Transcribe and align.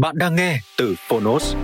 Bạn 0.00 0.14
đang 0.18 0.36
nghe 0.36 0.58
từ 0.78 0.94
Phonos. 0.98 1.54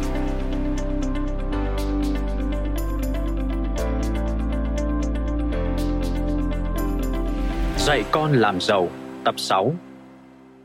Dạy 7.79 8.05
con 8.13 8.33
làm 8.33 8.61
giàu 8.61 8.89
tập 9.25 9.35
6 9.39 9.75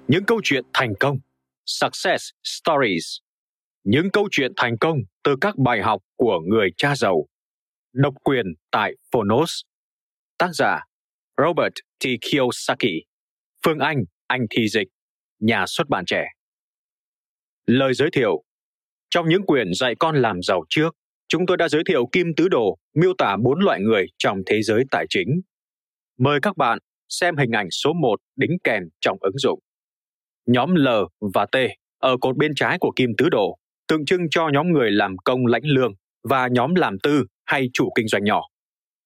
Những 0.08 0.24
câu 0.26 0.42
chuyện 0.44 0.64
thành 0.74 0.94
công. 1.00 1.18
Success 1.66 2.30
Stories. 2.44 3.18
Những 3.84 4.12
câu 4.14 4.28
chuyện 4.32 4.52
thành 4.58 4.78
công 4.78 4.98
từ 5.24 5.36
các 5.42 5.58
bài 5.58 5.82
học 5.82 6.02
của 6.16 6.40
người 6.48 6.70
cha 6.78 6.96
giàu. 6.96 7.28
Độc 7.94 8.14
quyền 8.24 8.46
tại 8.72 8.94
Phonos. 9.12 9.62
Tác 10.38 10.50
giả 10.54 10.84
Robert 11.38 11.74
T. 12.00 12.06
Kiyosaki. 12.22 12.94
Phương 13.66 13.80
Anh, 13.80 13.98
Anh 14.28 14.42
Thi 14.50 14.68
Dịch. 14.68 14.88
Nhà 15.40 15.66
xuất 15.68 15.90
bản 15.90 16.06
trẻ. 16.06 16.37
Lời 17.68 17.94
giới 17.94 18.10
thiệu 18.12 18.44
Trong 19.10 19.30
những 19.30 19.46
quyển 19.46 19.68
dạy 19.74 19.96
con 20.00 20.16
làm 20.16 20.42
giàu 20.42 20.64
trước, 20.70 20.96
chúng 21.28 21.46
tôi 21.46 21.58
đã 21.58 21.70
giới 21.70 21.84
thiệu 21.88 22.06
Kim 22.12 22.28
Tứ 22.38 22.48
Đồ 22.48 22.78
miêu 22.96 23.14
tả 23.18 23.38
bốn 23.44 23.60
loại 23.60 23.82
người 23.82 24.06
trong 24.18 24.38
thế 24.46 24.62
giới 24.62 24.84
tài 24.92 25.06
chính. 25.10 25.42
Mời 26.18 26.40
các 26.42 26.58
bạn 26.58 26.80
xem 27.10 27.38
hình 27.38 27.52
ảnh 27.52 27.72
số 27.72 27.94
1 27.94 28.20
đính 28.36 28.58
kèm 28.64 28.84
trong 29.02 29.18
ứng 29.22 29.38
dụng. 29.38 29.60
Nhóm 30.46 30.76
L 30.76 30.88
và 31.34 31.46
T 31.46 31.56
ở 32.00 32.18
cột 32.22 32.38
bên 32.38 32.52
trái 32.56 32.78
của 32.80 32.92
Kim 32.96 33.10
Tứ 33.18 33.30
Đồ 33.30 33.58
tượng 33.88 34.06
trưng 34.06 34.22
cho 34.30 34.50
nhóm 34.54 34.72
người 34.72 34.92
làm 34.92 35.18
công 35.18 35.46
lãnh 35.46 35.66
lương 35.66 35.94
và 36.24 36.48
nhóm 36.48 36.76
làm 36.76 37.00
tư 37.04 37.26
hay 37.46 37.70
chủ 37.74 37.90
kinh 37.96 38.08
doanh 38.08 38.24
nhỏ. 38.24 38.42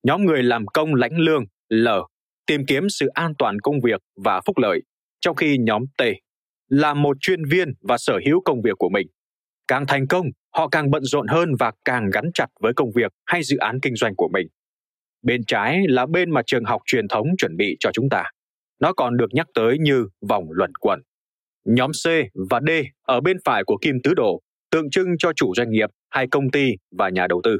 Nhóm 0.04 0.26
người 0.26 0.44
làm 0.44 0.68
công 0.68 0.96
lãnh 0.96 1.18
lương 1.18 1.44
L 1.70 1.88
tìm 2.46 2.66
kiếm 2.66 2.90
sự 2.90 3.08
an 3.08 3.34
toàn 3.38 3.60
công 3.60 3.82
việc 3.84 4.02
và 4.24 4.42
phúc 4.46 4.58
lợi, 4.58 4.82
trong 5.20 5.36
khi 5.36 5.58
nhóm 5.58 5.84
T 5.98 6.02
là 6.72 6.94
một 6.94 7.18
chuyên 7.20 7.46
viên 7.46 7.74
và 7.82 7.98
sở 7.98 8.20
hữu 8.26 8.42
công 8.42 8.62
việc 8.62 8.78
của 8.78 8.90
mình. 8.90 9.08
Càng 9.68 9.86
thành 9.88 10.08
công, 10.08 10.26
họ 10.56 10.68
càng 10.68 10.92
bận 10.92 11.04
rộn 11.04 11.28
hơn 11.28 11.50
và 11.60 11.72
càng 11.86 12.10
gắn 12.14 12.32
chặt 12.34 12.48
với 12.60 12.74
công 12.74 12.92
việc 12.96 13.12
hay 13.26 13.44
dự 13.44 13.58
án 13.58 13.80
kinh 13.82 13.96
doanh 13.96 14.16
của 14.16 14.30
mình. 14.34 14.48
Bên 15.22 15.42
trái 15.48 15.80
là 15.88 16.06
bên 16.06 16.32
mà 16.32 16.42
trường 16.46 16.66
học 16.66 16.82
truyền 16.86 17.08
thống 17.08 17.28
chuẩn 17.38 17.58
bị 17.58 17.78
cho 17.80 17.90
chúng 17.94 18.10
ta. 18.10 18.24
Nó 18.80 18.94
còn 18.94 19.18
được 19.18 19.34
nhắc 19.34 19.48
tới 19.54 19.78
như 19.80 20.08
vòng 20.30 20.46
luẩn 20.52 20.72
quẩn. 20.76 21.02
Nhóm 21.66 21.92
C 21.92 22.08
và 22.50 22.60
D 22.68 22.70
ở 23.02 23.22
bên 23.22 23.38
phải 23.46 23.64
của 23.64 23.78
kim 23.82 23.96
tứ 24.04 24.14
đồ 24.14 24.42
tượng 24.72 24.90
trưng 24.90 25.08
cho 25.20 25.34
chủ 25.34 25.56
doanh 25.56 25.72
nghiệp 25.72 25.90
hay 26.10 26.28
công 26.28 26.52
ty 26.52 26.72
và 26.98 27.10
nhà 27.10 27.28
đầu 27.28 27.42
tư. 27.44 27.58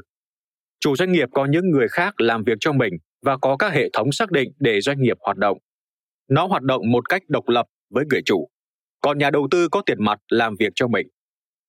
Chủ 0.80 0.96
doanh 0.96 1.12
nghiệp 1.12 1.28
có 1.32 1.44
những 1.44 1.70
người 1.70 1.88
khác 1.88 2.20
làm 2.20 2.44
việc 2.44 2.58
cho 2.60 2.72
mình 2.72 2.92
và 3.22 3.36
có 3.36 3.56
các 3.56 3.72
hệ 3.72 3.88
thống 3.92 4.12
xác 4.12 4.30
định 4.30 4.52
để 4.58 4.80
doanh 4.80 5.00
nghiệp 5.00 5.16
hoạt 5.20 5.36
động. 5.36 5.58
Nó 6.28 6.46
hoạt 6.46 6.62
động 6.62 6.90
một 6.90 7.08
cách 7.08 7.22
độc 7.28 7.48
lập 7.48 7.66
với 7.90 8.04
người 8.10 8.20
chủ 8.24 8.48
còn 9.02 9.18
nhà 9.18 9.30
đầu 9.30 9.48
tư 9.50 9.68
có 9.68 9.82
tiền 9.86 10.04
mặt 10.04 10.18
làm 10.28 10.54
việc 10.58 10.72
cho 10.74 10.88
mình. 10.88 11.06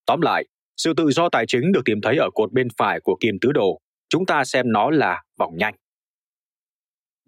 Tóm 0.06 0.20
lại, 0.20 0.44
sự 0.76 0.94
tự 0.96 1.10
do 1.10 1.28
tài 1.28 1.44
chính 1.48 1.72
được 1.72 1.80
tìm 1.84 2.00
thấy 2.00 2.16
ở 2.16 2.30
cột 2.34 2.52
bên 2.52 2.68
phải 2.76 3.00
của 3.00 3.16
kim 3.20 3.34
tứ 3.40 3.52
đồ. 3.52 3.80
Chúng 4.08 4.26
ta 4.26 4.44
xem 4.44 4.72
nó 4.72 4.90
là 4.90 5.22
vòng 5.38 5.56
nhanh. 5.56 5.74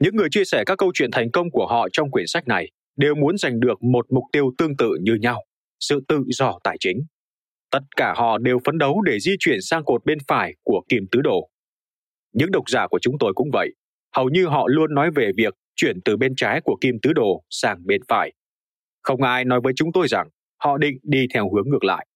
Những 0.01 0.17
người 0.17 0.29
chia 0.31 0.45
sẻ 0.45 0.65
các 0.67 0.79
câu 0.79 0.91
chuyện 0.95 1.11
thành 1.11 1.31
công 1.31 1.51
của 1.51 1.67
họ 1.67 1.89
trong 1.93 2.11
quyển 2.11 2.27
sách 2.27 2.49
này 2.49 2.71
đều 2.97 3.15
muốn 3.15 3.39
giành 3.39 3.61
được 3.61 3.83
một 3.83 4.07
mục 4.13 4.25
tiêu 4.33 4.53
tương 4.59 4.77
tự 4.77 4.99
như 5.03 5.15
nhau, 5.15 5.45
sự 5.81 6.01
tự 6.09 6.25
do 6.29 6.59
tài 6.65 6.77
chính. 6.81 6.97
Tất 7.71 7.81
cả 7.97 8.15
họ 8.17 8.39
đều 8.39 8.59
phấn 8.65 8.79
đấu 8.79 9.03
để 9.03 9.21
di 9.21 9.33
chuyển 9.39 9.59
sang 9.63 9.85
cột 9.85 10.05
bên 10.05 10.19
phải 10.29 10.55
của 10.63 10.83
kim 10.89 11.07
tứ 11.11 11.21
đồ. 11.21 11.51
Những 12.33 12.51
độc 12.51 12.65
giả 12.71 12.87
của 12.87 12.99
chúng 12.99 13.19
tôi 13.21 13.33
cũng 13.35 13.51
vậy, 13.53 13.75
hầu 14.17 14.29
như 14.29 14.47
họ 14.47 14.67
luôn 14.69 14.95
nói 14.95 15.11
về 15.11 15.31
việc 15.37 15.55
chuyển 15.77 16.01
từ 16.05 16.17
bên 16.17 16.35
trái 16.37 16.61
của 16.65 16.77
kim 16.81 16.95
tứ 17.03 17.13
đồ 17.13 17.45
sang 17.51 17.87
bên 17.87 18.01
phải 18.09 18.33
không 19.07 19.23
ai 19.23 19.45
nói 19.45 19.61
với 19.65 19.73
chúng 19.77 19.93
tôi 19.93 20.09
rằng 20.09 20.29
họ 20.65 20.79
định 20.79 20.99
đi 21.03 21.27
theo 21.35 21.51
hướng 21.55 21.69
ngược 21.69 21.85
lại. 21.85 22.07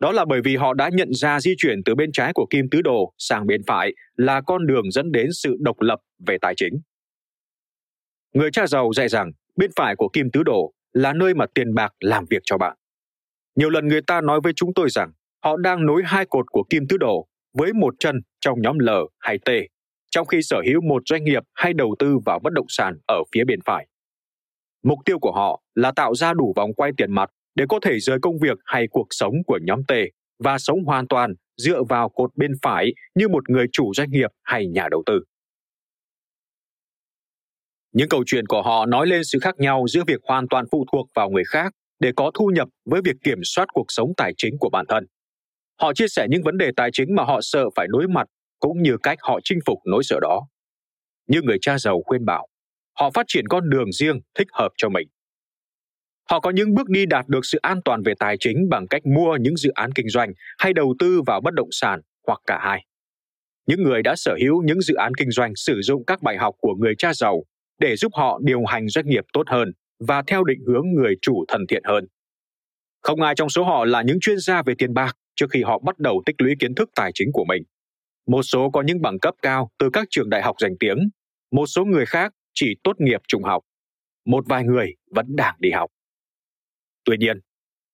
Đó 0.00 0.12
là 0.12 0.24
bởi 0.24 0.40
vì 0.44 0.56
họ 0.56 0.74
đã 0.74 0.90
nhận 0.92 1.08
ra 1.12 1.40
di 1.40 1.54
chuyển 1.58 1.84
từ 1.84 1.94
bên 1.94 2.12
trái 2.12 2.32
của 2.32 2.46
kim 2.50 2.68
tứ 2.70 2.82
đồ 2.82 3.12
sang 3.18 3.46
bên 3.46 3.60
phải 3.66 3.92
là 4.16 4.40
con 4.40 4.66
đường 4.66 4.90
dẫn 4.90 5.12
đến 5.12 5.26
sự 5.32 5.56
độc 5.60 5.80
lập 5.80 5.98
về 6.26 6.36
tài 6.40 6.54
chính. 6.56 6.80
Người 8.34 8.50
cha 8.50 8.66
giàu 8.66 8.92
dạy 8.92 9.08
rằng 9.08 9.30
bên 9.56 9.70
phải 9.76 9.96
của 9.96 10.08
kim 10.12 10.30
tứ 10.32 10.42
đồ 10.42 10.72
là 10.92 11.12
nơi 11.12 11.34
mà 11.34 11.46
tiền 11.54 11.74
bạc 11.74 11.92
làm 12.00 12.24
việc 12.30 12.42
cho 12.44 12.58
bạn. 12.58 12.76
Nhiều 13.56 13.70
lần 13.70 13.88
người 13.88 14.02
ta 14.02 14.20
nói 14.20 14.40
với 14.40 14.52
chúng 14.56 14.74
tôi 14.74 14.90
rằng 14.90 15.12
họ 15.44 15.56
đang 15.56 15.86
nối 15.86 16.02
hai 16.04 16.26
cột 16.26 16.46
của 16.50 16.64
kim 16.70 16.88
tứ 16.88 16.96
đồ 16.96 17.26
với 17.58 17.72
một 17.72 17.94
chân 17.98 18.20
trong 18.40 18.62
nhóm 18.62 18.78
L 18.78 18.88
hay 19.18 19.38
T, 19.38 19.50
trong 20.10 20.26
khi 20.26 20.42
sở 20.42 20.62
hữu 20.66 20.80
một 20.80 21.02
doanh 21.06 21.24
nghiệp 21.24 21.42
hay 21.54 21.72
đầu 21.72 21.94
tư 21.98 22.18
vào 22.26 22.38
bất 22.38 22.52
động 22.52 22.66
sản 22.68 22.98
ở 23.08 23.22
phía 23.32 23.44
bên 23.44 23.60
phải. 23.64 23.86
Mục 24.86 24.98
tiêu 25.04 25.18
của 25.18 25.32
họ 25.32 25.62
là 25.74 25.92
tạo 25.96 26.14
ra 26.14 26.34
đủ 26.34 26.52
vòng 26.56 26.74
quay 26.74 26.90
tiền 26.96 27.12
mặt 27.12 27.30
để 27.54 27.64
có 27.68 27.80
thể 27.82 27.98
rời 27.98 28.18
công 28.22 28.38
việc 28.38 28.58
hay 28.64 28.86
cuộc 28.90 29.06
sống 29.10 29.34
của 29.46 29.58
nhóm 29.62 29.84
T 29.88 29.92
và 30.38 30.58
sống 30.58 30.84
hoàn 30.84 31.08
toàn 31.08 31.34
dựa 31.56 31.82
vào 31.88 32.08
cột 32.08 32.30
bên 32.36 32.52
phải 32.62 32.92
như 33.14 33.28
một 33.28 33.50
người 33.50 33.66
chủ 33.72 33.94
doanh 33.94 34.10
nghiệp 34.10 34.30
hay 34.42 34.66
nhà 34.66 34.88
đầu 34.90 35.02
tư. 35.06 35.20
Những 37.92 38.08
câu 38.08 38.22
chuyện 38.26 38.46
của 38.46 38.62
họ 38.62 38.86
nói 38.86 39.06
lên 39.06 39.24
sự 39.24 39.38
khác 39.38 39.54
nhau 39.58 39.84
giữa 39.88 40.02
việc 40.06 40.20
hoàn 40.22 40.48
toàn 40.48 40.64
phụ 40.70 40.84
thuộc 40.92 41.06
vào 41.14 41.30
người 41.30 41.44
khác 41.44 41.72
để 42.00 42.12
có 42.16 42.30
thu 42.34 42.50
nhập 42.54 42.68
với 42.84 43.00
việc 43.04 43.16
kiểm 43.24 43.38
soát 43.44 43.66
cuộc 43.72 43.86
sống 43.88 44.12
tài 44.16 44.32
chính 44.36 44.58
của 44.60 44.70
bản 44.70 44.86
thân. 44.88 45.06
Họ 45.80 45.92
chia 45.94 46.08
sẻ 46.08 46.26
những 46.30 46.42
vấn 46.42 46.58
đề 46.58 46.70
tài 46.76 46.90
chính 46.92 47.14
mà 47.14 47.24
họ 47.24 47.40
sợ 47.42 47.64
phải 47.76 47.86
đối 47.90 48.08
mặt 48.08 48.26
cũng 48.60 48.82
như 48.82 48.96
cách 49.02 49.18
họ 49.22 49.40
chinh 49.44 49.58
phục 49.66 49.78
nỗi 49.86 50.04
sợ 50.04 50.18
đó. 50.22 50.46
Như 51.26 51.42
người 51.42 51.58
cha 51.60 51.78
giàu 51.78 52.02
khuyên 52.06 52.24
bảo, 52.24 52.48
họ 53.00 53.10
phát 53.10 53.24
triển 53.28 53.48
con 53.48 53.70
đường 53.70 53.92
riêng 53.92 54.20
thích 54.34 54.48
hợp 54.52 54.68
cho 54.76 54.88
mình. 54.88 55.08
Họ 56.30 56.40
có 56.40 56.50
những 56.50 56.74
bước 56.74 56.88
đi 56.88 57.06
đạt 57.06 57.28
được 57.28 57.44
sự 57.44 57.58
an 57.62 57.80
toàn 57.84 58.02
về 58.02 58.14
tài 58.18 58.36
chính 58.40 58.68
bằng 58.70 58.86
cách 58.88 59.06
mua 59.06 59.36
những 59.40 59.56
dự 59.56 59.70
án 59.70 59.92
kinh 59.92 60.08
doanh 60.08 60.32
hay 60.58 60.72
đầu 60.72 60.94
tư 60.98 61.22
vào 61.26 61.40
bất 61.40 61.54
động 61.54 61.68
sản 61.70 62.00
hoặc 62.26 62.40
cả 62.46 62.58
hai. 62.62 62.86
Những 63.66 63.82
người 63.82 64.02
đã 64.02 64.14
sở 64.16 64.36
hữu 64.40 64.62
những 64.62 64.80
dự 64.80 64.94
án 64.94 65.14
kinh 65.14 65.30
doanh 65.30 65.52
sử 65.56 65.80
dụng 65.82 66.04
các 66.06 66.22
bài 66.22 66.36
học 66.36 66.54
của 66.60 66.74
người 66.74 66.94
cha 66.98 67.14
giàu 67.14 67.44
để 67.80 67.96
giúp 67.96 68.12
họ 68.14 68.40
điều 68.42 68.64
hành 68.64 68.88
doanh 68.88 69.06
nghiệp 69.06 69.24
tốt 69.32 69.42
hơn 69.46 69.72
và 69.98 70.22
theo 70.26 70.44
định 70.44 70.60
hướng 70.66 70.84
người 70.94 71.14
chủ 71.22 71.44
thân 71.48 71.66
thiện 71.68 71.82
hơn. 71.84 72.06
Không 73.02 73.22
ai 73.22 73.34
trong 73.34 73.48
số 73.48 73.64
họ 73.64 73.84
là 73.84 74.02
những 74.02 74.20
chuyên 74.20 74.38
gia 74.38 74.62
về 74.62 74.74
tiền 74.78 74.94
bạc 74.94 75.16
trước 75.36 75.46
khi 75.50 75.62
họ 75.62 75.78
bắt 75.78 75.98
đầu 75.98 76.22
tích 76.26 76.36
lũy 76.38 76.54
kiến 76.58 76.74
thức 76.74 76.90
tài 76.94 77.10
chính 77.14 77.32
của 77.32 77.44
mình. 77.44 77.62
Một 78.26 78.42
số 78.42 78.70
có 78.70 78.82
những 78.82 79.02
bằng 79.02 79.18
cấp 79.18 79.34
cao 79.42 79.70
từ 79.78 79.90
các 79.92 80.06
trường 80.10 80.30
đại 80.30 80.42
học 80.42 80.56
danh 80.60 80.72
tiếng, 80.80 80.98
một 81.50 81.66
số 81.66 81.84
người 81.84 82.06
khác 82.06 82.32
chỉ 82.56 82.74
tốt 82.84 82.92
nghiệp 82.98 83.20
trung 83.28 83.42
học. 83.42 83.62
Một 84.26 84.44
vài 84.48 84.64
người 84.64 84.94
vẫn 85.14 85.26
đang 85.28 85.54
đi 85.58 85.70
học. 85.70 85.90
Tuy 87.04 87.16
nhiên, 87.18 87.40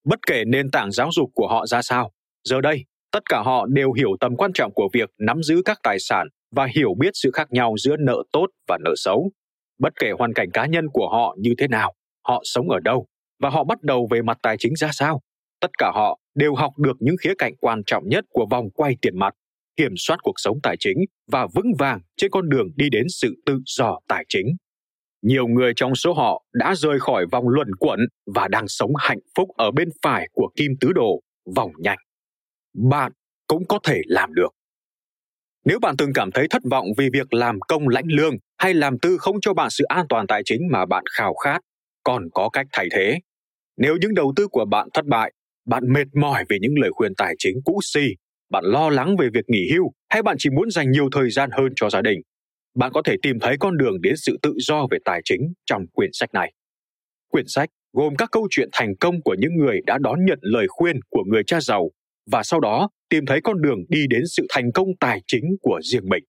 bất 0.04 0.18
kể 0.26 0.44
nền 0.44 0.70
tảng 0.70 0.92
giáo 0.92 1.10
dục 1.12 1.30
của 1.34 1.48
họ 1.48 1.66
ra 1.66 1.82
sao, 1.82 2.12
giờ 2.44 2.60
đây 2.60 2.84
tất 3.10 3.22
cả 3.28 3.42
họ 3.44 3.66
đều 3.66 3.92
hiểu 3.92 4.10
tầm 4.20 4.36
quan 4.36 4.52
trọng 4.52 4.72
của 4.74 4.88
việc 4.92 5.10
nắm 5.18 5.42
giữ 5.42 5.62
các 5.64 5.78
tài 5.82 5.98
sản 5.98 6.28
và 6.50 6.68
hiểu 6.74 6.94
biết 6.98 7.10
sự 7.14 7.30
khác 7.34 7.48
nhau 7.50 7.74
giữa 7.78 7.96
nợ 7.96 8.22
tốt 8.32 8.46
và 8.68 8.78
nợ 8.84 8.94
xấu. 8.96 9.30
Bất 9.78 9.92
kể 10.00 10.10
hoàn 10.18 10.32
cảnh 10.32 10.50
cá 10.52 10.66
nhân 10.66 10.86
của 10.92 11.08
họ 11.08 11.36
như 11.38 11.54
thế 11.58 11.68
nào, 11.68 11.94
họ 12.28 12.40
sống 12.44 12.70
ở 12.70 12.80
đâu 12.80 13.06
và 13.40 13.50
họ 13.50 13.64
bắt 13.64 13.82
đầu 13.82 14.08
về 14.10 14.22
mặt 14.22 14.38
tài 14.42 14.56
chính 14.58 14.76
ra 14.76 14.90
sao, 14.92 15.20
tất 15.60 15.70
cả 15.78 15.90
họ 15.94 16.18
đều 16.34 16.54
học 16.54 16.78
được 16.78 16.96
những 17.00 17.16
khía 17.20 17.32
cạnh 17.38 17.56
quan 17.60 17.82
trọng 17.86 18.08
nhất 18.08 18.24
của 18.30 18.46
vòng 18.50 18.70
quay 18.70 18.96
tiền 19.02 19.18
mặt 19.18 19.34
kiểm 19.76 19.92
soát 19.96 20.16
cuộc 20.22 20.34
sống 20.36 20.58
tài 20.62 20.76
chính 20.78 20.98
và 21.32 21.46
vững 21.54 21.72
vàng 21.78 22.00
trên 22.16 22.30
con 22.30 22.48
đường 22.48 22.68
đi 22.76 22.88
đến 22.90 23.06
sự 23.08 23.34
tự 23.46 23.58
do 23.66 23.98
tài 24.08 24.24
chính. 24.28 24.46
Nhiều 25.22 25.46
người 25.46 25.72
trong 25.76 25.94
số 25.94 26.12
họ 26.12 26.44
đã 26.52 26.74
rời 26.76 27.00
khỏi 27.00 27.26
vòng 27.32 27.48
luẩn 27.48 27.74
quẩn 27.78 28.00
và 28.34 28.48
đang 28.48 28.68
sống 28.68 28.90
hạnh 28.98 29.20
phúc 29.36 29.48
ở 29.56 29.70
bên 29.70 29.88
phải 30.02 30.28
của 30.32 30.48
kim 30.56 30.72
tứ 30.80 30.92
đồ, 30.92 31.20
vòng 31.56 31.70
nhanh. 31.78 31.98
Bạn 32.90 33.12
cũng 33.46 33.62
có 33.68 33.78
thể 33.84 34.00
làm 34.06 34.34
được. 34.34 34.48
Nếu 35.64 35.78
bạn 35.78 35.94
từng 35.98 36.12
cảm 36.14 36.30
thấy 36.30 36.46
thất 36.50 36.62
vọng 36.70 36.86
vì 36.98 37.08
việc 37.12 37.34
làm 37.34 37.60
công 37.68 37.88
lãnh 37.88 38.06
lương 38.06 38.34
hay 38.58 38.74
làm 38.74 38.98
tư 38.98 39.16
không 39.18 39.40
cho 39.40 39.54
bạn 39.54 39.70
sự 39.70 39.84
an 39.84 40.06
toàn 40.08 40.26
tài 40.26 40.42
chính 40.44 40.60
mà 40.70 40.86
bạn 40.86 41.04
khao 41.18 41.34
khát, 41.34 41.60
còn 42.04 42.28
có 42.34 42.48
cách 42.48 42.66
thay 42.72 42.88
thế. 42.92 43.18
Nếu 43.76 43.96
những 44.00 44.14
đầu 44.14 44.32
tư 44.36 44.48
của 44.48 44.64
bạn 44.64 44.88
thất 44.94 45.06
bại, 45.06 45.32
bạn 45.66 45.92
mệt 45.92 46.06
mỏi 46.14 46.44
vì 46.48 46.58
những 46.60 46.74
lời 46.80 46.90
khuyên 46.92 47.14
tài 47.14 47.34
chính 47.38 47.56
cũ 47.64 47.80
xì 47.82 48.08
bạn 48.52 48.64
lo 48.64 48.90
lắng 48.90 49.16
về 49.16 49.28
việc 49.34 49.44
nghỉ 49.48 49.70
hưu 49.72 49.92
hay 50.08 50.22
bạn 50.22 50.36
chỉ 50.38 50.50
muốn 50.50 50.70
dành 50.70 50.90
nhiều 50.90 51.08
thời 51.12 51.30
gian 51.30 51.50
hơn 51.52 51.72
cho 51.76 51.90
gia 51.90 52.02
đình, 52.02 52.20
bạn 52.74 52.92
có 52.94 53.02
thể 53.04 53.16
tìm 53.22 53.38
thấy 53.40 53.56
con 53.60 53.76
đường 53.76 54.00
đến 54.00 54.14
sự 54.16 54.38
tự 54.42 54.54
do 54.58 54.86
về 54.90 54.98
tài 55.04 55.20
chính 55.24 55.52
trong 55.66 55.86
quyển 55.92 56.10
sách 56.12 56.34
này. 56.34 56.52
Quyển 57.28 57.44
sách 57.48 57.68
gồm 57.92 58.16
các 58.16 58.28
câu 58.32 58.48
chuyện 58.50 58.68
thành 58.72 58.96
công 59.00 59.22
của 59.22 59.36
những 59.38 59.56
người 59.56 59.80
đã 59.86 59.98
đón 59.98 60.24
nhận 60.24 60.38
lời 60.42 60.66
khuyên 60.68 61.00
của 61.10 61.24
người 61.26 61.42
cha 61.46 61.60
giàu 61.60 61.90
và 62.30 62.42
sau 62.42 62.60
đó 62.60 62.88
tìm 63.08 63.26
thấy 63.26 63.40
con 63.44 63.62
đường 63.62 63.78
đi 63.88 64.06
đến 64.10 64.22
sự 64.26 64.46
thành 64.48 64.72
công 64.72 64.88
tài 65.00 65.20
chính 65.26 65.44
của 65.62 65.80
riêng 65.82 66.08
mình. 66.08 66.24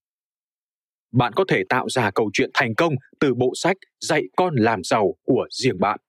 Bạn 1.12 1.32
có 1.32 1.44
thể 1.48 1.62
tạo 1.68 1.88
ra 1.88 2.10
câu 2.10 2.30
chuyện 2.32 2.50
thành 2.54 2.74
công 2.74 2.94
từ 3.20 3.34
bộ 3.34 3.52
sách 3.54 3.76
Dạy 4.00 4.22
con 4.36 4.54
làm 4.56 4.84
giàu 4.84 5.14
của 5.24 5.46
riêng 5.50 5.80
bạn. 5.80 6.00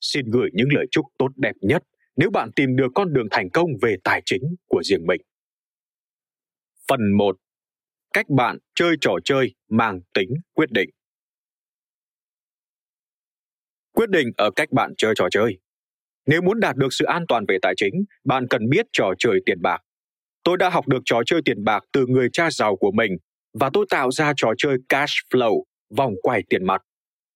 Xin 0.00 0.30
gửi 0.30 0.50
những 0.52 0.68
lời 0.70 0.86
chúc 0.90 1.06
tốt 1.18 1.28
đẹp 1.36 1.54
nhất 1.60 1.82
nếu 2.16 2.30
bạn 2.30 2.52
tìm 2.56 2.76
được 2.76 2.88
con 2.94 3.12
đường 3.12 3.26
thành 3.30 3.50
công 3.50 3.68
về 3.82 3.96
tài 4.04 4.22
chính 4.24 4.42
của 4.66 4.82
riêng 4.84 5.06
mình. 5.06 5.20
Phần 6.88 7.12
1. 7.18 7.36
Cách 8.12 8.26
bạn 8.28 8.58
chơi 8.74 8.96
trò 9.00 9.12
chơi 9.24 9.54
mang 9.68 10.00
tính 10.14 10.28
quyết 10.54 10.70
định. 10.70 10.90
Quyết 13.92 14.10
định 14.10 14.28
ở 14.36 14.50
cách 14.56 14.72
bạn 14.72 14.94
chơi 14.98 15.14
trò 15.16 15.28
chơi. 15.30 15.58
Nếu 16.26 16.42
muốn 16.42 16.60
đạt 16.60 16.76
được 16.76 16.88
sự 16.90 17.04
an 17.04 17.24
toàn 17.28 17.44
về 17.48 17.58
tài 17.62 17.74
chính, 17.76 18.04
bạn 18.24 18.46
cần 18.50 18.68
biết 18.68 18.86
trò 18.92 19.12
chơi 19.18 19.40
tiền 19.46 19.62
bạc. 19.62 19.78
Tôi 20.44 20.56
đã 20.56 20.68
học 20.70 20.88
được 20.88 21.02
trò 21.04 21.22
chơi 21.26 21.40
tiền 21.44 21.64
bạc 21.64 21.84
từ 21.92 22.06
người 22.06 22.28
cha 22.32 22.50
giàu 22.50 22.76
của 22.76 22.90
mình 22.90 23.12
và 23.52 23.70
tôi 23.72 23.86
tạo 23.90 24.10
ra 24.10 24.32
trò 24.36 24.52
chơi 24.58 24.76
cash 24.88 25.14
flow, 25.30 25.62
vòng 25.96 26.12
quay 26.22 26.42
tiền 26.48 26.66
mặt. 26.66 26.82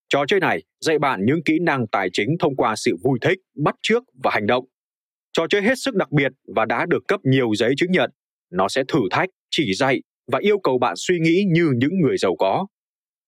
Trò 0.09 0.25
chơi 0.29 0.41
này 0.41 0.63
dạy 0.81 0.99
bạn 0.99 1.21
những 1.25 1.43
kỹ 1.45 1.59
năng 1.63 1.87
tài 1.87 2.09
chính 2.13 2.29
thông 2.41 2.57
qua 2.57 2.77
sự 2.77 2.97
vui 3.05 3.19
thích, 3.23 3.39
bắt 3.65 3.75
chước 3.83 4.03
và 4.25 4.31
hành 4.35 4.47
động. 4.47 4.65
Trò 5.33 5.47
chơi 5.51 5.63
hết 5.63 5.75
sức 5.77 5.95
đặc 5.95 6.13
biệt 6.13 6.33
và 6.57 6.65
đã 6.65 6.87
được 6.87 7.03
cấp 7.09 7.21
nhiều 7.25 7.55
giấy 7.55 7.75
chứng 7.77 7.91
nhận. 7.91 8.11
Nó 8.51 8.69
sẽ 8.69 8.83
thử 8.89 9.01
thách, 9.11 9.29
chỉ 9.51 9.75
dạy 9.75 10.01
và 10.33 10.39
yêu 10.43 10.59
cầu 10.59 10.79
bạn 10.79 10.95
suy 10.97 11.19
nghĩ 11.21 11.45
như 11.53 11.71
những 11.77 12.01
người 12.01 12.17
giàu 12.17 12.37
có. 12.39 12.67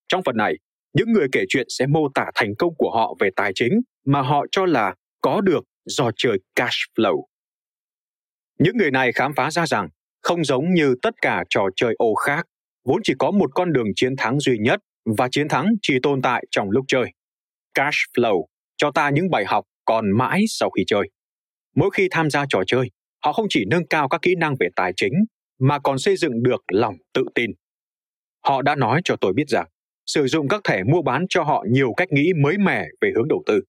Trong 0.09 0.23
phần 0.23 0.37
này, 0.37 0.55
những 0.93 1.13
người 1.13 1.27
kể 1.33 1.45
chuyện 1.49 1.67
sẽ 1.69 1.87
mô 1.87 2.09
tả 2.15 2.31
thành 2.35 2.55
công 2.59 2.75
của 2.79 2.91
họ 2.91 3.15
về 3.21 3.31
tài 3.37 3.53
chính 3.55 3.73
mà 4.07 4.23
họ 4.23 4.47
cho 4.51 4.67
là 4.67 4.95
có 5.21 5.41
được 5.41 5.65
do 5.85 6.11
chơi 6.17 6.39
cash 6.57 6.79
flow. 6.97 7.25
Những 8.59 8.77
người 8.77 8.91
này 8.91 9.13
khám 9.13 9.33
phá 9.37 9.51
ra 9.51 9.67
rằng 9.67 9.89
không 10.23 10.45
giống 10.45 10.75
như 10.75 10.95
tất 11.03 11.15
cả 11.23 11.45
trò 11.51 11.69
chơi 11.77 11.95
ô 11.99 12.15
khác, 12.15 12.47
vốn 12.85 13.01
chỉ 13.05 13.15
có 13.19 13.31
một 13.31 13.51
con 13.55 13.73
đường 13.73 13.89
chiến 13.97 14.17
thắng 14.17 14.41
duy 14.41 14.59
nhất 14.59 14.81
và 15.19 15.29
chiến 15.31 15.49
thắng 15.49 15.67
chỉ 15.83 15.95
tồn 16.03 16.23
tại 16.23 16.45
trong 16.51 16.71
lúc 16.71 16.85
chơi. 16.89 17.13
Cash 17.75 17.99
flow 18.17 18.45
cho 18.77 18.91
ta 18.91 19.11
những 19.11 19.31
bài 19.31 19.45
học 19.47 19.65
còn 19.85 20.11
mãi 20.19 20.45
sau 20.49 20.71
khi 20.71 20.85
chơi. 20.87 21.11
Mỗi 21.77 21.91
khi 21.95 22.09
tham 22.11 22.31
gia 22.31 22.45
trò 22.49 22.63
chơi, 22.67 22.91
họ 23.25 23.33
không 23.33 23.47
chỉ 23.49 23.65
nâng 23.71 23.87
cao 23.87 24.09
các 24.09 24.23
kỹ 24.23 24.35
năng 24.35 24.55
về 24.61 24.69
tài 24.77 24.93
chính 24.97 25.13
mà 25.59 25.79
còn 25.79 25.99
xây 25.99 26.17
dựng 26.17 26.43
được 26.43 26.63
lòng 26.73 26.95
tự 27.15 27.25
tin. 27.35 27.51
Họ 28.47 28.63
đã 28.63 28.75
nói 28.75 29.01
cho 29.05 29.17
tôi 29.17 29.33
biết 29.33 29.49
rằng 29.49 29.67
sử 30.07 30.27
dụng 30.27 30.49
các 30.49 30.61
thẻ 30.65 30.83
mua 30.85 31.03
bán 31.03 31.27
cho 31.29 31.43
họ 31.43 31.65
nhiều 31.71 31.93
cách 31.97 32.09
nghĩ 32.13 32.33
mới 32.43 32.59
mẻ 32.59 32.87
về 33.01 33.11
hướng 33.17 33.29
đầu 33.29 33.43
tư. 33.47 33.61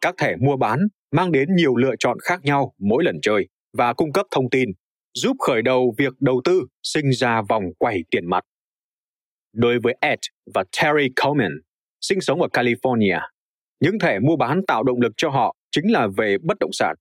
Các 0.00 0.14
thẻ 0.18 0.36
mua 0.36 0.56
bán 0.56 0.80
mang 1.12 1.32
đến 1.32 1.48
nhiều 1.56 1.76
lựa 1.76 1.94
chọn 1.98 2.18
khác 2.22 2.40
nhau 2.44 2.74
mỗi 2.78 3.04
lần 3.04 3.20
chơi 3.22 3.48
và 3.72 3.92
cung 3.92 4.12
cấp 4.12 4.26
thông 4.30 4.50
tin, 4.50 4.68
giúp 5.14 5.36
khởi 5.38 5.62
đầu 5.62 5.94
việc 5.98 6.12
đầu 6.20 6.40
tư 6.44 6.60
sinh 6.82 7.10
ra 7.10 7.42
vòng 7.48 7.64
quay 7.78 8.04
tiền 8.10 8.26
mặt. 8.26 8.44
Đối 9.52 9.78
với 9.82 9.96
Ed 10.00 10.18
và 10.54 10.64
Terry 10.82 11.08
Coleman, 11.22 11.52
sinh 12.00 12.20
sống 12.20 12.42
ở 12.42 12.48
California, 12.52 13.20
những 13.80 13.98
thẻ 13.98 14.18
mua 14.18 14.36
bán 14.36 14.60
tạo 14.66 14.82
động 14.82 15.00
lực 15.00 15.12
cho 15.16 15.28
họ 15.28 15.56
chính 15.70 15.92
là 15.92 16.08
về 16.16 16.36
bất 16.42 16.58
động 16.60 16.72
sản. 16.72 16.96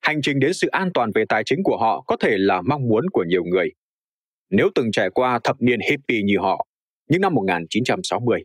Hành 0.00 0.22
trình 0.22 0.38
đến 0.38 0.52
sự 0.54 0.68
an 0.68 0.90
toàn 0.94 1.10
về 1.14 1.24
tài 1.28 1.42
chính 1.46 1.58
của 1.64 1.76
họ 1.76 2.04
có 2.06 2.16
thể 2.16 2.36
là 2.38 2.62
mong 2.62 2.88
muốn 2.88 3.04
của 3.12 3.24
nhiều 3.28 3.44
người. 3.44 3.68
Nếu 4.50 4.68
từng 4.74 4.92
trải 4.92 5.10
qua 5.10 5.40
thập 5.44 5.56
niên 5.62 5.80
hippie 5.90 6.22
như 6.22 6.38
họ, 6.38 6.66
những 7.08 7.20
năm 7.20 7.34
1960, 7.34 8.44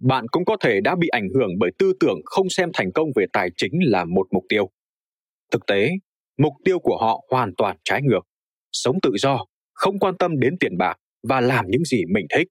bạn 0.00 0.26
cũng 0.28 0.44
có 0.44 0.56
thể 0.60 0.80
đã 0.80 0.96
bị 0.96 1.08
ảnh 1.08 1.28
hưởng 1.34 1.50
bởi 1.58 1.70
tư 1.78 1.92
tưởng 2.00 2.18
không 2.24 2.50
xem 2.50 2.70
thành 2.74 2.92
công 2.92 3.08
về 3.16 3.26
tài 3.32 3.50
chính 3.56 3.72
là 3.84 4.04
một 4.04 4.26
mục 4.30 4.44
tiêu. 4.48 4.70
Thực 5.52 5.66
tế, 5.66 5.90
mục 6.38 6.52
tiêu 6.64 6.78
của 6.78 6.98
họ 7.00 7.24
hoàn 7.30 7.52
toàn 7.56 7.76
trái 7.84 8.02
ngược. 8.02 8.20
Sống 8.72 8.96
tự 9.02 9.10
do, 9.18 9.44
không 9.72 9.98
quan 9.98 10.16
tâm 10.18 10.38
đến 10.38 10.56
tiền 10.60 10.78
bạc 10.78 10.96
và 11.28 11.40
làm 11.40 11.64
những 11.68 11.84
gì 11.84 12.02
mình 12.14 12.26
thích. 12.34 12.48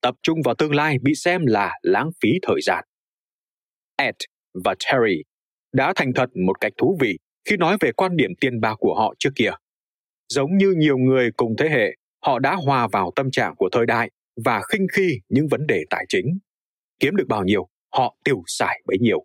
Tập 0.00 0.14
trung 0.22 0.38
vào 0.44 0.54
tương 0.54 0.74
lai 0.74 0.96
bị 1.02 1.14
xem 1.14 1.46
là 1.46 1.72
lãng 1.82 2.10
phí 2.22 2.28
thời 2.42 2.60
gian. 2.62 2.84
Ed 3.98 4.14
và 4.64 4.74
Terry 4.84 5.22
đã 5.72 5.92
thành 5.96 6.12
thật 6.14 6.30
một 6.46 6.60
cách 6.60 6.72
thú 6.78 6.98
vị 7.00 7.18
khi 7.44 7.56
nói 7.56 7.76
về 7.80 7.92
quan 7.92 8.16
điểm 8.16 8.30
tiền 8.40 8.60
bạc 8.60 8.74
của 8.78 8.94
họ 8.94 9.14
trước 9.18 9.30
kia. 9.34 9.50
Giống 10.28 10.56
như 10.56 10.74
nhiều 10.78 10.98
người 10.98 11.30
cùng 11.36 11.56
thế 11.58 11.68
hệ, 11.68 11.96
họ 12.26 12.38
đã 12.38 12.54
hòa 12.54 12.88
vào 12.92 13.12
tâm 13.16 13.30
trạng 13.30 13.54
của 13.56 13.68
thời 13.72 13.86
đại 13.86 14.10
và 14.44 14.62
khinh 14.72 14.86
khi 14.92 15.20
những 15.28 15.46
vấn 15.50 15.66
đề 15.66 15.84
tài 15.90 16.04
chính. 16.08 16.38
Kiếm 17.00 17.16
được 17.16 17.28
bao 17.28 17.44
nhiêu, 17.44 17.68
họ 17.92 18.16
tiêu 18.24 18.42
xài 18.46 18.80
bấy 18.86 18.98
nhiêu. 18.98 19.24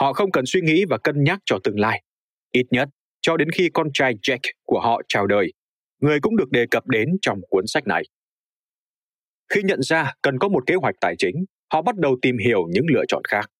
Họ 0.00 0.12
không 0.12 0.30
cần 0.30 0.46
suy 0.46 0.60
nghĩ 0.60 0.84
và 0.90 0.98
cân 0.98 1.24
nhắc 1.24 1.38
cho 1.44 1.58
tương 1.64 1.80
lai. 1.80 2.02
Ít 2.52 2.66
nhất, 2.70 2.88
cho 3.20 3.36
đến 3.36 3.50
khi 3.50 3.70
con 3.74 3.88
trai 3.94 4.14
Jack 4.14 4.52
của 4.62 4.80
họ 4.80 5.02
chào 5.08 5.26
đời, 5.26 5.52
người 6.00 6.20
cũng 6.20 6.36
được 6.36 6.50
đề 6.50 6.66
cập 6.70 6.86
đến 6.86 7.08
trong 7.22 7.40
cuốn 7.48 7.66
sách 7.66 7.86
này. 7.86 8.02
Khi 9.48 9.60
nhận 9.64 9.82
ra 9.82 10.12
cần 10.22 10.38
có 10.38 10.48
một 10.48 10.66
kế 10.66 10.74
hoạch 10.74 10.94
tài 11.00 11.14
chính, 11.18 11.44
họ 11.72 11.82
bắt 11.82 11.96
đầu 11.96 12.16
tìm 12.22 12.36
hiểu 12.38 12.66
những 12.70 12.84
lựa 12.94 13.04
chọn 13.08 13.22
khác. 13.28 13.50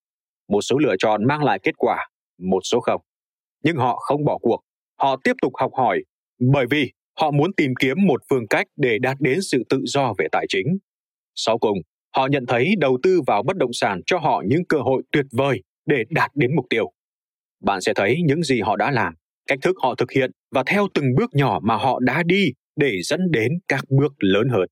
Một 0.48 0.60
số 0.60 0.78
lựa 0.78 0.94
chọn 0.98 1.26
mang 1.26 1.44
lại 1.44 1.58
kết 1.62 1.76
quả, 1.76 2.08
một 2.38 2.60
số 2.64 2.80
không. 2.80 3.00
Nhưng 3.64 3.76
họ 3.76 3.96
không 3.96 4.24
bỏ 4.24 4.38
cuộc, 4.38 4.60
họ 4.98 5.16
tiếp 5.24 5.32
tục 5.42 5.52
học 5.60 5.70
hỏi 5.74 6.02
bởi 6.52 6.66
vì 6.70 6.92
họ 7.20 7.30
muốn 7.30 7.52
tìm 7.56 7.72
kiếm 7.80 7.96
một 8.06 8.22
phương 8.30 8.46
cách 8.50 8.66
để 8.76 8.98
đạt 8.98 9.16
đến 9.20 9.38
sự 9.42 9.62
tự 9.68 9.80
do 9.84 10.12
về 10.18 10.26
tài 10.32 10.46
chính. 10.48 10.66
Sau 11.34 11.58
cùng, 11.58 11.78
họ 12.16 12.26
nhận 12.26 12.46
thấy 12.46 12.74
đầu 12.78 12.98
tư 13.02 13.20
vào 13.26 13.42
bất 13.42 13.56
động 13.56 13.72
sản 13.72 14.00
cho 14.06 14.18
họ 14.18 14.42
những 14.46 14.64
cơ 14.68 14.78
hội 14.78 15.02
tuyệt 15.12 15.26
vời 15.32 15.62
để 15.86 16.04
đạt 16.10 16.30
đến 16.34 16.56
mục 16.56 16.66
tiêu. 16.70 16.92
Bạn 17.60 17.80
sẽ 17.80 17.92
thấy 17.96 18.16
những 18.26 18.42
gì 18.42 18.60
họ 18.60 18.76
đã 18.76 18.90
làm, 18.90 19.14
cách 19.46 19.58
thức 19.62 19.76
họ 19.82 19.94
thực 19.94 20.12
hiện 20.12 20.30
và 20.50 20.62
theo 20.66 20.88
từng 20.94 21.14
bước 21.16 21.30
nhỏ 21.34 21.60
mà 21.62 21.76
họ 21.76 22.00
đã 22.00 22.22
đi 22.26 22.52
để 22.76 23.02
dẫn 23.02 23.20
đến 23.30 23.52
các 23.68 23.84
bước 23.88 24.12
lớn 24.18 24.48
hơn. 24.48 24.68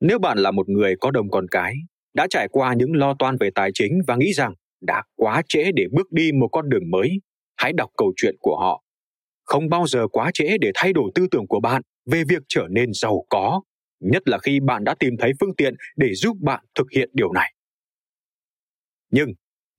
Nếu 0.00 0.18
bạn 0.18 0.38
là 0.38 0.50
một 0.50 0.68
người 0.68 0.94
có 1.00 1.10
đồng 1.10 1.30
con 1.30 1.46
cái, 1.50 1.74
đã 2.16 2.26
trải 2.30 2.48
qua 2.48 2.74
những 2.74 2.92
lo 2.92 3.14
toan 3.18 3.36
về 3.40 3.50
tài 3.54 3.70
chính 3.74 4.00
và 4.06 4.16
nghĩ 4.16 4.32
rằng 4.32 4.54
đã 4.80 5.02
quá 5.16 5.42
trễ 5.48 5.72
để 5.76 5.84
bước 5.92 6.12
đi 6.12 6.32
một 6.32 6.48
con 6.52 6.68
đường 6.68 6.90
mới, 6.90 7.20
hãy 7.56 7.72
đọc 7.72 7.90
câu 7.96 8.12
chuyện 8.16 8.36
của 8.40 8.56
họ 8.60 8.82
không 9.46 9.68
bao 9.68 9.86
giờ 9.86 10.08
quá 10.08 10.30
trễ 10.34 10.58
để 10.60 10.70
thay 10.74 10.92
đổi 10.92 11.10
tư 11.14 11.26
tưởng 11.30 11.46
của 11.46 11.60
bạn 11.60 11.82
về 12.10 12.22
việc 12.28 12.42
trở 12.48 12.66
nên 12.70 12.92
giàu 12.92 13.24
có, 13.30 13.60
nhất 14.00 14.22
là 14.28 14.38
khi 14.38 14.60
bạn 14.60 14.84
đã 14.84 14.94
tìm 14.98 15.14
thấy 15.18 15.32
phương 15.40 15.56
tiện 15.56 15.74
để 15.96 16.14
giúp 16.14 16.36
bạn 16.40 16.64
thực 16.74 16.86
hiện 16.96 17.10
điều 17.12 17.32
này. 17.32 17.52
Nhưng, 19.10 19.28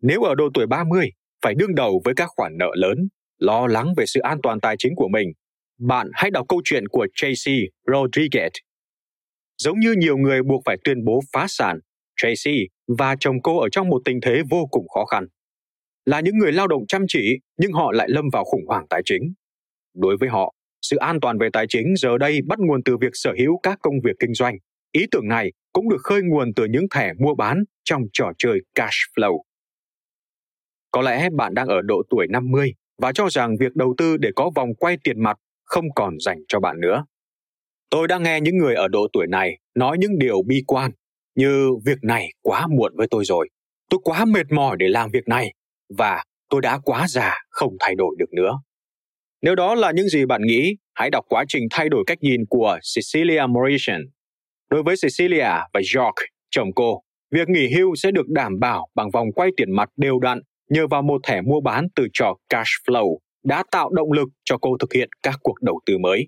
nếu 0.01 0.21
ở 0.21 0.35
độ 0.35 0.49
tuổi 0.53 0.67
30 0.67 1.09
phải 1.41 1.53
đương 1.55 1.75
đầu 1.75 2.01
với 2.05 2.13
các 2.15 2.29
khoản 2.35 2.57
nợ 2.57 2.71
lớn, 2.75 2.97
lo 3.39 3.67
lắng 3.67 3.93
về 3.97 4.05
sự 4.05 4.19
an 4.19 4.39
toàn 4.43 4.59
tài 4.59 4.75
chính 4.79 4.95
của 4.95 5.07
mình, 5.07 5.31
bạn 5.79 6.09
hãy 6.13 6.31
đọc 6.31 6.45
câu 6.49 6.61
chuyện 6.63 6.87
của 6.87 7.07
JC 7.15 7.67
Rodriguez. 7.87 8.49
Giống 9.57 9.79
như 9.79 9.93
nhiều 9.97 10.17
người 10.17 10.43
buộc 10.43 10.61
phải 10.65 10.77
tuyên 10.83 11.05
bố 11.05 11.19
phá 11.33 11.45
sản, 11.49 11.79
Tracy 12.17 12.67
và 12.97 13.15
chồng 13.19 13.41
cô 13.43 13.59
ở 13.59 13.69
trong 13.71 13.89
một 13.89 14.01
tình 14.05 14.19
thế 14.21 14.41
vô 14.49 14.67
cùng 14.71 14.87
khó 14.87 15.05
khăn. 15.05 15.27
Là 16.05 16.19
những 16.19 16.37
người 16.37 16.51
lao 16.51 16.67
động 16.67 16.87
chăm 16.87 17.05
chỉ, 17.07 17.39
nhưng 17.57 17.71
họ 17.71 17.91
lại 17.91 18.07
lâm 18.09 18.25
vào 18.33 18.43
khủng 18.43 18.65
hoảng 18.67 18.87
tài 18.89 19.01
chính 19.05 19.33
đối 19.95 20.17
với 20.17 20.29
họ 20.29 20.53
sự 20.81 20.97
an 20.97 21.19
toàn 21.19 21.37
về 21.37 21.49
tài 21.53 21.65
chính 21.69 21.95
giờ 21.97 22.17
đây 22.17 22.39
bắt 22.47 22.59
nguồn 22.59 22.83
từ 22.83 22.97
việc 22.97 23.11
sở 23.13 23.33
hữu 23.39 23.59
các 23.63 23.77
công 23.81 23.95
việc 24.03 24.15
kinh 24.19 24.33
doanh 24.33 24.57
ý 24.91 25.05
tưởng 25.11 25.27
này 25.27 25.51
cũng 25.73 25.89
được 25.89 26.01
khơi 26.03 26.21
nguồn 26.23 26.53
từ 26.53 26.65
những 26.65 26.85
thẻ 26.95 27.13
mua 27.19 27.35
bán 27.35 27.63
trong 27.83 28.01
trò 28.13 28.31
chơi 28.37 28.59
cash 28.75 28.97
flow. 29.15 29.41
Có 30.91 31.01
lẽ 31.01 31.29
bạn 31.29 31.53
đang 31.53 31.67
ở 31.67 31.81
độ 31.81 32.03
tuổi 32.09 32.27
50 32.29 32.73
và 33.01 33.11
cho 33.11 33.29
rằng 33.29 33.55
việc 33.59 33.75
đầu 33.75 33.95
tư 33.97 34.17
để 34.17 34.29
có 34.35 34.51
vòng 34.55 34.75
quay 34.75 34.97
tiền 35.03 35.23
mặt 35.23 35.37
không 35.63 35.85
còn 35.95 36.13
dành 36.19 36.37
cho 36.47 36.59
bạn 36.59 36.79
nữa. 36.79 37.05
Tôi 37.89 38.07
đã 38.07 38.17
nghe 38.17 38.41
những 38.41 38.57
người 38.57 38.75
ở 38.75 38.87
độ 38.87 39.07
tuổi 39.13 39.27
này 39.27 39.57
nói 39.75 39.97
những 39.99 40.19
điều 40.19 40.41
bi 40.47 40.63
quan 40.67 40.91
như 41.37 41.69
việc 41.85 41.97
này 42.01 42.29
quá 42.41 42.67
muộn 42.67 42.93
với 42.97 43.07
tôi 43.11 43.25
rồi, 43.25 43.49
tôi 43.89 43.99
quá 44.03 44.25
mệt 44.25 44.51
mỏi 44.51 44.77
để 44.79 44.87
làm 44.87 45.09
việc 45.11 45.27
này 45.27 45.53
và 45.97 46.23
tôi 46.49 46.61
đã 46.61 46.79
quá 46.83 47.07
già 47.07 47.33
không 47.49 47.73
thay 47.79 47.95
đổi 47.95 48.15
được 48.19 48.33
nữa. 48.33 48.59
Nếu 49.41 49.55
đó 49.55 49.75
là 49.75 49.91
những 49.91 50.07
gì 50.07 50.25
bạn 50.25 50.41
nghĩ, 50.41 50.75
hãy 50.93 51.09
đọc 51.09 51.25
quá 51.29 51.45
trình 51.47 51.63
thay 51.71 51.89
đổi 51.89 52.03
cách 52.07 52.17
nhìn 52.21 52.45
của 52.49 52.79
Cecilia 52.95 53.41
Morrison. 53.49 54.01
Đối 54.69 54.83
với 54.83 54.95
Cecilia 55.01 55.51
và 55.73 55.81
George, 55.95 56.25
chồng 56.49 56.69
cô, 56.75 57.01
việc 57.31 57.49
nghỉ 57.49 57.69
hưu 57.75 57.95
sẽ 57.95 58.11
được 58.11 58.27
đảm 58.27 58.59
bảo 58.59 58.87
bằng 58.95 59.11
vòng 59.11 59.27
quay 59.35 59.49
tiền 59.57 59.71
mặt 59.71 59.89
đều 59.97 60.19
đặn 60.19 60.39
nhờ 60.69 60.87
vào 60.87 61.01
một 61.01 61.21
thẻ 61.27 61.41
mua 61.41 61.61
bán 61.61 61.87
từ 61.95 62.07
trò 62.13 62.33
cash 62.49 62.71
flow 62.85 63.17
đã 63.43 63.63
tạo 63.71 63.89
động 63.89 64.11
lực 64.11 64.27
cho 64.43 64.57
cô 64.57 64.77
thực 64.79 64.93
hiện 64.93 65.09
các 65.23 65.35
cuộc 65.43 65.61
đầu 65.61 65.79
tư 65.85 65.97
mới. 65.97 66.27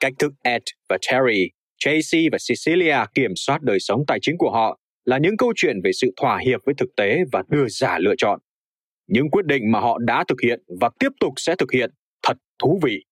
Cách 0.00 0.12
thức 0.18 0.32
Ed 0.42 0.62
và 0.88 0.98
Terry, 1.10 1.48
Tracy 1.84 2.28
và 2.32 2.38
Cecilia 2.48 2.96
kiểm 3.14 3.30
soát 3.36 3.62
đời 3.62 3.80
sống 3.80 4.04
tài 4.06 4.18
chính 4.22 4.38
của 4.38 4.50
họ 4.50 4.78
là 5.04 5.18
những 5.18 5.36
câu 5.36 5.52
chuyện 5.56 5.76
về 5.84 5.90
sự 5.92 6.12
thỏa 6.16 6.38
hiệp 6.38 6.60
với 6.66 6.74
thực 6.78 6.88
tế 6.96 7.18
và 7.32 7.42
đưa 7.48 7.68
ra 7.68 7.98
lựa 7.98 8.14
chọn. 8.18 8.40
Những 9.06 9.30
quyết 9.30 9.46
định 9.46 9.72
mà 9.72 9.80
họ 9.80 9.98
đã 9.98 10.24
thực 10.28 10.40
hiện 10.40 10.62
và 10.80 10.90
tiếp 10.98 11.08
tục 11.20 11.32
sẽ 11.36 11.54
thực 11.58 11.72
hiện 11.72 11.90
thật 12.22 12.36
thú 12.58 12.80
vị. 12.82 13.04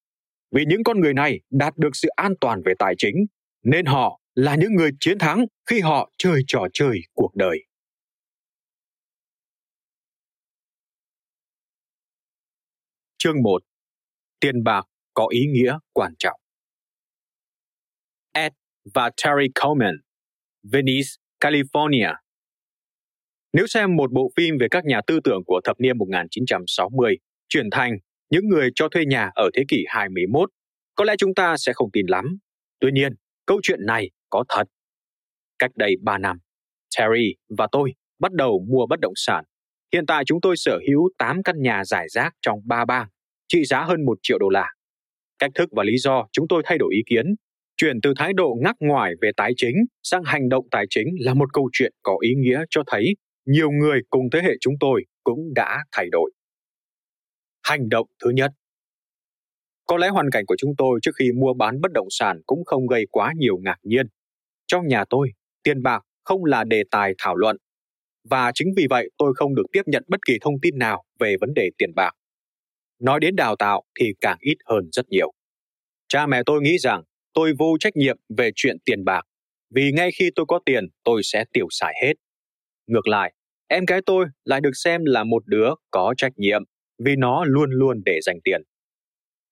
Vì 0.50 0.64
những 0.66 0.84
con 0.84 1.00
người 1.00 1.14
này 1.14 1.40
đạt 1.50 1.76
được 1.76 1.90
sự 1.92 2.08
an 2.08 2.34
toàn 2.40 2.62
về 2.64 2.72
tài 2.78 2.94
chính, 2.98 3.14
nên 3.62 3.86
họ 3.86 4.20
là 4.34 4.54
những 4.54 4.74
người 4.74 4.90
chiến 5.00 5.18
thắng 5.18 5.46
khi 5.66 5.80
họ 5.80 6.10
chơi 6.18 6.42
trò 6.46 6.66
chơi 6.72 7.00
cuộc 7.14 7.34
đời. 7.34 7.58
Chương 13.18 13.42
1 13.42 13.62
Tiền 14.40 14.64
bạc 14.64 14.82
có 15.14 15.26
ý 15.30 15.46
nghĩa 15.46 15.78
quan 15.92 16.12
trọng 16.18 16.39
và 18.94 19.10
Terry 19.24 19.48
Coleman, 19.62 19.94
Venice, 20.72 21.08
California. 21.40 22.14
Nếu 23.52 23.66
xem 23.66 23.96
một 23.96 24.12
bộ 24.12 24.30
phim 24.36 24.54
về 24.60 24.66
các 24.70 24.84
nhà 24.84 25.00
tư 25.06 25.20
tưởng 25.24 25.42
của 25.46 25.60
thập 25.64 25.80
niên 25.80 25.98
1960 25.98 27.16
chuyển 27.48 27.70
thành 27.70 27.98
những 28.30 28.48
người 28.48 28.70
cho 28.74 28.88
thuê 28.88 29.04
nhà 29.04 29.30
ở 29.34 29.50
thế 29.54 29.64
kỷ 29.68 29.84
21, 29.88 30.50
có 30.94 31.04
lẽ 31.04 31.14
chúng 31.18 31.34
ta 31.34 31.56
sẽ 31.56 31.72
không 31.72 31.90
tin 31.92 32.06
lắm. 32.06 32.24
Tuy 32.80 32.90
nhiên, 32.92 33.12
câu 33.46 33.60
chuyện 33.62 33.86
này 33.86 34.10
có 34.30 34.44
thật. 34.48 34.64
Cách 35.58 35.70
đây 35.76 35.96
3 36.02 36.18
năm, 36.18 36.38
Terry 36.98 37.34
và 37.58 37.66
tôi 37.72 37.94
bắt 38.18 38.32
đầu 38.32 38.66
mua 38.68 38.86
bất 38.86 39.00
động 39.00 39.12
sản. 39.16 39.44
Hiện 39.92 40.06
tại 40.06 40.24
chúng 40.24 40.40
tôi 40.40 40.56
sở 40.56 40.78
hữu 40.88 41.10
8 41.18 41.42
căn 41.42 41.62
nhà 41.62 41.84
giải 41.84 42.08
rác 42.08 42.34
trong 42.42 42.58
3 42.64 42.84
bang, 42.84 43.08
trị 43.48 43.64
giá 43.64 43.84
hơn 43.84 44.04
1 44.04 44.18
triệu 44.22 44.38
đô 44.38 44.48
la. 44.48 44.72
Cách 45.38 45.50
thức 45.54 45.68
và 45.72 45.84
lý 45.84 45.98
do 45.98 46.26
chúng 46.32 46.48
tôi 46.48 46.62
thay 46.64 46.78
đổi 46.78 46.94
ý 46.94 47.02
kiến 47.06 47.34
chuyển 47.80 48.00
từ 48.02 48.12
thái 48.16 48.32
độ 48.32 48.56
ngắc 48.62 48.76
ngoài 48.80 49.12
về 49.20 49.30
tài 49.36 49.52
chính 49.56 49.74
sang 50.02 50.22
hành 50.24 50.48
động 50.48 50.66
tài 50.70 50.84
chính 50.90 51.06
là 51.18 51.34
một 51.34 51.52
câu 51.52 51.70
chuyện 51.72 51.92
có 52.02 52.16
ý 52.20 52.34
nghĩa 52.34 52.60
cho 52.70 52.82
thấy 52.86 53.14
nhiều 53.46 53.70
người 53.70 54.00
cùng 54.10 54.24
thế 54.32 54.40
hệ 54.42 54.52
chúng 54.60 54.74
tôi 54.80 55.04
cũng 55.24 55.54
đã 55.54 55.84
thay 55.92 56.06
đổi. 56.12 56.30
Hành 57.62 57.88
động 57.88 58.06
thứ 58.24 58.30
nhất 58.30 58.50
Có 59.86 59.96
lẽ 59.96 60.08
hoàn 60.08 60.30
cảnh 60.32 60.44
của 60.46 60.54
chúng 60.58 60.70
tôi 60.78 60.98
trước 61.02 61.10
khi 61.18 61.32
mua 61.32 61.54
bán 61.54 61.80
bất 61.80 61.92
động 61.92 62.06
sản 62.10 62.40
cũng 62.46 62.64
không 62.64 62.86
gây 62.86 63.06
quá 63.10 63.32
nhiều 63.36 63.58
ngạc 63.58 63.78
nhiên. 63.82 64.06
Trong 64.66 64.88
nhà 64.88 65.04
tôi, 65.10 65.30
tiền 65.62 65.82
bạc 65.82 66.02
không 66.24 66.44
là 66.44 66.64
đề 66.64 66.82
tài 66.90 67.14
thảo 67.18 67.36
luận. 67.36 67.56
Và 68.30 68.52
chính 68.54 68.68
vì 68.76 68.86
vậy 68.90 69.10
tôi 69.18 69.32
không 69.36 69.54
được 69.54 69.66
tiếp 69.72 69.82
nhận 69.86 70.04
bất 70.08 70.20
kỳ 70.26 70.38
thông 70.40 70.60
tin 70.62 70.78
nào 70.78 71.04
về 71.18 71.36
vấn 71.40 71.54
đề 71.54 71.70
tiền 71.78 71.90
bạc. 71.96 72.12
Nói 72.98 73.20
đến 73.20 73.36
đào 73.36 73.56
tạo 73.56 73.82
thì 74.00 74.12
càng 74.20 74.38
ít 74.40 74.56
hơn 74.66 74.88
rất 74.92 75.08
nhiều. 75.08 75.32
Cha 76.08 76.26
mẹ 76.26 76.42
tôi 76.46 76.60
nghĩ 76.62 76.78
rằng 76.78 77.02
tôi 77.34 77.52
vô 77.58 77.76
trách 77.80 77.96
nhiệm 77.96 78.16
về 78.38 78.50
chuyện 78.56 78.76
tiền 78.84 79.04
bạc, 79.04 79.22
vì 79.74 79.92
ngay 79.92 80.10
khi 80.18 80.30
tôi 80.36 80.46
có 80.48 80.60
tiền, 80.66 80.88
tôi 81.04 81.20
sẽ 81.24 81.44
tiêu 81.52 81.66
xài 81.70 81.94
hết. 82.02 82.12
Ngược 82.86 83.08
lại, 83.08 83.32
em 83.68 83.84
gái 83.84 84.00
tôi 84.06 84.26
lại 84.44 84.60
được 84.60 84.70
xem 84.74 85.04
là 85.04 85.24
một 85.24 85.42
đứa 85.46 85.70
có 85.90 86.14
trách 86.16 86.32
nhiệm 86.36 86.62
vì 87.04 87.16
nó 87.16 87.44
luôn 87.44 87.70
luôn 87.70 88.02
để 88.04 88.18
dành 88.22 88.38
tiền. 88.44 88.62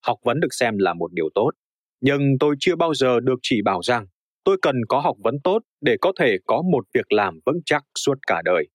Học 0.06 0.18
vấn 0.24 0.40
được 0.40 0.48
xem 0.50 0.78
là 0.78 0.94
một 0.94 1.12
điều 1.12 1.28
tốt, 1.34 1.50
nhưng 2.00 2.38
tôi 2.40 2.56
chưa 2.60 2.76
bao 2.76 2.94
giờ 2.94 3.20
được 3.20 3.38
chỉ 3.42 3.62
bảo 3.62 3.82
rằng 3.82 4.06
tôi 4.44 4.56
cần 4.62 4.76
có 4.88 5.00
học 5.00 5.16
vấn 5.24 5.34
tốt 5.44 5.62
để 5.80 5.96
có 6.00 6.12
thể 6.20 6.36
có 6.46 6.62
một 6.72 6.84
việc 6.94 7.12
làm 7.12 7.40
vững 7.46 7.60
chắc 7.64 7.84
suốt 7.98 8.14
cả 8.26 8.42
đời. 8.44 8.68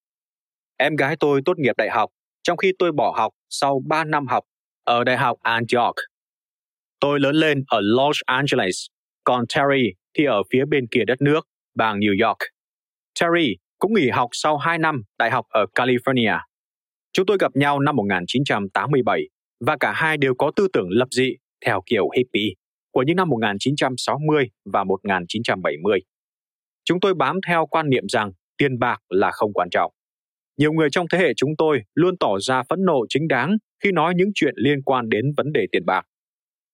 Em 0.77 0.95
gái 0.95 1.15
tôi 1.19 1.41
tốt 1.45 1.59
nghiệp 1.59 1.77
đại 1.77 1.89
học, 1.89 2.09
trong 2.43 2.57
khi 2.57 2.71
tôi 2.79 2.91
bỏ 2.91 3.13
học 3.17 3.33
sau 3.49 3.81
3 3.87 4.03
năm 4.03 4.27
học 4.27 4.43
ở 4.83 5.03
Đại 5.03 5.17
học 5.17 5.37
Antioch. 5.41 5.95
Tôi 6.99 7.19
lớn 7.19 7.35
lên 7.35 7.63
ở 7.67 7.79
Los 7.81 8.19
Angeles 8.25 8.85
còn 9.23 9.45
Terry 9.55 9.93
thì 10.17 10.25
ở 10.25 10.41
phía 10.51 10.65
bên 10.65 10.87
kia 10.91 11.03
đất 11.07 11.21
nước, 11.21 11.47
bang 11.75 11.99
New 11.99 12.27
York. 12.27 12.37
Terry 13.19 13.55
cũng 13.79 13.93
nghỉ 13.93 14.09
học 14.09 14.29
sau 14.31 14.57
2 14.57 14.77
năm 14.77 15.03
đại 15.19 15.31
học 15.31 15.45
ở 15.49 15.65
California. 15.75 16.39
Chúng 17.13 17.25
tôi 17.25 17.37
gặp 17.39 17.55
nhau 17.55 17.79
năm 17.79 17.95
1987 17.95 19.21
và 19.65 19.77
cả 19.79 19.91
hai 19.95 20.17
đều 20.17 20.33
có 20.37 20.51
tư 20.55 20.67
tưởng 20.73 20.87
lập 20.89 21.07
dị 21.11 21.35
theo 21.65 21.81
kiểu 21.85 22.09
hippie 22.15 22.53
của 22.91 23.03
những 23.03 23.15
năm 23.15 23.29
1960 23.29 24.49
và 24.73 24.83
1970. 24.83 25.99
Chúng 26.83 26.99
tôi 26.99 27.13
bám 27.13 27.39
theo 27.47 27.65
quan 27.65 27.89
niệm 27.89 28.03
rằng 28.07 28.31
tiền 28.57 28.79
bạc 28.79 28.97
là 29.09 29.31
không 29.31 29.53
quan 29.53 29.69
trọng. 29.71 29.91
Nhiều 30.57 30.73
người 30.73 30.89
trong 30.91 31.05
thế 31.11 31.17
hệ 31.17 31.33
chúng 31.33 31.49
tôi 31.57 31.81
luôn 31.95 32.17
tỏ 32.17 32.39
ra 32.39 32.63
phẫn 32.69 32.85
nộ 32.85 33.05
chính 33.09 33.27
đáng 33.27 33.57
khi 33.83 33.91
nói 33.91 34.13
những 34.15 34.29
chuyện 34.35 34.53
liên 34.57 34.81
quan 34.81 35.09
đến 35.09 35.25
vấn 35.37 35.53
đề 35.53 35.65
tiền 35.71 35.85
bạc 35.85 36.05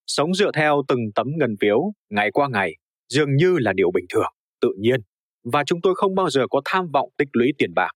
sống 0.09 0.33
dựa 0.33 0.51
theo 0.55 0.83
từng 0.87 0.99
tấm 1.15 1.27
ngân 1.37 1.55
phiếu 1.61 1.93
ngày 2.09 2.31
qua 2.31 2.47
ngày, 2.53 2.75
dường 3.09 3.35
như 3.35 3.57
là 3.59 3.73
điều 3.73 3.91
bình 3.91 4.05
thường, 4.09 4.33
tự 4.61 4.69
nhiên. 4.79 5.01
Và 5.43 5.63
chúng 5.63 5.81
tôi 5.81 5.95
không 5.95 6.15
bao 6.15 6.29
giờ 6.29 6.47
có 6.49 6.61
tham 6.65 6.91
vọng 6.93 7.09
tích 7.17 7.27
lũy 7.33 7.51
tiền 7.57 7.73
bạc. 7.75 7.91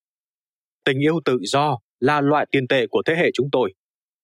Tình 0.84 1.00
yêu 1.00 1.20
tự 1.26 1.40
do 1.42 1.78
là 2.00 2.22
loại 2.22 2.46
tiền 2.52 2.68
tệ 2.68 2.88
của 2.88 3.02
thế 3.06 3.16
hệ 3.16 3.30
chúng 3.34 3.48
tôi. 3.52 3.74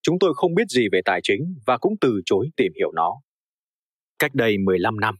Chúng 0.01 0.19
tôi 0.19 0.33
không 0.35 0.55
biết 0.55 0.67
gì 0.69 0.87
về 0.91 1.01
tài 1.05 1.19
chính 1.23 1.55
và 1.65 1.77
cũng 1.77 1.93
từ 2.01 2.21
chối 2.25 2.49
tìm 2.57 2.71
hiểu 2.75 2.91
nó. 2.91 3.21
Cách 4.19 4.35
đây 4.35 4.57
15 4.57 4.99
năm, 4.99 5.15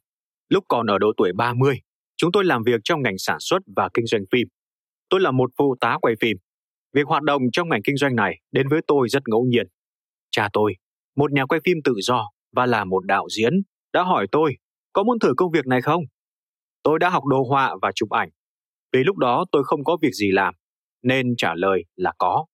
lúc 0.49 0.63
còn 0.67 0.87
ở 0.87 0.97
độ 0.97 1.07
tuổi 1.17 1.31
30 1.35 1.79
chúng 2.17 2.31
tôi 2.31 2.45
làm 2.45 2.63
việc 2.63 2.81
trong 2.83 3.01
ngành 3.01 3.17
sản 3.17 3.37
xuất 3.39 3.59
và 3.75 3.89
kinh 3.93 4.05
doanh 4.05 4.23
phim. 4.31 4.47
Tôi 5.09 5.21
là 5.21 5.31
một 5.31 5.51
phụ 5.57 5.75
tá 5.79 5.97
quay 6.01 6.15
phim. 6.21 6.37
Việc 6.93 7.07
hoạt 7.07 7.23
động 7.23 7.41
trong 7.51 7.69
ngành 7.69 7.81
kinh 7.83 7.97
doanh 7.97 8.15
này 8.15 8.39
đến 8.51 8.67
với 8.67 8.81
tôi 8.87 9.09
rất 9.09 9.23
ngẫu 9.27 9.45
nhiên. 9.45 9.67
Cha 10.31 10.49
tôi, 10.53 10.75
một 11.15 11.31
nhà 11.31 11.45
quay 11.45 11.61
phim 11.65 11.77
tự 11.83 11.93
do 12.01 12.29
và 12.51 12.65
là 12.65 12.85
một 12.85 13.05
đạo 13.05 13.27
diễn, 13.37 13.53
đã 13.93 14.03
hỏi 14.03 14.27
tôi 14.31 14.55
có 14.93 15.03
muốn 15.03 15.19
thử 15.19 15.33
công 15.37 15.51
việc 15.51 15.67
này 15.67 15.81
không? 15.81 16.03
Tôi 16.83 16.99
đã 16.99 17.09
học 17.09 17.25
đồ 17.25 17.43
họa 17.49 17.75
và 17.81 17.91
chụp 17.95 18.09
ảnh. 18.09 18.29
Vì 18.93 19.03
lúc 19.03 19.17
đó 19.17 19.45
tôi 19.51 19.63
không 19.63 19.83
có 19.83 19.97
việc 20.01 20.13
gì 20.13 20.31
làm, 20.31 20.53
nên 21.03 21.35
trả 21.37 21.53
lời 21.55 21.83
là 21.95 22.13
có. 22.17 22.45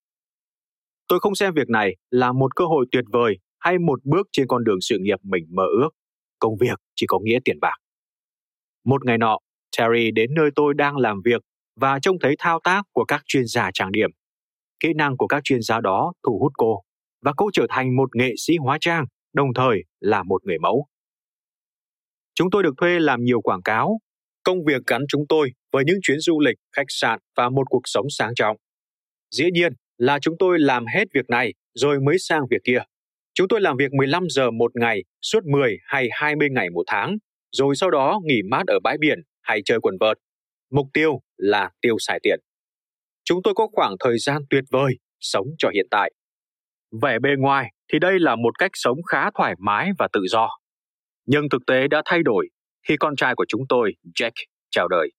Tôi 1.07 1.19
không 1.19 1.35
xem 1.35 1.53
việc 1.53 1.69
này 1.69 1.95
là 2.09 2.31
một 2.31 2.55
cơ 2.55 2.65
hội 2.65 2.85
tuyệt 2.91 3.05
vời 3.13 3.37
hay 3.59 3.79
một 3.79 3.99
bước 4.05 4.27
trên 4.31 4.47
con 4.47 4.63
đường 4.63 4.81
sự 4.81 4.97
nghiệp 5.01 5.19
mình 5.23 5.43
mơ 5.49 5.63
ước. 5.81 5.89
Công 6.39 6.57
việc 6.59 6.79
chỉ 6.95 7.05
có 7.07 7.19
nghĩa 7.23 7.39
tiền 7.45 7.59
bạc. 7.61 7.75
Một 8.85 9.05
ngày 9.05 9.17
nọ, 9.17 9.37
Terry 9.77 10.11
đến 10.11 10.33
nơi 10.33 10.49
tôi 10.55 10.73
đang 10.73 10.97
làm 10.97 11.21
việc 11.25 11.41
và 11.75 11.99
trông 11.99 12.19
thấy 12.21 12.35
thao 12.39 12.59
tác 12.63 12.81
của 12.91 13.05
các 13.05 13.21
chuyên 13.25 13.43
gia 13.47 13.69
trang 13.73 13.91
điểm. 13.91 14.09
Kỹ 14.79 14.93
năng 14.95 15.17
của 15.17 15.27
các 15.27 15.43
chuyên 15.43 15.61
gia 15.61 15.81
đó 15.81 16.13
thu 16.23 16.39
hút 16.39 16.51
cô 16.57 16.81
và 17.21 17.33
cô 17.37 17.49
trở 17.53 17.65
thành 17.69 17.95
một 17.95 18.15
nghệ 18.15 18.33
sĩ 18.37 18.57
hóa 18.57 18.77
trang 18.81 19.05
đồng 19.35 19.53
thời 19.55 19.83
là 19.99 20.23
một 20.23 20.45
người 20.45 20.57
mẫu. 20.59 20.87
Chúng 22.35 22.49
tôi 22.51 22.63
được 22.63 22.73
thuê 22.77 22.99
làm 22.99 23.23
nhiều 23.23 23.41
quảng 23.41 23.61
cáo. 23.61 23.99
Công 24.43 24.63
việc 24.65 24.81
gắn 24.87 25.01
chúng 25.07 25.27
tôi 25.29 25.51
với 25.71 25.83
những 25.85 25.99
chuyến 26.01 26.19
du 26.19 26.39
lịch, 26.39 26.57
khách 26.75 26.85
sạn 26.87 27.19
và 27.35 27.49
một 27.49 27.69
cuộc 27.69 27.81
sống 27.83 28.05
sang 28.09 28.35
trọng. 28.35 28.57
Dĩ 29.31 29.45
nhiên 29.53 29.73
là 29.97 30.19
chúng 30.21 30.35
tôi 30.39 30.59
làm 30.59 30.85
hết 30.95 31.03
việc 31.13 31.29
này 31.29 31.53
rồi 31.73 31.99
mới 31.99 32.15
sang 32.19 32.41
việc 32.49 32.61
kia. 32.63 32.79
Chúng 33.33 33.47
tôi 33.47 33.61
làm 33.61 33.77
việc 33.77 33.93
15 33.93 34.23
giờ 34.29 34.51
một 34.51 34.71
ngày 34.75 35.03
suốt 35.21 35.45
10 35.45 35.77
hay 35.83 36.07
20 36.11 36.47
ngày 36.51 36.69
một 36.69 36.83
tháng, 36.87 37.17
rồi 37.51 37.75
sau 37.75 37.91
đó 37.91 38.19
nghỉ 38.23 38.41
mát 38.51 38.63
ở 38.67 38.79
bãi 38.83 38.97
biển 38.97 39.19
hay 39.41 39.61
chơi 39.65 39.79
quần 39.81 39.95
vợt. 39.99 40.17
Mục 40.71 40.87
tiêu 40.93 41.21
là 41.37 41.69
tiêu 41.81 41.95
xài 41.99 42.19
tiền. 42.23 42.39
Chúng 43.23 43.39
tôi 43.43 43.53
có 43.53 43.67
khoảng 43.71 43.95
thời 43.99 44.17
gian 44.19 44.41
tuyệt 44.49 44.63
vời 44.71 44.93
sống 45.19 45.47
cho 45.57 45.69
hiện 45.73 45.87
tại. 45.91 46.11
Vẻ 47.01 47.19
bề 47.19 47.29
ngoài 47.37 47.71
thì 47.93 47.99
đây 47.99 48.19
là 48.19 48.35
một 48.35 48.59
cách 48.59 48.71
sống 48.73 48.97
khá 49.03 49.29
thoải 49.37 49.55
mái 49.59 49.91
và 49.99 50.07
tự 50.13 50.21
do. 50.29 50.49
Nhưng 51.25 51.49
thực 51.49 51.65
tế 51.67 51.87
đã 51.87 52.01
thay 52.05 52.23
đổi 52.23 52.49
khi 52.87 52.97
con 52.97 53.15
trai 53.15 53.35
của 53.35 53.45
chúng 53.47 53.61
tôi, 53.69 53.93
Jack, 54.19 54.31
chào 54.69 54.87
đời. 54.87 55.09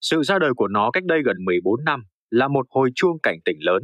Sự 0.00 0.22
ra 0.22 0.38
đời 0.38 0.50
của 0.56 0.68
nó 0.68 0.90
cách 0.90 1.04
đây 1.04 1.22
gần 1.24 1.36
14 1.44 1.84
năm 1.84 2.02
là 2.30 2.48
một 2.48 2.66
hồi 2.70 2.90
chuông 2.94 3.18
cảnh 3.22 3.38
tỉnh 3.44 3.56
lớn. 3.60 3.82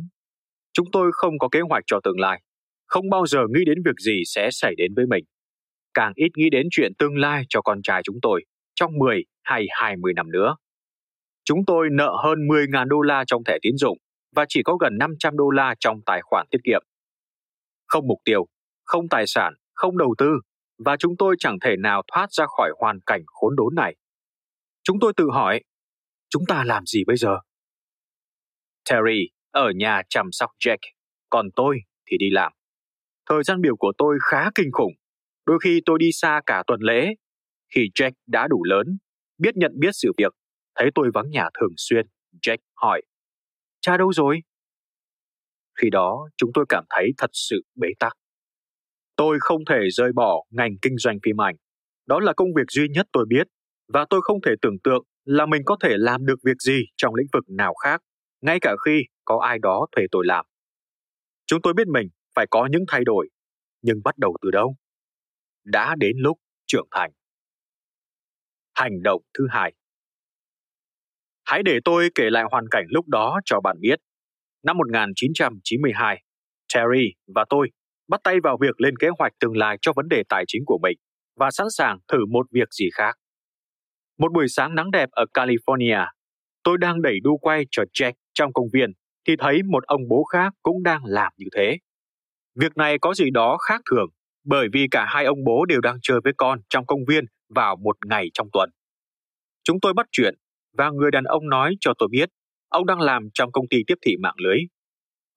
Chúng 0.73 0.87
tôi 0.93 1.11
không 1.13 1.39
có 1.39 1.49
kế 1.49 1.61
hoạch 1.61 1.85
cho 1.87 2.01
tương 2.05 2.21
lai, 2.21 2.43
không 2.87 3.11
bao 3.11 3.27
giờ 3.27 3.41
nghĩ 3.51 3.65
đến 3.67 3.79
việc 3.85 3.99
gì 3.99 4.23
sẽ 4.27 4.49
xảy 4.53 4.75
đến 4.77 4.95
với 4.97 5.07
mình. 5.07 5.25
Càng 5.95 6.13
ít 6.15 6.29
nghĩ 6.37 6.51
đến 6.51 6.67
chuyện 6.71 6.93
tương 6.99 7.17
lai 7.17 7.43
cho 7.49 7.63
con 7.63 7.83
trai 7.83 8.03
chúng 8.05 8.19
tôi 8.23 8.45
trong 8.75 8.99
10 8.99 9.25
hay 9.43 9.67
20 9.71 10.13
năm 10.17 10.31
nữa. 10.31 10.57
Chúng 11.45 11.65
tôi 11.67 11.89
nợ 11.93 12.17
hơn 12.25 12.39
10.000 12.39 12.89
đô 12.89 13.01
la 13.01 13.25
trong 13.27 13.45
thẻ 13.45 13.59
tín 13.63 13.77
dụng 13.77 13.99
và 14.37 14.45
chỉ 14.49 14.63
có 14.63 14.77
gần 14.77 14.99
500 14.99 15.37
đô 15.37 15.51
la 15.51 15.75
trong 15.81 16.01
tài 16.07 16.21
khoản 16.23 16.47
tiết 16.51 16.59
kiệm 16.65 16.83
không 17.89 18.07
mục 18.07 18.19
tiêu, 18.25 18.47
không 18.85 19.09
tài 19.09 19.25
sản, 19.27 19.55
không 19.75 19.99
đầu 19.99 20.15
tư 20.19 20.41
và 20.79 20.97
chúng 20.97 21.17
tôi 21.17 21.37
chẳng 21.39 21.59
thể 21.65 21.77
nào 21.77 22.03
thoát 22.13 22.33
ra 22.33 22.47
khỏi 22.47 22.71
hoàn 22.79 22.99
cảnh 23.07 23.23
khốn 23.27 23.57
đốn 23.57 23.75
này. 23.75 23.97
Chúng 24.83 25.01
tôi 25.01 25.13
tự 25.17 25.27
hỏi, 25.33 25.61
chúng 26.29 26.43
ta 26.49 26.65
làm 26.65 26.87
gì 26.87 27.05
bây 27.05 27.17
giờ? 27.17 27.39
Terry 28.91 29.29
ở 29.51 29.71
nhà 29.77 30.03
chăm 30.09 30.27
sóc 30.33 30.51
Jack, 30.65 30.79
còn 31.31 31.47
tôi 31.57 31.79
thì 32.11 32.17
đi 32.19 32.31
làm. 32.31 32.53
Thời 33.29 33.43
gian 33.43 33.61
biểu 33.61 33.77
của 33.77 33.93
tôi 33.99 34.19
khá 34.23 34.51
kinh 34.55 34.73
khủng. 34.73 34.93
Đôi 35.47 35.59
khi 35.65 35.81
tôi 35.87 35.99
đi 35.99 36.13
xa 36.13 36.41
cả 36.47 36.63
tuần 36.67 36.81
lễ. 36.81 37.15
Khi 37.75 37.89
Jack 37.95 38.13
đã 38.27 38.49
đủ 38.49 38.65
lớn, 38.65 38.99
biết 39.39 39.57
nhận 39.57 39.73
biết 39.79 39.91
sự 39.93 40.13
việc, 40.19 40.33
thấy 40.75 40.91
tôi 40.95 41.11
vắng 41.15 41.31
nhà 41.31 41.49
thường 41.61 41.73
xuyên, 41.77 42.07
Jack 42.43 42.59
hỏi, 42.75 43.03
cha 43.81 43.97
đâu 43.97 44.13
rồi? 44.13 44.41
Khi 45.83 45.91
đó, 45.91 46.29
chúng 46.37 46.51
tôi 46.55 46.65
cảm 46.69 46.85
thấy 46.91 47.11
thật 47.17 47.31
sự 47.33 47.63
bế 47.75 47.89
tắc. 47.99 48.13
Tôi 49.17 49.39
không 49.41 49.65
thể 49.65 49.79
rời 49.91 50.13
bỏ 50.13 50.43
ngành 50.51 50.79
kinh 50.83 50.99
doanh 50.99 51.19
phim 51.23 51.41
ảnh. 51.41 51.57
Đó 52.07 52.21
là 52.21 52.33
công 52.33 52.49
việc 52.57 52.71
duy 52.71 52.89
nhất 52.89 53.07
tôi 53.13 53.25
biết, 53.29 53.47
và 53.93 54.07
tôi 54.11 54.21
không 54.23 54.41
thể 54.47 54.53
tưởng 54.63 54.79
tượng 54.85 55.05
là 55.25 55.47
mình 55.47 55.63
có 55.65 55.77
thể 55.83 55.91
làm 55.97 56.27
được 56.27 56.39
việc 56.45 56.61
gì 56.61 56.83
trong 56.97 57.15
lĩnh 57.15 57.27
vực 57.33 57.45
nào 57.49 57.75
khác, 57.75 58.03
ngay 58.41 58.59
cả 58.61 58.75
khi 58.85 59.03
có 59.25 59.39
ai 59.39 59.59
đó 59.59 59.87
thuê 59.97 60.05
tôi 60.11 60.27
làm. 60.27 60.47
Chúng 61.47 61.63
tôi 61.63 61.75
biết 61.75 61.89
mình 61.89 62.09
phải 62.35 62.47
có 62.51 62.69
những 62.73 62.85
thay 62.89 63.05
đổi, 63.05 63.29
nhưng 63.83 64.01
bắt 64.05 64.19
đầu 64.19 64.37
từ 64.43 64.51
đâu? 64.51 64.77
Đã 65.65 65.95
đến 65.99 66.17
lúc 66.19 66.39
trưởng 66.67 66.89
thành. 66.91 67.13
Hành 68.75 69.03
động 69.03 69.23
thứ 69.39 69.47
hai 69.51 69.73
Hãy 71.45 71.63
để 71.63 71.79
tôi 71.85 72.11
kể 72.15 72.31
lại 72.31 72.45
hoàn 72.51 72.65
cảnh 72.71 72.85
lúc 72.89 73.09
đó 73.09 73.41
cho 73.45 73.61
bạn 73.61 73.77
biết. 73.81 74.01
Năm 74.63 74.79
1992, 74.79 76.23
Terry 76.75 77.13
và 77.35 77.45
tôi 77.51 77.69
bắt 78.09 78.21
tay 78.25 78.37
vào 78.43 78.59
việc 78.61 78.81
lên 78.81 78.97
kế 78.97 79.09
hoạch 79.19 79.33
tương 79.41 79.57
lai 79.57 79.79
cho 79.81 79.93
vấn 79.97 80.09
đề 80.09 80.23
tài 80.29 80.45
chính 80.47 80.63
của 80.67 80.79
mình 80.83 80.99
và 81.37 81.51
sẵn 81.51 81.67
sàng 81.71 81.99
thử 82.09 82.27
một 82.27 82.47
việc 82.53 82.69
gì 82.71 82.87
khác. 82.95 83.15
Một 84.19 84.33
buổi 84.33 84.49
sáng 84.49 84.75
nắng 84.75 84.91
đẹp 84.91 85.09
ở 85.11 85.25
California, 85.35 86.07
tôi 86.63 86.79
đang 86.79 87.03
đẩy 87.03 87.21
đu 87.23 87.39
quay 87.39 87.65
cho 87.71 87.83
Jack 87.93 88.13
trong 88.35 88.53
công 88.53 88.67
viên 88.73 88.93
thì 89.27 89.37
thấy 89.39 89.63
một 89.63 89.85
ông 89.87 90.01
bố 90.09 90.25
khác 90.25 90.53
cũng 90.63 90.83
đang 90.83 91.05
làm 91.05 91.33
như 91.37 91.47
thế. 91.57 91.79
Việc 92.55 92.77
này 92.77 92.99
có 92.99 93.15
gì 93.15 93.31
đó 93.31 93.57
khác 93.69 93.81
thường 93.91 94.09
bởi 94.45 94.69
vì 94.73 94.87
cả 94.91 95.07
hai 95.09 95.25
ông 95.25 95.45
bố 95.45 95.65
đều 95.65 95.81
đang 95.81 95.99
chơi 96.03 96.21
với 96.25 96.33
con 96.37 96.61
trong 96.69 96.87
công 96.87 97.05
viên 97.09 97.25
vào 97.55 97.77
một 97.77 97.97
ngày 98.07 98.27
trong 98.35 98.49
tuần. 98.53 98.71
Chúng 99.65 99.81
tôi 99.81 99.95
bắt 99.95 100.07
chuyện 100.13 100.35
và 100.79 100.91
người 100.91 101.11
đàn 101.11 101.25
ông 101.25 101.49
nói 101.49 101.77
cho 101.81 101.93
tôi 101.99 102.09
biết 102.13 102.29
ông 102.69 102.87
đang 102.87 103.01
làm 103.01 103.29
trong 103.35 103.53
công 103.53 103.69
ty 103.69 103.79
tiếp 103.87 103.95
thị 104.03 104.17
mạng 104.21 104.37
lưới. 104.39 104.59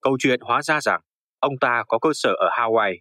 Câu 0.00 0.16
chuyện 0.18 0.40
hóa 0.40 0.62
ra 0.62 0.80
rằng 0.80 1.00
ông 1.38 1.58
ta 1.60 1.84
có 1.88 1.98
cơ 1.98 2.10
sở 2.14 2.30
ở 2.34 2.48
Hawaii, 2.50 2.96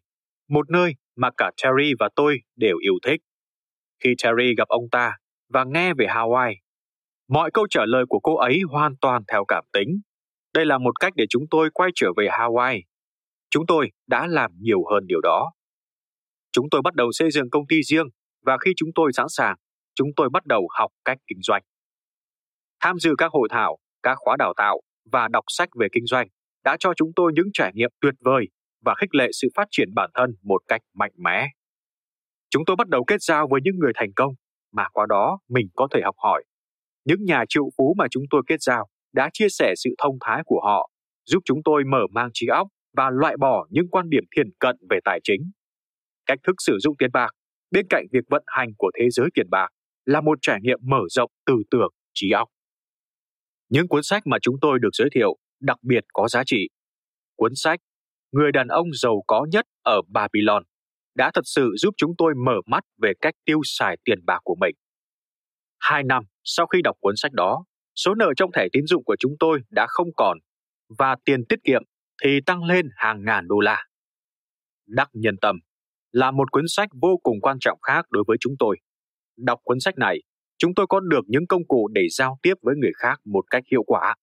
một 0.50 0.69
nơi 0.69 0.95
mà 1.15 1.29
cả 1.38 1.51
Terry 1.63 1.93
và 2.00 2.09
tôi 2.15 2.39
đều 2.55 2.77
yêu 2.77 2.93
thích. 3.05 3.21
Khi 4.03 4.15
Terry 4.23 4.55
gặp 4.57 4.67
ông 4.67 4.89
ta 4.91 5.17
và 5.50 5.63
nghe 5.63 5.93
về 5.93 6.05
Hawaii, 6.05 6.55
mọi 7.27 7.51
câu 7.53 7.67
trả 7.69 7.85
lời 7.85 8.05
của 8.09 8.19
cô 8.19 8.35
ấy 8.38 8.61
hoàn 8.69 8.95
toàn 9.01 9.23
theo 9.31 9.45
cảm 9.47 9.63
tính. 9.73 10.01
Đây 10.53 10.65
là 10.65 10.77
một 10.77 11.00
cách 11.00 11.13
để 11.15 11.25
chúng 11.29 11.43
tôi 11.50 11.69
quay 11.73 11.91
trở 11.95 12.07
về 12.17 12.27
Hawaii. 12.27 12.81
Chúng 13.50 13.65
tôi 13.65 13.91
đã 14.07 14.27
làm 14.27 14.51
nhiều 14.59 14.79
hơn 14.91 15.07
điều 15.07 15.21
đó. 15.21 15.51
Chúng 16.51 16.69
tôi 16.71 16.81
bắt 16.81 16.95
đầu 16.95 17.11
xây 17.11 17.31
dựng 17.31 17.50
công 17.50 17.67
ty 17.67 17.83
riêng 17.83 18.07
và 18.45 18.57
khi 18.65 18.71
chúng 18.75 18.89
tôi 18.95 19.13
sẵn 19.13 19.25
sàng, 19.29 19.55
chúng 19.95 20.07
tôi 20.15 20.29
bắt 20.29 20.45
đầu 20.45 20.67
học 20.79 20.91
cách 21.05 21.17
kinh 21.27 21.39
doanh. 21.41 21.63
Tham 22.79 23.00
dự 23.00 23.15
các 23.17 23.31
hội 23.31 23.47
thảo, 23.51 23.77
các 24.03 24.15
khóa 24.20 24.36
đào 24.39 24.53
tạo 24.58 24.81
và 25.12 25.27
đọc 25.27 25.43
sách 25.48 25.70
về 25.79 25.88
kinh 25.91 26.05
doanh 26.05 26.27
đã 26.63 26.77
cho 26.79 26.93
chúng 26.96 27.12
tôi 27.15 27.31
những 27.36 27.48
trải 27.53 27.72
nghiệm 27.75 27.89
tuyệt 28.01 28.13
vời 28.20 28.46
và 28.86 28.96
khích 28.98 29.15
lệ 29.15 29.29
sự 29.31 29.48
phát 29.55 29.67
triển 29.72 29.93
bản 29.96 30.10
thân 30.13 30.36
một 30.43 30.62
cách 30.67 30.81
mạnh 30.93 31.12
mẽ. 31.17 31.48
Chúng 32.50 32.63
tôi 32.65 32.75
bắt 32.75 32.88
đầu 32.88 33.03
kết 33.08 33.22
giao 33.22 33.48
với 33.51 33.62
những 33.63 33.79
người 33.79 33.91
thành 33.96 34.13
công 34.15 34.34
mà 34.72 34.86
qua 34.93 35.05
đó 35.10 35.39
mình 35.50 35.67
có 35.75 35.88
thể 35.91 36.01
học 36.03 36.15
hỏi. 36.17 36.43
Những 37.05 37.24
nhà 37.24 37.43
triệu 37.50 37.70
phú 37.77 37.96
mà 37.98 38.05
chúng 38.12 38.24
tôi 38.29 38.41
kết 38.48 38.62
giao 38.62 38.88
đã 39.13 39.29
chia 39.34 39.50
sẻ 39.50 39.74
sự 39.77 39.89
thông 39.98 40.17
thái 40.22 40.41
của 40.46 40.62
họ, 40.63 40.89
giúp 41.25 41.39
chúng 41.46 41.60
tôi 41.65 41.84
mở 41.84 42.01
mang 42.12 42.29
trí 42.34 42.48
óc 42.48 42.67
và 42.98 43.10
loại 43.10 43.38
bỏ 43.38 43.67
những 43.70 43.89
quan 43.89 44.10
điểm 44.10 44.24
thiền 44.36 44.48
cận 44.60 44.75
về 44.89 44.99
tài 45.06 45.19
chính. 45.23 45.52
Cách 46.25 46.39
thức 46.47 46.56
sử 46.60 46.78
dụng 46.80 46.95
tiền 46.97 47.10
bạc 47.13 47.32
bên 47.71 47.86
cạnh 47.89 48.06
việc 48.12 48.23
vận 48.30 48.43
hành 48.47 48.69
của 48.78 48.91
thế 48.99 49.10
giới 49.10 49.28
tiền 49.34 49.49
bạc 49.49 49.67
là 50.06 50.21
một 50.21 50.38
trải 50.41 50.60
nghiệm 50.62 50.80
mở 50.82 50.99
rộng 51.10 51.32
tư 51.45 51.54
tưởng 51.71 51.93
trí 52.13 52.32
óc. 52.32 52.49
Những 53.71 53.88
cuốn 53.88 54.03
sách 54.03 54.27
mà 54.27 54.38
chúng 54.41 54.55
tôi 54.62 54.79
được 54.79 54.89
giới 54.93 55.10
thiệu 55.15 55.38
đặc 55.60 55.77
biệt 55.81 56.03
có 56.13 56.27
giá 56.27 56.43
trị. 56.45 56.67
Cuốn 57.36 57.51
sách 57.55 57.79
Người 58.31 58.51
đàn 58.51 58.67
ông 58.67 58.88
giàu 58.93 59.23
có 59.27 59.47
nhất 59.51 59.65
ở 59.84 60.01
Babylon 60.07 60.63
đã 61.15 61.31
thật 61.34 61.41
sự 61.43 61.71
giúp 61.77 61.93
chúng 61.97 62.12
tôi 62.17 62.34
mở 62.45 62.55
mắt 62.65 62.84
về 63.01 63.13
cách 63.21 63.34
tiêu 63.45 63.60
xài 63.63 63.97
tiền 64.05 64.19
bạc 64.25 64.39
của 64.43 64.55
mình. 64.55 64.75
Hai 65.79 66.03
năm 66.03 66.23
sau 66.43 66.67
khi 66.67 66.81
đọc 66.81 66.97
cuốn 66.99 67.15
sách 67.15 67.31
đó, 67.31 67.65
số 67.95 68.15
nợ 68.15 68.34
trong 68.36 68.51
thẻ 68.51 68.67
tín 68.71 68.86
dụng 68.86 69.03
của 69.03 69.15
chúng 69.19 69.36
tôi 69.39 69.60
đã 69.69 69.86
không 69.89 70.07
còn 70.17 70.38
và 70.99 71.15
tiền 71.25 71.45
tiết 71.49 71.60
kiệm 71.63 71.84
thì 72.23 72.39
tăng 72.45 72.63
lên 72.63 72.89
hàng 72.95 73.25
ngàn 73.25 73.47
đô 73.47 73.60
la. 73.60 73.86
Đắc 74.88 75.10
nhân 75.13 75.36
tâm 75.41 75.60
là 76.12 76.31
một 76.31 76.51
cuốn 76.51 76.63
sách 76.67 76.89
vô 77.01 77.19
cùng 77.23 77.41
quan 77.41 77.57
trọng 77.60 77.79
khác 77.81 78.05
đối 78.10 78.23
với 78.27 78.38
chúng 78.39 78.53
tôi. 78.60 78.77
Đọc 79.38 79.60
cuốn 79.63 79.79
sách 79.79 79.97
này, 79.97 80.21
chúng 80.62 80.76
tôi 80.76 80.86
có 80.89 81.00
được 81.00 81.21
những 81.28 81.47
công 81.47 81.67
cụ 81.67 81.88
để 81.93 82.02
giao 82.10 82.39
tiếp 82.41 82.54
với 82.62 82.76
người 82.76 82.91
khác 82.95 83.19
một 83.26 83.43
cách 83.50 83.63
hiệu 83.71 83.84
quả. 83.84 84.15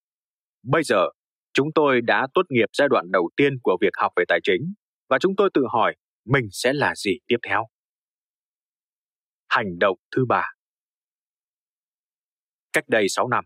Bây 0.62 0.82
giờ, 0.82 1.06
chúng 1.52 1.68
tôi 1.74 2.00
đã 2.00 2.26
tốt 2.34 2.42
nghiệp 2.48 2.68
giai 2.72 2.88
đoạn 2.88 3.06
đầu 3.10 3.30
tiên 3.36 3.52
của 3.62 3.76
việc 3.80 3.92
học 3.96 4.12
về 4.16 4.24
tài 4.28 4.40
chính 4.42 4.72
và 5.08 5.18
chúng 5.20 5.36
tôi 5.36 5.50
tự 5.54 5.62
hỏi 5.72 5.96
mình 6.24 6.44
sẽ 6.50 6.72
là 6.72 6.94
gì 6.94 7.10
tiếp 7.26 7.36
theo. 7.48 7.66
Hành 9.48 9.78
động 9.78 9.98
thứ 10.16 10.24
ba 10.28 10.44
Cách 12.72 12.84
đây 12.88 13.06
6 13.08 13.28
năm, 13.28 13.44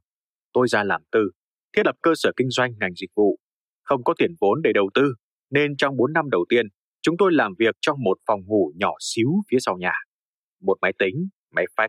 tôi 0.52 0.68
ra 0.68 0.84
làm 0.84 1.02
tư, 1.12 1.30
thiết 1.76 1.82
lập 1.84 1.96
cơ 2.02 2.12
sở 2.14 2.32
kinh 2.36 2.50
doanh 2.50 2.72
ngành 2.80 2.94
dịch 2.94 3.10
vụ. 3.16 3.38
Không 3.82 4.04
có 4.04 4.14
tiền 4.18 4.34
vốn 4.40 4.62
để 4.62 4.72
đầu 4.74 4.90
tư, 4.94 5.14
nên 5.50 5.76
trong 5.76 5.96
4 5.96 6.12
năm 6.12 6.30
đầu 6.30 6.44
tiên, 6.48 6.66
chúng 7.02 7.16
tôi 7.18 7.32
làm 7.32 7.52
việc 7.58 7.76
trong 7.80 8.02
một 8.02 8.18
phòng 8.26 8.40
ngủ 8.46 8.72
nhỏ 8.76 8.94
xíu 9.00 9.28
phía 9.50 9.58
sau 9.60 9.76
nhà. 9.78 9.92
Một 10.60 10.78
máy 10.80 10.92
tính, 10.98 11.28
máy 11.50 11.64
fax, 11.76 11.88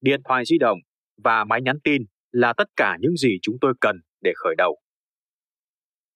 điện 0.00 0.20
thoại 0.28 0.44
di 0.46 0.58
động 0.58 0.78
và 1.24 1.44
máy 1.44 1.62
nhắn 1.62 1.76
tin 1.84 2.02
là 2.32 2.52
tất 2.56 2.68
cả 2.76 2.96
những 3.00 3.16
gì 3.16 3.38
chúng 3.42 3.56
tôi 3.60 3.74
cần 3.80 3.96
để 4.20 4.32
khởi 4.36 4.54
đầu. 4.58 4.80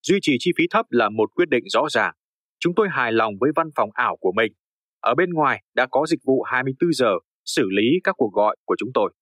Duy 0.03 0.19
trì 0.23 0.37
chi 0.39 0.51
phí 0.59 0.65
thấp 0.71 0.87
là 0.91 1.09
một 1.09 1.35
quyết 1.35 1.49
định 1.49 1.65
rõ 1.69 1.87
ràng. 1.91 2.15
Chúng 2.61 2.75
tôi 2.75 2.89
hài 2.91 3.13
lòng 3.13 3.35
với 3.41 3.51
văn 3.57 3.69
phòng 3.77 3.91
ảo 3.93 4.17
của 4.21 4.33
mình. 4.33 4.53
Ở 5.01 5.15
bên 5.15 5.31
ngoài 5.31 5.63
đã 5.75 5.87
có 5.91 6.07
dịch 6.07 6.21
vụ 6.25 6.43
24 6.43 6.93
giờ 6.93 7.13
xử 7.45 7.69
lý 7.71 8.01
các 8.05 8.15
cuộc 8.19 8.33
gọi 8.33 8.57
của 8.65 8.77
chúng 8.79 8.91
tôi. 8.95 9.13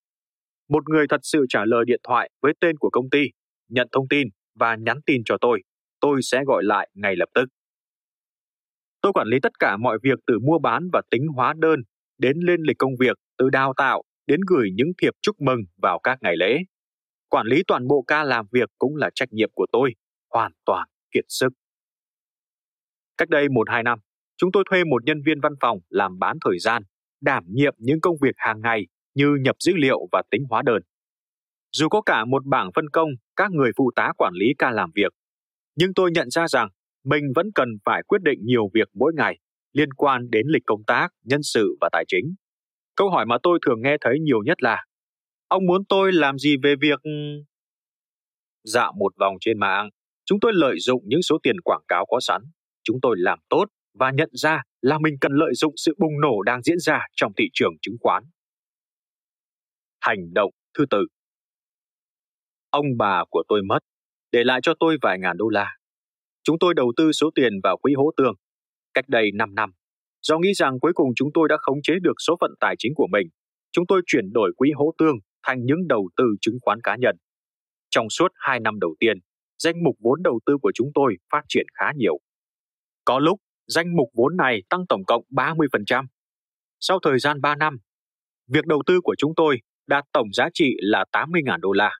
Một 0.69 0.89
người 0.89 1.07
thật 1.09 1.21
sự 1.23 1.47
trả 1.49 1.65
lời 1.65 1.85
điện 1.87 2.01
thoại 2.09 2.31
với 2.43 2.53
tên 2.61 2.77
của 2.77 2.91
công 2.91 3.11
ty, 3.11 3.23
nhận 3.69 3.89
thông 3.93 4.09
tin 4.09 4.29
và 4.55 4.77
nhắn 4.77 4.99
tin 5.07 5.23
cho 5.25 5.37
tôi. 5.41 5.63
Tôi 6.01 6.23
sẽ 6.23 6.45
gọi 6.47 6.65
lại 6.65 6.89
ngay 6.95 7.17
lập 7.17 7.29
tức. 7.35 7.45
Tôi 9.01 9.13
quản 9.13 9.29
lý 9.29 9.39
tất 9.43 9.59
cả 9.59 9.77
mọi 9.77 9.99
việc 10.03 10.19
từ 10.27 10.39
mua 10.39 10.59
bán 10.59 10.89
và 10.93 11.03
tính 11.11 11.27
hóa 11.37 11.55
đơn 11.59 11.81
đến 12.19 12.37
lên 12.39 12.61
lịch 12.63 12.79
công 12.79 12.97
việc, 13.01 13.17
từ 13.39 13.51
đào 13.51 13.75
tạo 13.77 14.03
đến 14.27 14.41
gửi 14.47 14.71
những 14.75 14.93
thiệp 15.03 15.15
chúc 15.23 15.41
mừng 15.41 15.61
vào 15.83 15.99
các 15.99 16.19
ngày 16.21 16.37
lễ. 16.37 16.59
Quản 17.29 17.47
lý 17.47 17.63
toàn 17.69 17.89
bộ 17.89 18.05
ca 18.07 18.25
làm 18.25 18.47
việc 18.53 18.71
cũng 18.79 18.97
là 18.97 19.11
trách 19.15 19.33
nhiệm 19.33 19.51
của 19.55 19.67
tôi, 19.73 19.95
hoàn 20.31 20.53
toàn 20.65 20.89
kiệt 21.11 21.25
sức. 21.29 21.53
Cách 23.17 23.29
đây 23.29 23.49
một 23.49 23.71
hai 23.71 23.83
năm, 23.83 23.99
chúng 24.37 24.53
tôi 24.53 24.65
thuê 24.71 24.85
một 24.85 25.05
nhân 25.05 25.23
viên 25.27 25.41
văn 25.41 25.53
phòng 25.61 25.79
làm 25.89 26.19
bán 26.19 26.37
thời 26.45 26.59
gian, 26.59 26.83
đảm 27.21 27.45
nhiệm 27.49 27.75
những 27.79 28.01
công 28.01 28.17
việc 28.23 28.35
hàng 28.37 28.61
ngày 28.61 28.87
như 29.15 29.37
nhập 29.41 29.57
dữ 29.59 29.73
liệu 29.77 30.09
và 30.13 30.23
tính 30.31 30.45
hóa 30.51 30.63
đơn. 30.63 30.83
Dù 31.73 31.89
có 31.89 32.03
cả 32.03 32.25
một 32.25 32.47
bảng 32.47 32.71
phân 32.75 32.89
công 32.89 33.09
các 33.37 33.51
người 33.51 33.71
phụ 33.77 33.91
tá 33.97 34.13
quản 34.19 34.33
lý 34.35 34.47
ca 34.59 34.71
làm 34.71 34.91
việc, 34.95 35.13
nhưng 35.77 35.95
tôi 35.95 36.11
nhận 36.11 36.31
ra 36.31 36.49
rằng 36.49 36.69
mình 37.05 37.25
vẫn 37.35 37.47
cần 37.55 37.69
phải 37.85 38.03
quyết 38.03 38.23
định 38.23 38.39
nhiều 38.43 38.71
việc 38.75 38.89
mỗi 38.95 39.13
ngày 39.17 39.39
liên 39.73 39.93
quan 39.93 40.31
đến 40.31 40.47
lịch 40.47 40.63
công 40.67 40.85
tác, 40.87 41.09
nhân 41.25 41.43
sự 41.43 41.77
và 41.81 41.89
tài 41.93 42.05
chính. 42.09 42.35
Câu 43.03 43.11
hỏi 43.11 43.27
mà 43.27 43.37
tôi 43.43 43.59
thường 43.67 43.83
nghe 43.83 43.97
thấy 44.01 44.19
nhiều 44.21 44.43
nhất 44.45 44.63
là 44.63 44.85
Ông 45.49 45.67
muốn 45.67 45.85
tôi 45.85 46.13
làm 46.13 46.39
gì 46.39 46.57
về 46.63 46.75
việc... 46.81 47.01
Dạo 48.65 48.93
một 48.99 49.13
vòng 49.17 49.37
trên 49.41 49.59
mạng, 49.59 49.89
chúng 50.25 50.41
tôi 50.41 50.53
lợi 50.55 50.77
dụng 50.79 51.03
những 51.07 51.23
số 51.23 51.39
tiền 51.43 51.61
quảng 51.61 51.83
cáo 51.89 52.07
có 52.09 52.21
sẵn. 52.21 52.43
Chúng 52.83 52.99
tôi 53.03 53.17
làm 53.19 53.39
tốt 53.49 53.65
và 53.95 54.11
nhận 54.11 54.29
ra 54.33 54.63
là 54.81 54.99
mình 54.99 55.15
cần 55.21 55.33
lợi 55.33 55.55
dụng 55.55 55.75
sự 55.77 55.95
bùng 55.99 56.21
nổ 56.21 56.43
đang 56.43 56.63
diễn 56.63 56.79
ra 56.79 57.07
trong 57.17 57.33
thị 57.37 57.45
trường 57.53 57.73
chứng 57.83 57.97
khoán. 58.01 58.25
Hành 60.01 60.35
động 60.35 60.51
thứ 60.79 60.87
tư 60.91 61.07
Ông 62.71 62.87
bà 62.99 63.25
của 63.31 63.43
tôi 63.49 63.63
mất, 63.63 63.79
để 64.33 64.45
lại 64.45 64.61
cho 64.63 64.75
tôi 64.81 64.99
vài 65.03 65.19
ngàn 65.19 65.37
đô 65.37 65.49
la. 65.49 65.77
Chúng 66.43 66.59
tôi 66.61 66.75
đầu 66.75 66.93
tư 66.97 67.13
số 67.13 67.31
tiền 67.35 67.53
vào 67.63 67.77
quỹ 67.77 67.95
hỗ 67.95 68.11
tương. 68.17 68.35
Cách 68.95 69.09
đây 69.09 69.31
5 69.35 69.55
năm, 69.55 69.73
do 70.23 70.39
nghĩ 70.39 70.53
rằng 70.55 70.81
cuối 70.81 70.93
cùng 70.95 71.09
chúng 71.17 71.29
tôi 71.35 71.49
đã 71.49 71.57
khống 71.61 71.83
chế 71.83 71.95
được 72.03 72.15
số 72.27 72.37
phận 72.41 72.51
tài 72.61 72.75
chính 72.79 72.93
của 72.95 73.07
mình, 73.13 73.29
chúng 73.73 73.87
tôi 73.87 74.03
chuyển 74.07 74.33
đổi 74.33 74.53
quỹ 74.57 74.71
hỗ 74.75 74.93
tương 74.99 75.17
thành 75.43 75.65
những 75.65 75.89
đầu 75.89 76.09
tư 76.17 76.25
chứng 76.41 76.59
khoán 76.63 76.79
cá 76.83 76.97
nhân. 76.97 77.17
Trong 77.91 78.11
suốt 78.11 78.29
2 78.35 78.61
năm 78.61 78.81
đầu 78.81 78.95
tiên, 79.01 79.17
danh 79.59 79.85
mục 79.85 79.97
vốn 80.01 80.23
đầu 80.23 80.41
tư 80.47 80.57
của 80.63 80.73
chúng 80.75 80.91
tôi 80.95 81.17
phát 81.33 81.43
triển 81.49 81.67
khá 81.75 81.93
nhiều. 81.97 82.19
Có 83.05 83.19
lúc, 83.19 83.41
danh 83.67 83.97
mục 83.97 84.09
vốn 84.15 84.37
này 84.37 84.63
tăng 84.71 84.87
tổng 84.89 85.05
cộng 85.05 85.25
30%. 85.31 86.05
Sau 86.81 86.99
thời 87.03 87.19
gian 87.19 87.41
3 87.41 87.57
năm, 87.57 87.77
việc 88.49 88.67
đầu 88.67 88.83
tư 88.87 89.01
của 89.01 89.15
chúng 89.19 89.33
tôi 89.37 89.61
đạt 89.87 90.05
tổng 90.13 90.33
giá 90.33 90.49
trị 90.55 90.75
là 90.79 91.05
80.000 91.13 91.61
đô 91.61 91.73
la. 91.73 91.91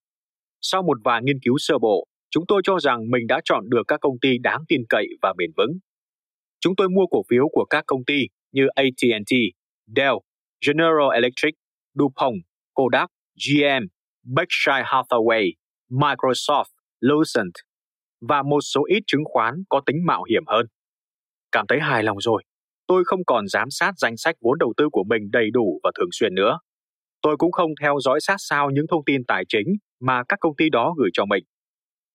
Sau 0.61 0.83
một 0.83 0.99
vài 1.05 1.23
nghiên 1.23 1.41
cứu 1.45 1.55
sơ 1.59 1.79
bộ, 1.79 2.07
chúng 2.31 2.45
tôi 2.49 2.63
cho 2.65 2.79
rằng 2.79 3.11
mình 3.11 3.27
đã 3.27 3.41
chọn 3.45 3.65
được 3.69 3.83
các 3.89 4.01
công 4.01 4.19
ty 4.21 4.39
đáng 4.39 4.61
tin 4.69 4.83
cậy 4.89 5.07
và 5.23 5.35
bền 5.37 5.51
vững. 5.57 5.79
Chúng 6.63 6.77
tôi 6.77 6.89
mua 6.89 7.07
cổ 7.07 7.23
phiếu 7.29 7.49
của 7.53 7.65
các 7.71 7.85
công 7.87 8.05
ty 8.05 8.21
như 8.53 8.67
AT&T, 8.75 9.33
Dell, 9.97 10.15
General 10.67 11.15
Electric, 11.15 11.55
DuPont, 11.95 12.35
Kodak, 12.75 13.11
GM, 13.47 13.85
Berkshire 14.23 14.83
Hathaway, 14.85 15.53
Microsoft, 15.91 16.71
Lucent 17.01 17.53
và 18.29 18.43
một 18.43 18.61
số 18.61 18.85
ít 18.89 19.03
chứng 19.07 19.25
khoán 19.25 19.55
có 19.69 19.81
tính 19.87 19.97
mạo 20.07 20.23
hiểm 20.31 20.43
hơn. 20.47 20.67
Cảm 21.53 21.67
thấy 21.67 21.81
hài 21.81 22.03
lòng 22.03 22.21
rồi, 22.21 22.43
tôi 22.87 23.05
không 23.07 23.21
còn 23.27 23.49
giám 23.49 23.71
sát 23.71 23.93
danh 23.97 24.17
sách 24.17 24.35
vốn 24.41 24.59
đầu 24.59 24.73
tư 24.77 24.89
của 24.93 25.05
mình 25.05 25.23
đầy 25.33 25.51
đủ 25.53 25.81
và 25.83 25.91
thường 25.99 26.09
xuyên 26.13 26.35
nữa. 26.35 26.59
Tôi 27.23 27.37
cũng 27.37 27.53
không 27.53 27.71
theo 27.81 27.97
dõi 28.01 28.21
sát 28.21 28.37
sao 28.39 28.71
những 28.71 28.87
thông 28.91 29.05
tin 29.07 29.25
tài 29.25 29.45
chính 29.49 29.67
mà 30.01 30.23
các 30.29 30.39
công 30.41 30.57
ty 30.57 30.71
đó 30.71 30.95
gửi 30.99 31.11
cho 31.13 31.25
mình. 31.25 31.45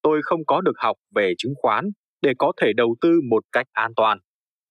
Tôi 0.01 0.21
không 0.23 0.45
có 0.47 0.61
được 0.61 0.77
học 0.77 0.97
về 1.15 1.33
chứng 1.37 1.53
khoán 1.61 1.85
để 2.21 2.33
có 2.37 2.51
thể 2.61 2.73
đầu 2.73 2.95
tư 3.01 3.21
một 3.29 3.43
cách 3.51 3.67
an 3.71 3.91
toàn. 3.95 4.19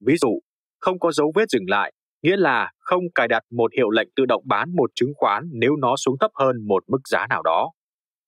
Ví 0.00 0.14
dụ, 0.20 0.40
không 0.78 0.98
có 0.98 1.12
dấu 1.12 1.32
vết 1.34 1.50
dừng 1.50 1.64
lại, 1.68 1.92
nghĩa 2.22 2.36
là 2.36 2.70
không 2.78 3.02
cài 3.14 3.28
đặt 3.28 3.42
một 3.50 3.72
hiệu 3.76 3.90
lệnh 3.90 4.08
tự 4.16 4.26
động 4.26 4.42
bán 4.46 4.76
một 4.76 4.90
chứng 4.94 5.12
khoán 5.16 5.44
nếu 5.52 5.76
nó 5.76 5.96
xuống 5.96 6.18
thấp 6.20 6.30
hơn 6.34 6.56
một 6.68 6.84
mức 6.88 7.00
giá 7.08 7.26
nào 7.30 7.42
đó. 7.42 7.70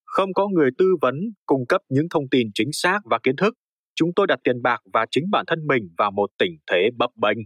Không 0.04 0.32
có 0.32 0.48
người 0.48 0.70
tư 0.78 0.86
vấn 1.00 1.14
cung 1.46 1.66
cấp 1.66 1.80
những 1.88 2.06
thông 2.10 2.28
tin 2.30 2.48
chính 2.54 2.68
xác 2.72 2.98
và 3.04 3.18
kiến 3.22 3.36
thức. 3.36 3.54
Chúng 3.94 4.10
tôi 4.16 4.26
đặt 4.26 4.38
tiền 4.44 4.62
bạc 4.62 4.80
và 4.92 5.06
chính 5.10 5.24
bản 5.30 5.44
thân 5.46 5.66
mình 5.66 5.82
vào 5.98 6.10
một 6.10 6.30
tình 6.38 6.56
thế 6.70 6.88
bấp 6.96 7.10
bênh. 7.16 7.38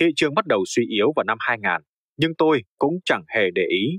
Thị 0.00 0.06
trường 0.16 0.34
bắt 0.34 0.46
đầu 0.46 0.64
suy 0.66 0.86
yếu 0.86 1.12
vào 1.16 1.24
năm 1.24 1.38
2000, 1.40 1.70
nhưng 2.16 2.32
tôi 2.38 2.62
cũng 2.78 2.94
chẳng 3.04 3.22
hề 3.34 3.42
để 3.54 3.62
ý. 3.70 3.98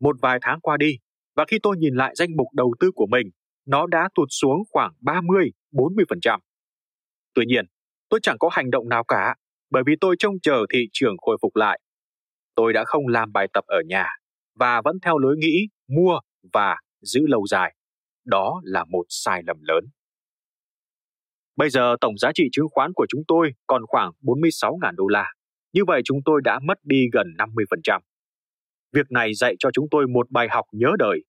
Một 0.00 0.16
vài 0.22 0.38
tháng 0.42 0.60
qua 0.60 0.76
đi, 0.76 0.96
và 1.36 1.44
khi 1.48 1.58
tôi 1.62 1.76
nhìn 1.78 1.94
lại 1.94 2.14
danh 2.16 2.36
mục 2.36 2.46
đầu 2.54 2.74
tư 2.80 2.90
của 2.94 3.06
mình, 3.06 3.26
nó 3.66 3.86
đã 3.86 4.08
tụt 4.14 4.28
xuống 4.30 4.62
khoảng 4.70 4.92
30-40%. 5.00 6.40
Tuy 7.34 7.44
nhiên, 7.46 7.64
tôi 8.12 8.20
chẳng 8.22 8.38
có 8.38 8.48
hành 8.52 8.70
động 8.70 8.88
nào 8.88 9.04
cả, 9.04 9.34
bởi 9.70 9.82
vì 9.86 9.94
tôi 10.00 10.16
trông 10.18 10.34
chờ 10.42 10.66
thị 10.72 10.88
trường 10.92 11.16
khôi 11.18 11.38
phục 11.42 11.56
lại. 11.56 11.80
Tôi 12.54 12.72
đã 12.72 12.84
không 12.84 13.08
làm 13.08 13.32
bài 13.32 13.48
tập 13.52 13.64
ở 13.66 13.80
nhà 13.86 14.06
và 14.54 14.80
vẫn 14.84 14.96
theo 15.02 15.18
lối 15.18 15.36
nghĩ 15.36 15.68
mua 15.88 16.20
và 16.52 16.76
giữ 17.00 17.20
lâu 17.26 17.46
dài. 17.46 17.74
Đó 18.24 18.60
là 18.64 18.84
một 18.84 19.04
sai 19.08 19.42
lầm 19.46 19.56
lớn. 19.60 19.84
Bây 21.56 21.70
giờ 21.70 21.96
tổng 22.00 22.18
giá 22.18 22.30
trị 22.34 22.48
chứng 22.52 22.66
khoán 22.70 22.92
của 22.94 23.06
chúng 23.08 23.22
tôi 23.28 23.52
còn 23.66 23.82
khoảng 23.86 24.10
46.000 24.22 24.94
đô 24.94 25.06
la. 25.06 25.32
Như 25.72 25.82
vậy 25.86 26.02
chúng 26.04 26.18
tôi 26.24 26.40
đã 26.44 26.60
mất 26.62 26.78
đi 26.82 27.04
gần 27.12 27.26
50%. 27.38 28.00
Việc 28.92 29.10
này 29.10 29.34
dạy 29.34 29.54
cho 29.58 29.70
chúng 29.72 29.86
tôi 29.90 30.06
một 30.06 30.30
bài 30.30 30.48
học 30.50 30.64
nhớ 30.72 30.88
đời. 30.98 31.24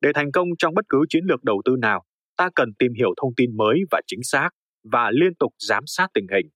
Để 0.00 0.10
thành 0.14 0.32
công 0.32 0.48
trong 0.58 0.74
bất 0.74 0.84
cứ 0.88 1.04
chiến 1.08 1.24
lược 1.24 1.44
đầu 1.44 1.62
tư 1.64 1.76
nào, 1.78 2.04
ta 2.36 2.50
cần 2.54 2.74
tìm 2.78 2.92
hiểu 2.94 3.14
thông 3.16 3.34
tin 3.36 3.56
mới 3.56 3.80
và 3.90 4.00
chính 4.06 4.22
xác 4.22 4.50
và 4.92 5.10
liên 5.10 5.34
tục 5.34 5.54
giám 5.58 5.82
sát 5.86 6.06
tình 6.14 6.26
hình. 6.34 6.50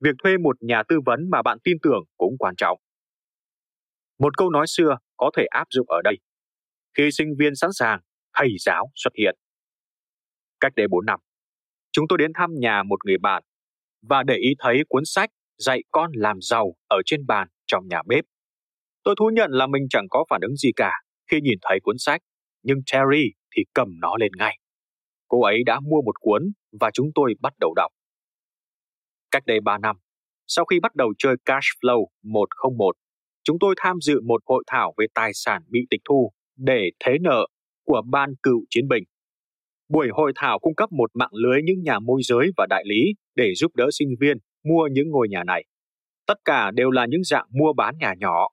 Việc 0.00 0.14
thuê 0.22 0.38
một 0.38 0.56
nhà 0.60 0.82
tư 0.88 1.00
vấn 1.06 1.30
mà 1.30 1.42
bạn 1.42 1.58
tin 1.64 1.76
tưởng 1.82 2.04
cũng 2.16 2.36
quan 2.38 2.54
trọng. 2.56 2.78
Một 4.18 4.36
câu 4.36 4.50
nói 4.50 4.66
xưa 4.68 4.98
có 5.16 5.30
thể 5.36 5.46
áp 5.50 5.64
dụng 5.70 5.90
ở 5.90 6.02
đây. 6.04 6.18
Khi 6.96 7.10
sinh 7.12 7.28
viên 7.38 7.54
sẵn 7.54 7.70
sàng, 7.72 8.00
thầy 8.34 8.48
giáo 8.58 8.90
xuất 8.94 9.10
hiện. 9.18 9.36
Cách 10.60 10.72
đây 10.76 10.88
4 10.88 11.06
năm, 11.06 11.20
chúng 11.92 12.08
tôi 12.08 12.18
đến 12.18 12.32
thăm 12.34 12.50
nhà 12.54 12.82
một 12.82 13.04
người 13.04 13.18
bạn 13.18 13.42
và 14.02 14.22
để 14.22 14.34
ý 14.34 14.54
thấy 14.58 14.82
cuốn 14.88 15.02
sách 15.04 15.30
dạy 15.58 15.82
con 15.90 16.10
làm 16.14 16.36
giàu 16.40 16.74
ở 16.88 16.96
trên 17.06 17.26
bàn 17.26 17.48
trong 17.66 17.88
nhà 17.88 18.02
bếp. 18.06 18.24
Tôi 19.02 19.14
thú 19.18 19.30
nhận 19.34 19.50
là 19.50 19.66
mình 19.66 19.86
chẳng 19.90 20.06
có 20.10 20.24
phản 20.30 20.40
ứng 20.40 20.56
gì 20.56 20.70
cả 20.76 20.92
khi 21.30 21.40
nhìn 21.40 21.58
thấy 21.62 21.80
cuốn 21.82 21.96
sách, 21.98 22.20
nhưng 22.62 22.78
Terry 22.92 23.32
thì 23.56 23.62
cầm 23.74 23.88
nó 24.00 24.16
lên 24.20 24.32
ngay. 24.36 24.58
Cô 25.28 25.42
ấy 25.42 25.62
đã 25.66 25.80
mua 25.80 26.02
một 26.02 26.20
cuốn 26.20 26.42
và 26.80 26.90
chúng 26.94 27.10
tôi 27.14 27.34
bắt 27.40 27.52
đầu 27.60 27.74
đọc. 27.76 27.92
Cách 29.30 29.42
đây 29.46 29.60
3 29.60 29.78
năm, 29.78 29.96
sau 30.46 30.64
khi 30.64 30.80
bắt 30.80 30.94
đầu 30.94 31.14
chơi 31.18 31.36
Cash 31.44 31.66
Flow 31.80 32.06
101, 32.22 32.96
chúng 33.44 33.58
tôi 33.60 33.74
tham 33.78 33.96
dự 34.00 34.20
một 34.20 34.42
hội 34.46 34.64
thảo 34.66 34.94
về 34.98 35.06
tài 35.14 35.30
sản 35.34 35.62
bị 35.68 35.80
tịch 35.90 36.00
thu 36.08 36.32
để 36.56 36.90
thế 37.04 37.12
nợ 37.20 37.46
của 37.84 38.02
Ban 38.10 38.34
Cựu 38.42 38.64
Chiến 38.70 38.88
binh. 38.88 39.04
Buổi 39.88 40.08
hội 40.12 40.32
thảo 40.36 40.58
cung 40.58 40.74
cấp 40.74 40.92
một 40.92 41.10
mạng 41.14 41.34
lưới 41.34 41.62
những 41.62 41.82
nhà 41.82 41.98
môi 41.98 42.20
giới 42.22 42.50
và 42.56 42.66
đại 42.70 42.84
lý 42.86 43.14
để 43.34 43.54
giúp 43.54 43.76
đỡ 43.76 43.88
sinh 43.92 44.08
viên 44.20 44.38
mua 44.64 44.88
những 44.92 45.10
ngôi 45.10 45.28
nhà 45.28 45.44
này. 45.44 45.64
Tất 46.26 46.38
cả 46.44 46.70
đều 46.70 46.90
là 46.90 47.06
những 47.06 47.24
dạng 47.24 47.46
mua 47.50 47.72
bán 47.72 47.94
nhà 47.98 48.14
nhỏ. 48.18 48.48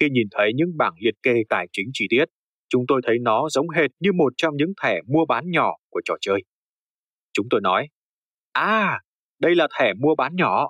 Khi 0.00 0.10
nhìn 0.10 0.28
thấy 0.30 0.52
những 0.54 0.76
bảng 0.76 0.94
liệt 1.00 1.14
kê 1.22 1.34
tài 1.48 1.66
chính 1.72 1.90
chi 1.92 2.06
tiết, 2.10 2.24
chúng 2.72 2.84
tôi 2.88 3.00
thấy 3.06 3.16
nó 3.20 3.48
giống 3.50 3.68
hệt 3.68 3.90
như 4.00 4.12
một 4.12 4.32
trong 4.36 4.56
những 4.56 4.72
thẻ 4.82 5.00
mua 5.06 5.24
bán 5.28 5.50
nhỏ 5.50 5.70
của 5.90 6.00
trò 6.04 6.14
chơi. 6.20 6.42
Chúng 7.32 7.46
tôi 7.50 7.60
nói, 7.60 7.88
à, 8.52 9.00
đây 9.38 9.54
là 9.54 9.68
thẻ 9.78 9.92
mua 9.98 10.14
bán 10.14 10.36
nhỏ. 10.36 10.68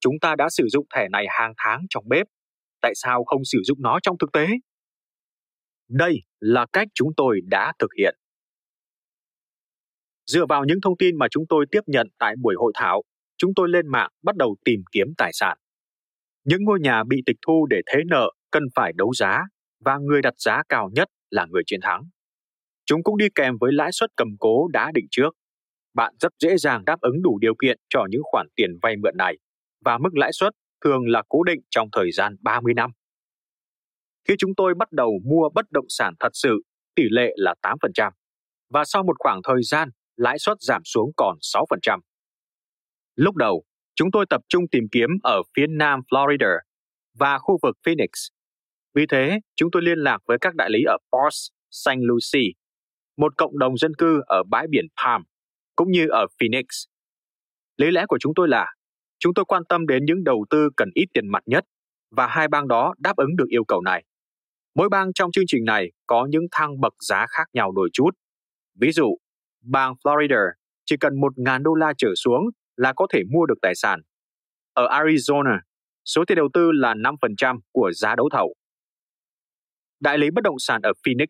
Chúng 0.00 0.14
ta 0.20 0.34
đã 0.38 0.48
sử 0.50 0.68
dụng 0.68 0.86
thẻ 0.94 1.08
này 1.12 1.26
hàng 1.28 1.52
tháng 1.56 1.86
trong 1.90 2.04
bếp. 2.08 2.26
Tại 2.80 2.92
sao 2.94 3.24
không 3.24 3.44
sử 3.44 3.58
dụng 3.64 3.78
nó 3.80 3.98
trong 4.02 4.18
thực 4.18 4.32
tế? 4.32 4.46
Đây 5.88 6.14
là 6.40 6.66
cách 6.72 6.88
chúng 6.94 7.08
tôi 7.16 7.40
đã 7.46 7.72
thực 7.78 7.90
hiện. 7.98 8.14
Dựa 10.26 10.46
vào 10.48 10.64
những 10.64 10.80
thông 10.82 10.96
tin 10.98 11.18
mà 11.18 11.26
chúng 11.30 11.44
tôi 11.48 11.66
tiếp 11.70 11.80
nhận 11.86 12.08
tại 12.18 12.34
buổi 12.42 12.54
hội 12.58 12.72
thảo, 12.74 13.02
chúng 13.36 13.52
tôi 13.56 13.68
lên 13.68 13.88
mạng 13.88 14.10
bắt 14.22 14.36
đầu 14.36 14.56
tìm 14.64 14.80
kiếm 14.92 15.06
tài 15.18 15.30
sản. 15.32 15.58
Những 16.44 16.64
ngôi 16.64 16.80
nhà 16.80 17.04
bị 17.04 17.22
tịch 17.26 17.36
thu 17.46 17.66
để 17.70 17.80
thế 17.86 17.98
nợ 18.06 18.32
cần 18.50 18.62
phải 18.74 18.92
đấu 18.96 19.12
giá 19.14 19.40
và 19.84 19.98
người 19.98 20.22
đặt 20.22 20.34
giá 20.38 20.62
cao 20.68 20.90
nhất 20.92 21.08
là 21.30 21.46
người 21.50 21.62
chiến 21.66 21.80
thắng. 21.82 22.02
Chúng 22.86 23.02
cũng 23.02 23.16
đi 23.16 23.26
kèm 23.34 23.56
với 23.60 23.72
lãi 23.72 23.92
suất 23.92 24.10
cầm 24.16 24.28
cố 24.38 24.68
đã 24.68 24.90
định 24.94 25.06
trước. 25.10 25.30
Bạn 25.94 26.14
rất 26.20 26.32
dễ 26.38 26.56
dàng 26.56 26.84
đáp 26.84 27.00
ứng 27.00 27.22
đủ 27.22 27.38
điều 27.38 27.54
kiện 27.62 27.78
cho 27.88 28.06
những 28.10 28.22
khoản 28.24 28.46
tiền 28.56 28.70
vay 28.82 28.96
mượn 28.96 29.16
này 29.16 29.38
và 29.84 29.98
mức 29.98 30.10
lãi 30.14 30.30
suất 30.32 30.52
thường 30.84 31.08
là 31.08 31.22
cố 31.28 31.42
định 31.42 31.60
trong 31.70 31.88
thời 31.92 32.12
gian 32.12 32.36
30 32.40 32.74
năm. 32.74 32.90
Khi 34.28 34.34
chúng 34.38 34.54
tôi 34.56 34.74
bắt 34.74 34.92
đầu 34.92 35.20
mua 35.24 35.48
bất 35.54 35.70
động 35.70 35.86
sản 35.88 36.14
thật 36.20 36.30
sự, 36.32 36.62
tỷ 36.94 37.02
lệ 37.10 37.32
là 37.36 37.54
8%, 37.62 38.10
và 38.70 38.84
sau 38.84 39.02
một 39.02 39.16
khoảng 39.18 39.40
thời 39.44 39.62
gian, 39.62 39.88
lãi 40.16 40.38
suất 40.38 40.56
giảm 40.60 40.82
xuống 40.84 41.10
còn 41.16 41.38
6%. 41.40 42.00
Lúc 43.16 43.36
đầu, 43.36 43.64
chúng 43.94 44.10
tôi 44.10 44.26
tập 44.30 44.40
trung 44.48 44.64
tìm 44.70 44.84
kiếm 44.92 45.10
ở 45.22 45.42
phía 45.56 45.66
nam 45.66 46.00
Florida 46.10 46.58
và 47.18 47.38
khu 47.38 47.58
vực 47.62 47.76
Phoenix. 47.86 48.10
Vì 48.94 49.06
thế, 49.06 49.40
chúng 49.56 49.70
tôi 49.72 49.82
liên 49.82 49.98
lạc 49.98 50.18
với 50.26 50.38
các 50.40 50.54
đại 50.54 50.70
lý 50.70 50.84
ở 50.86 50.96
Port 51.12 51.34
St. 51.70 51.98
Lucie, 51.98 52.52
một 53.16 53.36
cộng 53.36 53.58
đồng 53.58 53.76
dân 53.76 53.94
cư 53.94 54.20
ở 54.26 54.42
bãi 54.50 54.66
biển 54.70 54.86
Palm, 55.04 55.22
cũng 55.76 55.90
như 55.90 56.06
ở 56.08 56.26
Phoenix. 56.40 56.64
Lý 57.76 57.90
lẽ 57.90 58.06
của 58.08 58.18
chúng 58.20 58.32
tôi 58.36 58.48
là, 58.48 58.74
chúng 59.18 59.34
tôi 59.34 59.44
quan 59.44 59.62
tâm 59.68 59.86
đến 59.86 60.04
những 60.04 60.24
đầu 60.24 60.46
tư 60.50 60.70
cần 60.76 60.88
ít 60.94 61.06
tiền 61.14 61.28
mặt 61.28 61.42
nhất 61.46 61.64
và 62.10 62.26
hai 62.26 62.48
bang 62.48 62.68
đó 62.68 62.94
đáp 62.98 63.16
ứng 63.16 63.36
được 63.36 63.48
yêu 63.48 63.64
cầu 63.64 63.80
này. 63.80 64.04
Mỗi 64.74 64.88
bang 64.88 65.12
trong 65.12 65.32
chương 65.32 65.44
trình 65.46 65.64
này 65.64 65.90
có 66.06 66.26
những 66.30 66.46
thang 66.50 66.80
bậc 66.80 66.94
giá 67.08 67.26
khác 67.28 67.44
nhau 67.52 67.72
đôi 67.72 67.88
chút. 67.92 68.10
Ví 68.80 68.92
dụ, 68.92 69.16
bang 69.62 69.94
Florida 70.04 70.50
chỉ 70.84 70.96
cần 70.96 71.12
1.000 71.14 71.62
đô 71.62 71.74
la 71.74 71.92
trở 71.98 72.14
xuống 72.16 72.44
là 72.76 72.92
có 72.92 73.06
thể 73.12 73.22
mua 73.32 73.46
được 73.46 73.58
tài 73.62 73.74
sản. 73.74 74.00
Ở 74.72 74.88
Arizona, 74.88 75.58
số 76.04 76.24
tiền 76.26 76.36
đầu 76.36 76.48
tư 76.52 76.72
là 76.72 76.94
5% 76.94 77.58
của 77.72 77.92
giá 77.92 78.14
đấu 78.16 78.28
thầu. 78.32 78.54
Đại 80.00 80.18
lý 80.18 80.30
bất 80.30 80.44
động 80.44 80.58
sản 80.58 80.80
ở 80.82 80.92
Phoenix 81.06 81.28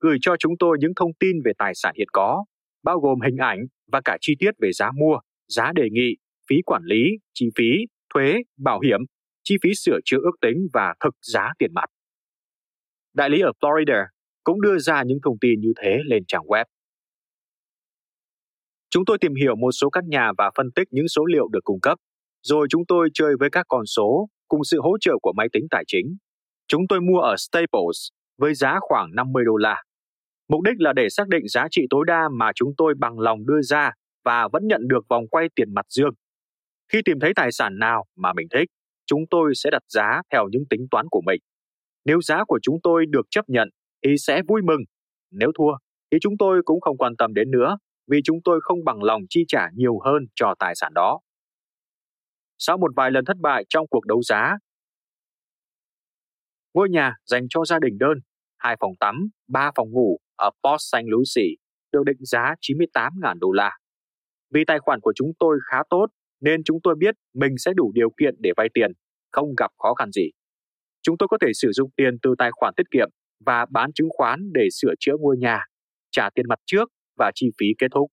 gửi 0.00 0.16
cho 0.20 0.36
chúng 0.38 0.52
tôi 0.58 0.76
những 0.80 0.92
thông 0.96 1.10
tin 1.20 1.36
về 1.44 1.52
tài 1.58 1.72
sản 1.74 1.94
hiện 1.98 2.08
có, 2.12 2.44
bao 2.82 2.98
gồm 3.00 3.20
hình 3.20 3.36
ảnh 3.36 3.58
và 3.92 4.00
cả 4.04 4.16
chi 4.20 4.34
tiết 4.38 4.50
về 4.58 4.72
giá 4.72 4.90
mua, 4.94 5.18
giá 5.48 5.72
đề 5.74 5.88
nghị, 5.90 6.16
phí 6.48 6.56
quản 6.66 6.82
lý, 6.84 7.04
chi 7.34 7.48
phí, 7.56 7.70
thuế, 8.14 8.34
bảo 8.56 8.80
hiểm, 8.80 9.00
chi 9.42 9.56
phí 9.62 9.70
sửa 9.74 9.98
chữa 10.04 10.18
ước 10.22 10.36
tính 10.40 10.66
và 10.72 10.94
thực 11.00 11.14
giá 11.22 11.52
tiền 11.58 11.70
mặt. 11.74 11.84
Đại 13.14 13.30
lý 13.30 13.40
ở 13.40 13.52
Florida 13.60 14.04
cũng 14.44 14.60
đưa 14.60 14.78
ra 14.78 15.02
những 15.02 15.18
thông 15.24 15.38
tin 15.38 15.60
như 15.60 15.72
thế 15.82 15.98
lên 16.04 16.24
trang 16.28 16.42
web. 16.42 16.64
Chúng 18.90 19.04
tôi 19.04 19.18
tìm 19.20 19.34
hiểu 19.34 19.56
một 19.56 19.72
số 19.72 19.90
căn 19.90 20.08
nhà 20.08 20.32
và 20.38 20.50
phân 20.56 20.70
tích 20.74 20.88
những 20.90 21.08
số 21.08 21.24
liệu 21.24 21.48
được 21.48 21.64
cung 21.64 21.80
cấp, 21.80 21.98
rồi 22.42 22.66
chúng 22.70 22.82
tôi 22.88 23.08
chơi 23.14 23.34
với 23.40 23.50
các 23.50 23.66
con 23.68 23.86
số 23.86 24.28
cùng 24.48 24.64
sự 24.64 24.80
hỗ 24.80 24.96
trợ 25.00 25.12
của 25.22 25.32
máy 25.36 25.48
tính 25.52 25.66
tài 25.70 25.84
chính. 25.86 26.16
Chúng 26.72 26.88
tôi 26.88 27.00
mua 27.00 27.18
ở 27.18 27.36
Staples 27.36 28.08
với 28.38 28.54
giá 28.54 28.78
khoảng 28.80 29.14
50 29.14 29.44
đô 29.46 29.56
la. 29.56 29.82
Mục 30.48 30.62
đích 30.62 30.74
là 30.78 30.92
để 30.92 31.08
xác 31.08 31.28
định 31.28 31.48
giá 31.48 31.66
trị 31.70 31.86
tối 31.90 32.04
đa 32.06 32.28
mà 32.32 32.50
chúng 32.54 32.72
tôi 32.76 32.94
bằng 32.98 33.18
lòng 33.18 33.46
đưa 33.46 33.62
ra 33.62 33.90
và 34.24 34.48
vẫn 34.52 34.66
nhận 34.66 34.88
được 34.88 35.08
vòng 35.08 35.28
quay 35.28 35.48
tiền 35.54 35.74
mặt 35.74 35.86
dương. 35.88 36.10
Khi 36.92 37.02
tìm 37.04 37.20
thấy 37.20 37.32
tài 37.36 37.52
sản 37.52 37.78
nào 37.78 38.04
mà 38.16 38.32
mình 38.32 38.46
thích, 38.50 38.68
chúng 39.06 39.20
tôi 39.30 39.52
sẽ 39.54 39.70
đặt 39.70 39.82
giá 39.88 40.22
theo 40.32 40.48
những 40.52 40.62
tính 40.70 40.86
toán 40.90 41.06
của 41.10 41.20
mình. 41.26 41.40
Nếu 42.04 42.20
giá 42.20 42.44
của 42.44 42.58
chúng 42.62 42.76
tôi 42.82 43.06
được 43.08 43.26
chấp 43.30 43.48
nhận 43.48 43.68
thì 44.04 44.14
sẽ 44.18 44.42
vui 44.48 44.62
mừng. 44.62 44.80
Nếu 45.30 45.52
thua 45.58 45.72
thì 46.12 46.18
chúng 46.20 46.34
tôi 46.38 46.62
cũng 46.64 46.80
không 46.80 46.96
quan 46.96 47.16
tâm 47.16 47.34
đến 47.34 47.50
nữa 47.50 47.76
vì 48.10 48.20
chúng 48.24 48.38
tôi 48.44 48.60
không 48.62 48.84
bằng 48.84 49.02
lòng 49.02 49.22
chi 49.28 49.44
trả 49.48 49.68
nhiều 49.74 49.98
hơn 50.04 50.22
cho 50.34 50.54
tài 50.58 50.74
sản 50.74 50.92
đó. 50.94 51.20
Sau 52.58 52.78
một 52.78 52.90
vài 52.96 53.10
lần 53.10 53.24
thất 53.24 53.36
bại 53.36 53.64
trong 53.68 53.86
cuộc 53.90 54.06
đấu 54.06 54.22
giá, 54.22 54.56
ngôi 56.74 56.88
nhà 56.90 57.14
dành 57.24 57.46
cho 57.50 57.64
gia 57.64 57.78
đình 57.78 57.98
đơn, 57.98 58.18
hai 58.58 58.76
phòng 58.80 58.92
tắm, 59.00 59.28
ba 59.48 59.70
phòng 59.76 59.90
ngủ 59.90 60.18
ở 60.36 60.50
Port 60.64 60.80
St. 60.80 61.06
Lucie 61.06 61.54
được 61.92 62.02
định 62.04 62.16
giá 62.20 62.54
98.000 62.60 63.38
đô 63.38 63.52
la. 63.52 63.78
Vì 64.54 64.64
tài 64.66 64.78
khoản 64.78 65.00
của 65.00 65.12
chúng 65.16 65.32
tôi 65.38 65.58
khá 65.70 65.76
tốt 65.90 66.06
nên 66.40 66.64
chúng 66.64 66.78
tôi 66.82 66.94
biết 66.98 67.14
mình 67.34 67.58
sẽ 67.58 67.72
đủ 67.76 67.92
điều 67.94 68.10
kiện 68.20 68.34
để 68.38 68.50
vay 68.56 68.68
tiền, 68.74 68.92
không 69.30 69.54
gặp 69.56 69.70
khó 69.78 69.94
khăn 69.94 70.12
gì. 70.12 70.30
Chúng 71.02 71.18
tôi 71.18 71.28
có 71.28 71.38
thể 71.40 71.48
sử 71.54 71.72
dụng 71.72 71.90
tiền 71.96 72.18
từ 72.22 72.34
tài 72.38 72.50
khoản 72.52 72.74
tiết 72.76 72.90
kiệm 72.90 73.08
và 73.46 73.66
bán 73.70 73.92
chứng 73.92 74.08
khoán 74.10 74.52
để 74.52 74.68
sửa 74.70 74.94
chữa 75.00 75.16
ngôi 75.20 75.36
nhà, 75.36 75.64
trả 76.10 76.30
tiền 76.34 76.48
mặt 76.48 76.58
trước 76.66 76.88
và 77.18 77.30
chi 77.34 77.46
phí 77.58 77.66
kết 77.78 77.88
thúc. 77.94 78.10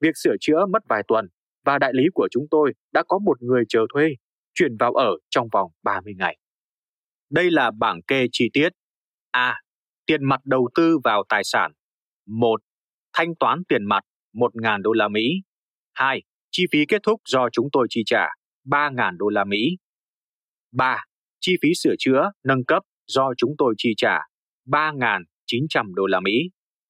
Việc 0.00 0.12
sửa 0.14 0.34
chữa 0.40 0.66
mất 0.72 0.82
vài 0.88 1.02
tuần 1.08 1.28
và 1.64 1.78
đại 1.78 1.92
lý 1.94 2.04
của 2.14 2.28
chúng 2.30 2.46
tôi 2.50 2.72
đã 2.92 3.02
có 3.08 3.18
một 3.18 3.42
người 3.42 3.64
chờ 3.68 3.80
thuê, 3.94 4.08
chuyển 4.54 4.76
vào 4.76 4.92
ở 4.92 5.10
trong 5.30 5.48
vòng 5.52 5.70
30 5.82 6.14
ngày. 6.18 6.38
Đây 7.30 7.50
là 7.50 7.70
bảng 7.78 8.02
kê 8.02 8.26
chi 8.32 8.48
tiết. 8.52 8.68
A. 9.30 9.60
Tiền 10.06 10.24
mặt 10.24 10.40
đầu 10.44 10.68
tư 10.74 10.98
vào 11.04 11.24
tài 11.28 11.44
sản. 11.44 11.72
1. 12.26 12.60
Thanh 13.12 13.34
toán 13.40 13.62
tiền 13.68 13.84
mặt 13.84 14.04
1.000 14.34 14.82
đô 14.82 14.92
la 14.92 15.08
Mỹ. 15.08 15.28
2. 15.94 16.22
Chi 16.50 16.64
phí 16.72 16.78
kết 16.88 17.02
thúc 17.02 17.20
do 17.28 17.48
chúng 17.52 17.68
tôi 17.72 17.86
chi 17.90 18.02
trả 18.06 18.26
3.000 18.64 19.16
đô 19.16 19.28
la 19.28 19.44
Mỹ. 19.44 19.76
3. 20.72 21.04
Chi 21.40 21.56
phí 21.62 21.68
sửa 21.74 21.94
chữa, 21.98 22.30
nâng 22.44 22.64
cấp 22.64 22.82
do 23.06 23.32
chúng 23.36 23.54
tôi 23.58 23.74
chi 23.78 23.92
trả 23.96 24.18
3.900 24.66 25.94
đô 25.94 26.06
la 26.06 26.20
Mỹ, 26.20 26.32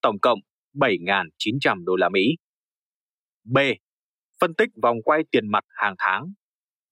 tổng 0.02 0.16
cộng 0.22 0.38
7.900 0.74 1.84
đô 1.84 1.96
la 1.96 2.08
Mỹ. 2.08 2.36
B. 3.44 3.58
Phân 4.40 4.54
tích 4.54 4.68
vòng 4.82 4.96
quay 5.04 5.22
tiền 5.30 5.50
mặt 5.50 5.64
hàng 5.68 5.94
tháng. 5.98 6.32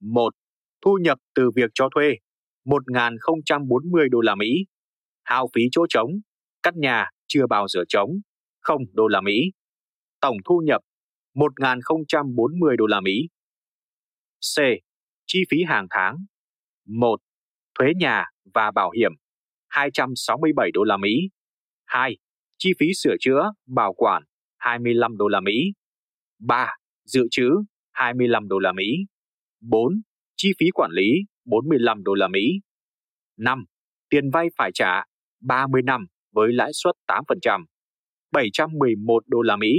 1. 0.01 0.35
Thu 0.81 0.99
nhập 1.03 1.19
từ 1.35 1.51
việc 1.57 1.71
cho 1.75 1.89
thuê 1.95 2.15
1.040 2.67 4.09
đô 4.11 4.21
la 4.21 4.35
Mỹ. 4.35 4.65
Hao 5.25 5.49
phí 5.55 5.63
chỗ 5.71 5.87
trống, 5.89 6.11
cắt 6.63 6.77
nhà 6.77 7.11
chưa 7.27 7.47
bao 7.47 7.69
giờ 7.69 7.81
trống, 7.89 8.11
0 8.61 8.83
đô 8.93 9.09
la 9.09 9.21
Mỹ. 9.21 9.53
Tổng 10.21 10.37
thu 10.45 10.63
nhập 10.65 10.83
1.040 11.35 12.77
đô 12.77 12.87
la 12.87 13.01
Mỹ. 13.01 13.29
C. 14.57 14.59
Chi 15.27 15.43
phí 15.51 15.63
hàng 15.69 15.87
tháng. 15.91 16.17
1. 16.85 17.21
Thuế 17.79 17.93
nhà 17.97 18.25
và 18.55 18.71
bảo 18.71 18.91
hiểm 18.91 19.13
267 19.69 20.71
đô 20.75 20.85
la 20.85 20.97
Mỹ. 20.97 21.29
2. 21.85 22.17
Chi 22.59 22.73
phí 22.79 22.87
sửa 22.95 23.15
chữa, 23.21 23.53
bảo 23.67 23.95
quản 23.95 24.23
25 24.57 25.17
đô 25.17 25.29
la 25.29 25.41
Mỹ. 25.41 25.73
3. 26.39 26.75
Dự 27.05 27.27
trữ 27.31 27.51
25 27.93 28.49
đô 28.49 28.59
la 28.59 28.73
Mỹ. 28.73 28.97
4. 29.61 30.03
Chi 30.37 30.53
phí 30.59 30.67
quản 30.75 30.91
lý 30.91 31.13
45 31.47 32.03
đô 32.05 32.15
la 32.15 32.29
Mỹ. 32.29 32.61
5. 33.37 33.65
Tiền 34.11 34.31
vay 34.31 34.47
phải 34.59 34.71
trả 34.75 35.05
30 35.41 35.83
năm 35.83 36.07
với 36.33 36.53
lãi 36.53 36.71
suất 36.75 36.95
8%, 37.07 37.65
711 38.33 39.23
đô 39.27 39.43
la 39.43 39.57
Mỹ, 39.57 39.73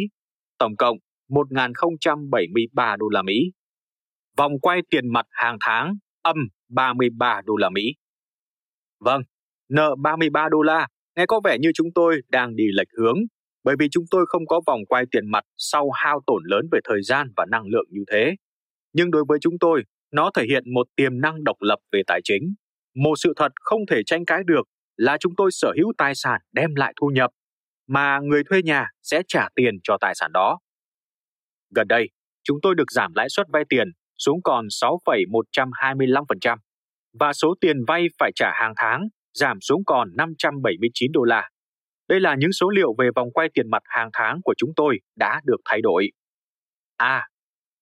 tổng 0.58 0.76
cộng 0.78 0.98
1073 1.30 2.96
đô 3.00 3.10
la 3.10 3.22
Mỹ. 3.22 3.52
Vòng 4.38 4.60
quay 4.60 4.82
tiền 4.90 5.14
mặt 5.14 5.26
hàng 5.30 5.58
tháng 5.60 5.94
âm 6.22 6.36
33 6.70 7.42
đô 7.46 7.56
la 7.56 7.70
Mỹ. 7.70 7.94
Vâng, 9.00 9.22
nợ 9.70 9.96
33 10.04 10.50
đô 10.50 10.62
la 10.62 10.88
nghe 11.16 11.26
có 11.26 11.42
vẻ 11.44 11.58
như 11.60 11.72
chúng 11.74 11.88
tôi 11.96 12.22
đang 12.30 12.56
đi 12.56 12.64
lệch 12.74 12.88
hướng 12.98 13.18
bởi 13.68 13.76
vì 13.80 13.88
chúng 13.92 14.06
tôi 14.12 14.26
không 14.28 14.46
có 14.48 14.62
vòng 14.68 14.86
quay 14.86 15.06
tiền 15.12 15.32
mặt 15.32 15.44
sau 15.58 15.90
hao 15.92 16.22
tổn 16.28 16.44
lớn 16.46 16.68
về 16.72 16.80
thời 16.84 17.04
gian 17.04 17.28
và 17.38 17.46
năng 17.52 17.68
lượng 17.68 17.86
như 17.90 18.04
thế. 18.12 18.36
Nhưng 18.94 19.12
đối 19.12 19.24
với 19.28 19.40
chúng 19.42 19.60
tôi, 19.60 19.84
nó 20.12 20.32
thể 20.36 20.44
hiện 20.50 20.74
một 20.74 20.88
tiềm 20.96 21.22
năng 21.22 21.44
độc 21.44 21.62
lập 21.62 21.80
về 21.92 22.02
tài 22.08 22.22
chính. 22.24 22.54
Một 22.96 23.16
sự 23.18 23.34
thật 23.36 23.52
không 23.56 23.82
thể 23.92 24.02
tranh 24.06 24.26
cãi 24.26 24.42
được 24.46 24.68
là 24.98 25.18
chúng 25.20 25.34
tôi 25.38 25.52
sở 25.52 25.74
hữu 25.78 25.94
tài 25.98 26.16
sản 26.16 26.42
đem 26.52 26.76
lại 26.76 26.94
thu 27.02 27.08
nhập, 27.08 27.32
mà 27.88 28.20
người 28.24 28.44
thuê 28.50 28.62
nhà 28.62 28.88
sẽ 29.04 29.22
trả 29.28 29.48
tiền 29.56 29.76
cho 29.84 29.98
tài 30.02 30.16
sản 30.16 30.32
đó. 30.34 30.60
Gần 31.76 31.88
đây, 31.88 32.10
chúng 32.44 32.58
tôi 32.62 32.76
được 32.76 32.92
giảm 32.92 33.14
lãi 33.16 33.30
suất 33.30 33.48
vay 33.54 33.64
tiền 33.70 33.88
xuống 34.18 34.42
còn 34.44 34.66
6,125% 34.68 36.58
và 37.20 37.34
số 37.34 37.56
tiền 37.62 37.78
vay 37.88 38.08
phải 38.20 38.32
trả 38.36 38.52
hàng 38.54 38.74
tháng 38.76 39.08
giảm 39.34 39.62
xuống 39.62 39.86
còn 39.86 40.10
579 40.18 41.12
đô 41.12 41.24
la. 41.24 41.50
Đây 42.10 42.20
là 42.20 42.36
những 42.36 42.52
số 42.52 42.70
liệu 42.70 42.96
về 42.98 43.10
vòng 43.16 43.32
quay 43.34 43.50
tiền 43.54 43.70
mặt 43.70 43.84
hàng 43.86 44.10
tháng 44.14 44.42
của 44.44 44.54
chúng 44.58 44.70
tôi 44.76 45.00
đã 45.16 45.42
được 45.46 45.58
thay 45.66 45.82
đổi. 45.82 46.10
A. 46.98 47.28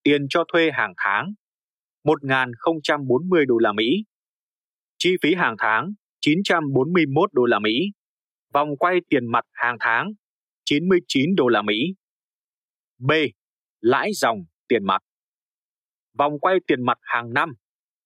Tiền 0.04 0.26
cho 0.30 0.44
thuê 0.54 0.72
hàng 0.74 0.94
tháng 0.98 1.34
1.040 2.06 3.46
đô 3.46 3.58
la 3.58 3.74
Mỹ. 3.74 4.04
Chi 4.98 5.16
phí 5.22 5.36
hàng 5.36 5.56
tháng 5.58 5.94
941 6.22 7.34
đô 7.34 7.46
la 7.46 7.60
Mỹ. 7.60 7.92
Vòng 8.54 8.78
quay 8.78 9.00
tiền 9.10 9.26
mặt 9.26 9.46
hàng 9.52 9.78
tháng 9.80 10.12
99 10.66 11.36
đô 11.36 11.48
la 11.48 11.62
Mỹ. 11.62 11.94
B. 12.98 13.12
Lãi 13.82 14.12
dòng 14.14 14.38
tiền 14.68 14.84
mặt. 14.84 15.02
Vòng 16.18 16.40
quay 16.40 16.58
tiền 16.68 16.86
mặt 16.86 16.98
hàng 17.02 17.34
năm 17.34 17.54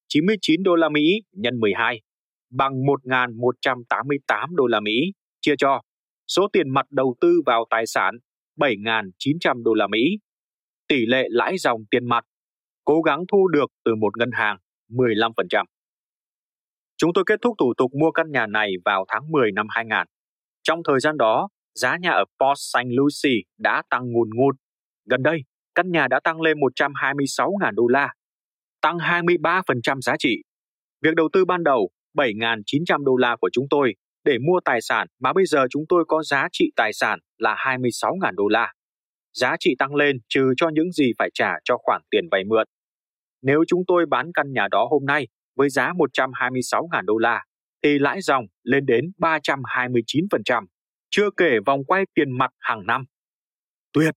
99 0.08 0.62
đô 0.62 0.74
la 0.74 0.88
Mỹ 0.88 1.22
nhân 1.32 1.60
12 1.60 2.00
bằng 2.50 2.72
1.188 2.72 4.54
đô 4.54 4.66
la 4.66 4.80
Mỹ 4.80 5.12
chia 5.40 5.54
cho, 5.58 5.82
số 6.28 6.48
tiền 6.52 6.70
mặt 6.70 6.86
đầu 6.90 7.16
tư 7.20 7.42
vào 7.46 7.66
tài 7.70 7.86
sản 7.86 8.14
7.900 8.56 9.62
đô 9.62 9.74
la 9.74 9.86
Mỹ. 9.86 10.18
Tỷ 10.88 11.06
lệ 11.06 11.26
lãi 11.30 11.58
dòng 11.58 11.80
tiền 11.90 12.08
mặt 12.08 12.24
cố 12.90 13.02
gắng 13.02 13.24
thu 13.32 13.48
được 13.48 13.70
từ 13.84 13.94
một 13.94 14.18
ngân 14.18 14.30
hàng 14.32 14.56
15%. 14.88 15.64
Chúng 16.96 17.10
tôi 17.14 17.24
kết 17.26 17.38
thúc 17.42 17.54
thủ 17.58 17.74
tục 17.76 17.90
mua 18.00 18.10
căn 18.10 18.32
nhà 18.32 18.46
này 18.46 18.72
vào 18.84 19.04
tháng 19.08 19.30
10 19.30 19.52
năm 19.52 19.66
2000. 19.70 19.96
Trong 20.62 20.80
thời 20.88 21.00
gian 21.00 21.16
đó, 21.16 21.48
giá 21.74 21.96
nhà 21.96 22.10
ở 22.10 22.24
Port 22.40 22.58
St. 22.58 22.86
Lucie 22.86 23.42
đã 23.58 23.82
tăng 23.90 24.12
ngùn 24.12 24.30
ngụt. 24.34 24.56
Gần 25.10 25.22
đây, 25.22 25.40
căn 25.74 25.92
nhà 25.92 26.08
đã 26.08 26.20
tăng 26.20 26.40
lên 26.40 26.58
126.000 26.58 27.70
đô 27.74 27.86
la, 27.86 28.14
tăng 28.80 28.96
23% 28.96 30.00
giá 30.00 30.14
trị. 30.18 30.42
Việc 31.02 31.14
đầu 31.14 31.28
tư 31.32 31.44
ban 31.44 31.64
đầu 31.64 31.90
7.900 32.14 33.04
đô 33.04 33.16
la 33.16 33.36
của 33.40 33.50
chúng 33.52 33.66
tôi 33.70 33.94
để 34.24 34.38
mua 34.38 34.60
tài 34.64 34.80
sản 34.80 35.06
mà 35.20 35.32
bây 35.32 35.46
giờ 35.46 35.66
chúng 35.70 35.84
tôi 35.88 36.04
có 36.08 36.22
giá 36.22 36.48
trị 36.52 36.70
tài 36.76 36.92
sản 36.92 37.18
là 37.38 37.54
26.000 37.54 38.34
đô 38.34 38.48
la. 38.48 38.72
Giá 39.32 39.56
trị 39.60 39.74
tăng 39.78 39.94
lên 39.94 40.16
trừ 40.28 40.52
cho 40.56 40.68
những 40.68 40.92
gì 40.92 41.12
phải 41.18 41.30
trả 41.34 41.52
cho 41.64 41.76
khoản 41.78 42.02
tiền 42.10 42.24
vay 42.30 42.44
mượn. 42.44 42.66
Nếu 43.42 43.64
chúng 43.68 43.82
tôi 43.86 44.06
bán 44.06 44.30
căn 44.34 44.52
nhà 44.52 44.68
đó 44.70 44.88
hôm 44.90 45.04
nay 45.04 45.28
với 45.56 45.70
giá 45.70 45.92
126.000 45.92 47.04
đô 47.04 47.18
la, 47.18 47.44
thì 47.82 47.98
lãi 47.98 48.20
dòng 48.20 48.44
lên 48.62 48.86
đến 48.86 49.04
329%, 49.18 50.64
chưa 51.10 51.28
kể 51.36 51.50
vòng 51.66 51.84
quay 51.84 52.04
tiền 52.14 52.38
mặt 52.38 52.50
hàng 52.58 52.86
năm. 52.86 53.04
Tuyệt, 53.92 54.14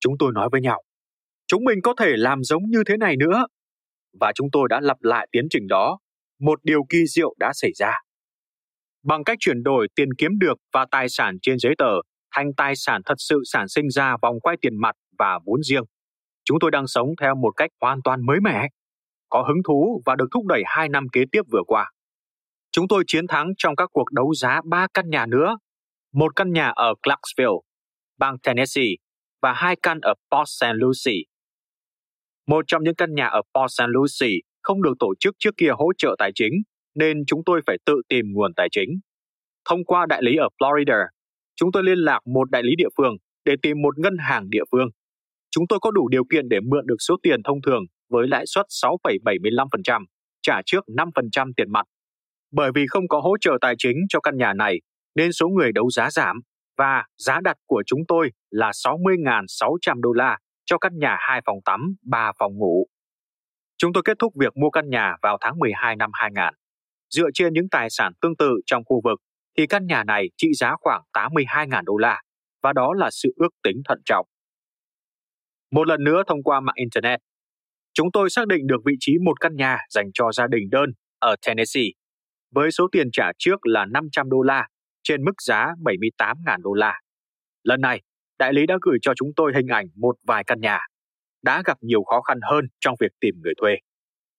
chúng 0.00 0.14
tôi 0.18 0.32
nói 0.32 0.48
với 0.52 0.60
nhau. 0.60 0.82
Chúng 1.46 1.64
mình 1.64 1.78
có 1.82 1.94
thể 1.98 2.12
làm 2.16 2.42
giống 2.42 2.62
như 2.68 2.82
thế 2.86 2.96
này 2.96 3.16
nữa. 3.16 3.46
Và 4.20 4.32
chúng 4.34 4.48
tôi 4.52 4.68
đã 4.70 4.80
lặp 4.80 4.96
lại 5.00 5.28
tiến 5.32 5.46
trình 5.50 5.66
đó. 5.68 5.98
Một 6.40 6.64
điều 6.64 6.80
kỳ 6.88 6.98
diệu 7.06 7.34
đã 7.38 7.52
xảy 7.54 7.70
ra. 7.74 7.92
Bằng 9.02 9.24
cách 9.24 9.38
chuyển 9.40 9.62
đổi 9.62 9.88
tiền 9.94 10.08
kiếm 10.18 10.38
được 10.38 10.58
và 10.72 10.86
tài 10.90 11.08
sản 11.08 11.36
trên 11.42 11.58
giấy 11.58 11.74
tờ 11.78 11.92
thành 12.34 12.54
tài 12.56 12.76
sản 12.76 13.00
thật 13.04 13.14
sự 13.18 13.42
sản 13.44 13.68
sinh 13.68 13.90
ra 13.90 14.16
vòng 14.22 14.40
quay 14.40 14.56
tiền 14.62 14.80
mặt 14.80 14.96
và 15.18 15.38
vốn 15.46 15.62
riêng. 15.62 15.84
Chúng 16.44 16.58
tôi 16.60 16.70
đang 16.70 16.86
sống 16.86 17.08
theo 17.20 17.34
một 17.34 17.50
cách 17.56 17.70
hoàn 17.80 18.02
toàn 18.04 18.26
mới 18.26 18.40
mẻ, 18.40 18.68
có 19.28 19.42
hứng 19.42 19.62
thú 19.66 20.02
và 20.06 20.16
được 20.16 20.26
thúc 20.30 20.46
đẩy 20.46 20.62
hai 20.66 20.88
năm 20.88 21.08
kế 21.12 21.24
tiếp 21.32 21.42
vừa 21.52 21.62
qua. 21.66 21.90
Chúng 22.72 22.88
tôi 22.88 23.04
chiến 23.06 23.26
thắng 23.26 23.52
trong 23.58 23.76
các 23.76 23.88
cuộc 23.92 24.12
đấu 24.12 24.34
giá 24.34 24.60
ba 24.64 24.86
căn 24.94 25.10
nhà 25.10 25.26
nữa, 25.26 25.58
một 26.12 26.36
căn 26.36 26.52
nhà 26.52 26.68
ở 26.68 26.94
Clarksville, 27.02 27.60
bang 28.18 28.38
Tennessee 28.38 28.94
và 29.42 29.52
hai 29.52 29.76
căn 29.82 29.98
ở 30.02 30.14
Port 30.30 30.48
St. 30.48 30.74
Lucie. 30.74 31.22
Một 32.46 32.64
trong 32.66 32.82
những 32.84 32.94
căn 32.94 33.14
nhà 33.14 33.26
ở 33.26 33.42
Port 33.54 33.72
St. 33.72 33.82
Lucie 33.86 34.40
không 34.62 34.82
được 34.82 34.92
tổ 34.98 35.14
chức 35.20 35.34
trước 35.38 35.54
kia 35.56 35.70
hỗ 35.70 35.92
trợ 35.98 36.16
tài 36.18 36.30
chính, 36.34 36.52
nên 36.94 37.24
chúng 37.26 37.40
tôi 37.46 37.60
phải 37.66 37.76
tự 37.84 38.02
tìm 38.08 38.26
nguồn 38.32 38.54
tài 38.54 38.68
chính. 38.70 38.88
Thông 39.64 39.84
qua 39.84 40.06
đại 40.06 40.22
lý 40.22 40.36
ở 40.36 40.48
Florida, 40.58 41.06
chúng 41.54 41.72
tôi 41.72 41.82
liên 41.82 41.98
lạc 41.98 42.20
một 42.26 42.50
đại 42.50 42.62
lý 42.62 42.76
địa 42.76 42.88
phương 42.96 43.16
để 43.44 43.54
tìm 43.62 43.82
một 43.82 43.98
ngân 43.98 44.16
hàng 44.18 44.50
địa 44.50 44.64
phương. 44.72 44.88
Chúng 45.54 45.64
tôi 45.68 45.78
có 45.82 45.90
đủ 45.90 46.08
điều 46.08 46.24
kiện 46.24 46.48
để 46.48 46.60
mượn 46.60 46.86
được 46.86 46.96
số 46.98 47.16
tiền 47.22 47.42
thông 47.42 47.62
thường 47.66 47.82
với 48.10 48.28
lãi 48.28 48.44
suất 48.46 48.66
6,75%, 48.68 50.04
trả 50.42 50.60
trước 50.66 50.84
5% 50.86 51.52
tiền 51.56 51.72
mặt. 51.72 51.86
Bởi 52.52 52.70
vì 52.74 52.86
không 52.86 53.08
có 53.08 53.20
hỗ 53.20 53.36
trợ 53.40 53.58
tài 53.60 53.74
chính 53.78 53.96
cho 54.08 54.20
căn 54.20 54.36
nhà 54.36 54.52
này, 54.52 54.80
nên 55.14 55.32
số 55.32 55.48
người 55.48 55.72
đấu 55.72 55.90
giá 55.90 56.10
giảm 56.10 56.40
và 56.76 57.04
giá 57.18 57.40
đặt 57.40 57.56
của 57.66 57.82
chúng 57.86 58.00
tôi 58.08 58.30
là 58.50 58.70
60.600 58.70 60.00
đô 60.00 60.12
la 60.12 60.38
cho 60.64 60.78
căn 60.78 60.98
nhà 60.98 61.16
2 61.20 61.40
phòng 61.46 61.58
tắm, 61.64 61.94
3 62.02 62.32
phòng 62.38 62.52
ngủ. 62.58 62.86
Chúng 63.78 63.92
tôi 63.92 64.02
kết 64.06 64.18
thúc 64.18 64.32
việc 64.40 64.56
mua 64.56 64.70
căn 64.70 64.90
nhà 64.90 65.16
vào 65.22 65.38
tháng 65.40 65.58
12 65.58 65.96
năm 65.96 66.10
2000. 66.14 66.54
Dựa 67.10 67.28
trên 67.34 67.52
những 67.52 67.68
tài 67.70 67.90
sản 67.90 68.12
tương 68.20 68.36
tự 68.36 68.50
trong 68.66 68.82
khu 68.84 69.00
vực, 69.04 69.20
thì 69.58 69.66
căn 69.66 69.86
nhà 69.86 70.04
này 70.04 70.28
trị 70.36 70.48
giá 70.54 70.74
khoảng 70.80 71.02
82.000 71.12 71.82
đô 71.84 71.96
la, 71.96 72.22
và 72.62 72.72
đó 72.72 72.94
là 72.94 73.10
sự 73.10 73.32
ước 73.36 73.54
tính 73.62 73.82
thận 73.88 73.98
trọng. 74.04 74.26
Một 75.72 75.88
lần 75.88 76.04
nữa 76.04 76.22
thông 76.26 76.42
qua 76.42 76.60
mạng 76.60 76.74
Internet, 76.76 77.20
chúng 77.94 78.12
tôi 78.12 78.30
xác 78.30 78.46
định 78.46 78.66
được 78.66 78.80
vị 78.84 78.94
trí 79.00 79.18
một 79.24 79.40
căn 79.40 79.56
nhà 79.56 79.78
dành 79.90 80.06
cho 80.14 80.32
gia 80.32 80.46
đình 80.46 80.70
đơn 80.70 80.90
ở 81.18 81.36
Tennessee, 81.46 81.88
với 82.50 82.70
số 82.70 82.88
tiền 82.92 83.08
trả 83.12 83.32
trước 83.38 83.66
là 83.66 83.86
500 83.86 84.30
đô 84.30 84.42
la, 84.42 84.68
trên 85.02 85.24
mức 85.24 85.32
giá 85.42 85.68
78.000 85.84 86.62
đô 86.62 86.72
la. 86.72 87.00
Lần 87.62 87.80
này, 87.80 88.02
đại 88.38 88.52
lý 88.52 88.66
đã 88.66 88.78
gửi 88.82 88.98
cho 89.02 89.12
chúng 89.16 89.28
tôi 89.36 89.52
hình 89.56 89.66
ảnh 89.66 89.86
một 89.96 90.16
vài 90.26 90.44
căn 90.44 90.60
nhà. 90.60 90.80
đã 91.42 91.62
gặp 91.66 91.78
nhiều 91.80 92.04
khó 92.04 92.20
khăn 92.22 92.38
hơn 92.50 92.64
trong 92.80 92.94
việc 93.00 93.12
tìm 93.20 93.34
người 93.42 93.54
thuê. 93.60 93.76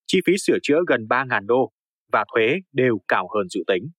Chi 0.06 0.20
phí 0.26 0.32
sửa 0.38 0.58
chữa 0.62 0.80
gần 0.86 1.06
3.000 1.10 1.46
đô 1.46 1.72
và 2.12 2.24
thuế 2.34 2.56
đều 2.72 2.98
cao 3.08 3.28
hơn 3.34 3.48
dự 3.48 3.60
tính. 3.66 3.90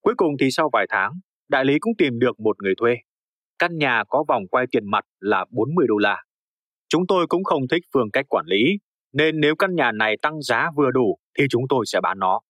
Cuối 0.00 0.14
cùng 0.16 0.32
thì 0.40 0.50
sau 0.50 0.70
vài 0.72 0.86
tháng, 0.88 1.12
đại 1.48 1.64
lý 1.64 1.78
cũng 1.78 1.92
tìm 1.98 2.18
được 2.18 2.40
một 2.40 2.62
người 2.62 2.74
thuê. 2.80 2.96
Căn 3.58 3.78
nhà 3.78 4.04
có 4.08 4.24
vòng 4.28 4.42
quay 4.50 4.66
tiền 4.70 4.90
mặt 4.90 5.04
là 5.20 5.44
40 5.50 5.86
đô 5.88 5.96
la. 5.98 6.22
Chúng 6.88 7.06
tôi 7.06 7.26
cũng 7.26 7.44
không 7.44 7.68
thích 7.70 7.82
phương 7.94 8.10
cách 8.12 8.26
quản 8.28 8.46
lý, 8.46 8.78
nên 9.12 9.40
nếu 9.40 9.54
căn 9.56 9.74
nhà 9.74 9.92
này 9.92 10.16
tăng 10.22 10.42
giá 10.42 10.70
vừa 10.76 10.90
đủ 10.90 11.18
thì 11.38 11.44
chúng 11.50 11.62
tôi 11.68 11.86
sẽ 11.86 12.00
bán 12.00 12.18
nó. 12.18 12.40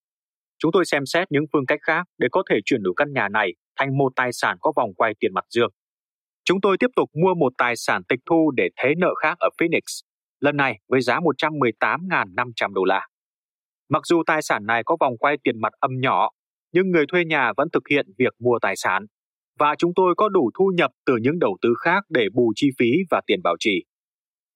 Chúng 0.58 0.72
tôi 0.72 0.84
xem 0.84 1.06
xét 1.06 1.32
những 1.32 1.44
phương 1.52 1.66
cách 1.66 1.80
khác 1.82 2.06
để 2.18 2.28
có 2.32 2.42
thể 2.50 2.56
chuyển 2.64 2.82
đổi 2.82 2.94
căn 2.96 3.12
nhà 3.12 3.28
này 3.28 3.52
thành 3.76 3.98
một 3.98 4.12
tài 4.16 4.32
sản 4.32 4.56
có 4.60 4.72
vòng 4.76 4.94
quay 4.94 5.14
tiền 5.20 5.34
mặt 5.34 5.44
dương. 5.50 5.70
Chúng 6.44 6.60
tôi 6.60 6.76
tiếp 6.78 6.90
tục 6.96 7.10
mua 7.22 7.34
một 7.34 7.52
tài 7.58 7.76
sản 7.76 8.02
tịch 8.08 8.20
thu 8.30 8.50
để 8.56 8.68
thế 8.76 8.94
nợ 8.98 9.14
khác 9.22 9.38
ở 9.38 9.48
Phoenix, 9.60 9.82
lần 10.40 10.56
này 10.56 10.78
với 10.88 11.00
giá 11.00 11.18
118.500 11.18 12.72
đô 12.72 12.84
la. 12.84 13.06
Mặc 13.88 14.02
dù 14.06 14.22
tài 14.26 14.42
sản 14.42 14.66
này 14.66 14.82
có 14.84 14.96
vòng 15.00 15.18
quay 15.18 15.36
tiền 15.44 15.60
mặt 15.60 15.72
âm 15.80 15.90
nhỏ, 16.00 16.30
nhưng 16.72 16.90
người 16.90 17.04
thuê 17.06 17.24
nhà 17.24 17.52
vẫn 17.56 17.68
thực 17.72 17.88
hiện 17.90 18.06
việc 18.18 18.34
mua 18.38 18.58
tài 18.62 18.76
sản 18.76 19.06
và 19.58 19.74
chúng 19.78 19.92
tôi 19.96 20.14
có 20.16 20.28
đủ 20.28 20.50
thu 20.58 20.72
nhập 20.74 20.90
từ 21.06 21.16
những 21.22 21.38
đầu 21.38 21.56
tư 21.62 21.74
khác 21.84 22.04
để 22.08 22.26
bù 22.34 22.52
chi 22.56 22.70
phí 22.78 22.90
và 23.10 23.20
tiền 23.26 23.40
bảo 23.44 23.56
trì. 23.58 23.84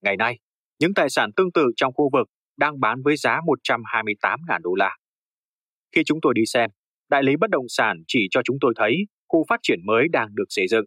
Ngày 0.02 0.16
nay, 0.16 0.38
những 0.78 0.94
tài 0.94 1.10
sản 1.10 1.30
tương 1.36 1.52
tự 1.52 1.66
trong 1.76 1.92
khu 1.92 2.10
vực 2.12 2.28
đang 2.56 2.80
bán 2.80 3.02
với 3.02 3.16
giá 3.16 3.40
128.000 3.68 4.60
đô 4.62 4.74
la. 4.74 4.96
Khi 5.94 6.02
chúng 6.04 6.18
tôi 6.22 6.34
đi 6.34 6.42
xem, 6.46 6.70
đại 7.10 7.22
lý 7.22 7.36
bất 7.36 7.50
động 7.50 7.66
sản 7.68 8.02
chỉ 8.06 8.28
cho 8.30 8.40
chúng 8.44 8.56
tôi 8.60 8.72
thấy 8.76 8.96
khu 9.28 9.44
phát 9.48 9.60
triển 9.62 9.78
mới 9.84 10.08
đang 10.08 10.28
được 10.34 10.44
xây 10.48 10.68
dựng. 10.68 10.84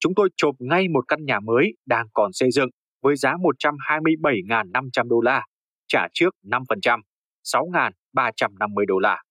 Chúng 0.00 0.14
tôi 0.14 0.28
chộp 0.36 0.54
ngay 0.58 0.88
một 0.88 1.04
căn 1.08 1.24
nhà 1.24 1.40
mới 1.40 1.72
đang 1.86 2.06
còn 2.12 2.32
xây 2.32 2.50
dựng 2.50 2.68
với 3.02 3.16
giá 3.16 3.34
127.500 3.34 5.08
đô 5.08 5.20
la, 5.20 5.44
trả 5.88 6.06
trước 6.14 6.34
5%, 6.42 7.00
6.350 7.44 8.86
đô 8.86 8.98
la. 8.98 9.22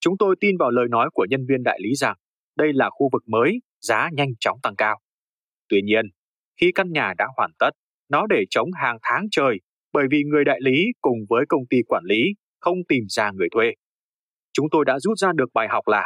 Chúng 0.00 0.14
tôi 0.18 0.36
tin 0.40 0.56
vào 0.58 0.70
lời 0.70 0.86
nói 0.90 1.10
của 1.12 1.26
nhân 1.30 1.46
viên 1.48 1.62
đại 1.62 1.78
lý 1.82 1.94
rằng 1.94 2.16
đây 2.56 2.72
là 2.72 2.90
khu 2.90 3.08
vực 3.12 3.22
mới, 3.26 3.60
giá 3.80 4.08
nhanh 4.12 4.28
chóng 4.40 4.58
tăng 4.62 4.76
cao. 4.76 5.00
Tuy 5.68 5.82
nhiên, 5.82 6.06
khi 6.60 6.72
căn 6.74 6.92
nhà 6.92 7.12
đã 7.18 7.26
hoàn 7.36 7.50
tất, 7.58 7.70
nó 8.08 8.26
để 8.26 8.44
trống 8.50 8.68
hàng 8.82 8.98
tháng 9.02 9.26
trời 9.30 9.60
bởi 9.92 10.04
vì 10.10 10.22
người 10.22 10.44
đại 10.44 10.58
lý 10.62 10.84
cùng 11.00 11.18
với 11.28 11.44
công 11.48 11.62
ty 11.70 11.76
quản 11.88 12.04
lý 12.04 12.22
không 12.60 12.78
tìm 12.88 13.04
ra 13.08 13.30
người 13.34 13.48
thuê. 13.54 13.72
Chúng 14.52 14.66
tôi 14.70 14.84
đã 14.84 14.98
rút 14.98 15.18
ra 15.18 15.32
được 15.34 15.52
bài 15.54 15.68
học 15.70 15.88
là 15.88 16.04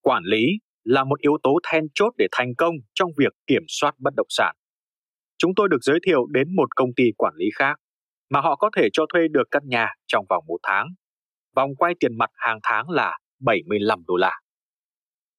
quản 0.00 0.22
lý 0.24 0.46
là 0.84 1.04
một 1.04 1.20
yếu 1.20 1.36
tố 1.42 1.58
then 1.72 1.84
chốt 1.94 2.12
để 2.18 2.26
thành 2.32 2.54
công 2.58 2.74
trong 2.94 3.10
việc 3.18 3.32
kiểm 3.46 3.62
soát 3.68 3.94
bất 3.98 4.14
động 4.16 4.26
sản. 4.30 4.56
Chúng 5.38 5.52
tôi 5.56 5.68
được 5.68 5.82
giới 5.82 5.98
thiệu 6.06 6.26
đến 6.30 6.56
một 6.56 6.76
công 6.76 6.94
ty 6.96 7.04
quản 7.16 7.34
lý 7.36 7.46
khác 7.54 7.76
mà 8.30 8.40
họ 8.40 8.56
có 8.56 8.70
thể 8.76 8.88
cho 8.92 9.04
thuê 9.12 9.22
được 9.30 9.48
căn 9.50 9.62
nhà 9.66 9.88
trong 10.06 10.24
vòng 10.28 10.44
một 10.48 10.58
tháng. 10.62 10.86
Vòng 11.56 11.70
quay 11.78 11.94
tiền 12.00 12.18
mặt 12.18 12.30
hàng 12.34 12.58
tháng 12.62 12.90
là 12.90 13.18
75 13.40 14.02
đô 14.06 14.16
la. 14.16 14.40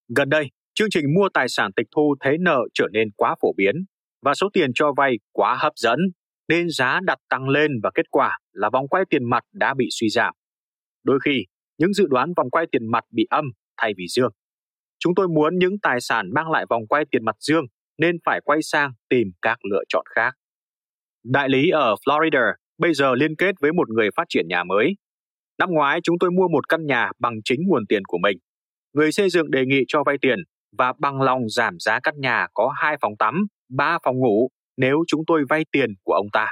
Gần 0.08 0.30
đây, 0.30 0.52
chương 0.74 0.90
trình 0.92 1.06
mua 1.16 1.30
tài 1.34 1.50
sản 1.50 1.72
tịch 1.76 1.88
thu 1.96 2.16
thế 2.24 2.38
nợ 2.40 2.60
trở 2.74 2.88
nên 2.94 3.12
quá 3.12 3.36
phổ 3.42 3.54
biến 3.58 3.76
và 4.22 4.34
số 4.34 4.50
tiền 4.54 4.72
cho 4.76 4.94
vay 4.98 5.20
quá 5.32 5.56
hấp 5.60 5.74
dẫn 5.76 6.00
nên 6.48 6.70
giá 6.70 7.00
đặt 7.04 7.20
tăng 7.30 7.50
lên 7.50 7.72
và 7.84 7.92
kết 7.94 8.12
quả 8.12 8.38
là 8.52 8.70
vòng 8.70 8.88
quay 8.88 9.04
tiền 9.10 9.30
mặt 9.30 9.44
đã 9.54 9.74
bị 9.74 9.88
suy 9.92 10.10
giảm. 10.10 10.34
Đôi 11.04 11.20
khi, 11.26 11.46
những 11.78 11.94
dự 11.94 12.08
đoán 12.10 12.34
vòng 12.38 12.50
quay 12.50 12.66
tiền 12.72 12.92
mặt 12.92 13.04
bị 13.12 13.28
âm 13.30 13.46
thay 13.78 13.94
vì 13.98 14.06
dương. 14.08 14.32
Chúng 15.00 15.16
tôi 15.16 15.28
muốn 15.28 15.58
những 15.58 15.80
tài 15.82 16.02
sản 16.02 16.30
mang 16.34 16.52
lại 16.52 16.66
vòng 16.70 16.88
quay 16.88 17.06
tiền 17.12 17.26
mặt 17.26 17.36
dương 17.40 17.66
nên 17.98 18.16
phải 18.26 18.42
quay 18.44 18.60
sang 18.62 18.92
tìm 19.10 19.28
các 19.42 19.66
lựa 19.72 19.84
chọn 19.90 20.06
khác. 20.16 20.34
Đại 21.24 21.50
lý 21.50 21.70
ở 21.70 21.96
Florida 22.06 22.54
bây 22.78 22.94
giờ 22.94 23.16
liên 23.16 23.36
kết 23.36 23.56
với 23.62 23.74
một 23.74 23.90
người 23.90 24.10
phát 24.16 24.26
triển 24.30 24.48
nhà 24.48 24.64
mới. 24.64 24.96
Năm 25.58 25.70
ngoái 25.72 26.00
chúng 26.04 26.16
tôi 26.20 26.32
mua 26.32 26.48
một 26.48 26.70
căn 26.70 26.86
nhà 26.86 27.12
bằng 27.20 27.34
chính 27.44 27.60
nguồn 27.68 27.86
tiền 27.88 28.02
của 28.08 28.18
mình. 28.18 28.38
Người 28.96 29.12
xây 29.12 29.30
dựng 29.30 29.52
đề 29.52 29.66
nghị 29.66 29.84
cho 29.88 30.04
vay 30.04 30.18
tiền 30.22 30.40
và 30.78 30.94
bằng 31.00 31.22
lòng 31.22 31.50
giảm 31.50 31.80
giá 31.80 32.00
căn 32.04 32.14
nhà 32.18 32.48
có 32.54 32.74
hai 32.78 32.98
phòng 33.02 33.14
tắm, 33.20 33.46
ba 33.70 33.98
phòng 34.04 34.20
ngủ 34.20 34.50
nếu 34.78 35.04
chúng 35.08 35.22
tôi 35.28 35.44
vay 35.50 35.66
tiền 35.72 35.90
của 36.04 36.14
ông 36.14 36.28
ta. 36.34 36.48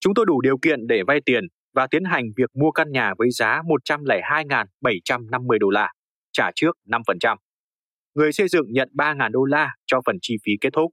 Chúng 0.00 0.14
tôi 0.14 0.26
đủ 0.26 0.40
điều 0.40 0.58
kiện 0.58 0.86
để 0.86 1.02
vay 1.06 1.20
tiền 1.26 1.44
và 1.74 1.86
tiến 1.86 2.04
hành 2.04 2.24
việc 2.36 2.50
mua 2.54 2.70
căn 2.70 2.92
nhà 2.92 3.14
với 3.18 3.30
giá 3.30 3.62
102.750 3.62 5.58
đô 5.58 5.70
la, 5.70 5.92
trả 6.32 6.50
trước 6.54 6.76
5%. 6.84 7.36
Người 8.14 8.32
xây 8.32 8.48
dựng 8.48 8.66
nhận 8.68 8.88
3.000 8.94 9.30
đô 9.30 9.44
la 9.44 9.74
cho 9.86 10.00
phần 10.06 10.16
chi 10.22 10.36
phí 10.44 10.52
kết 10.60 10.70
thúc. 10.72 10.90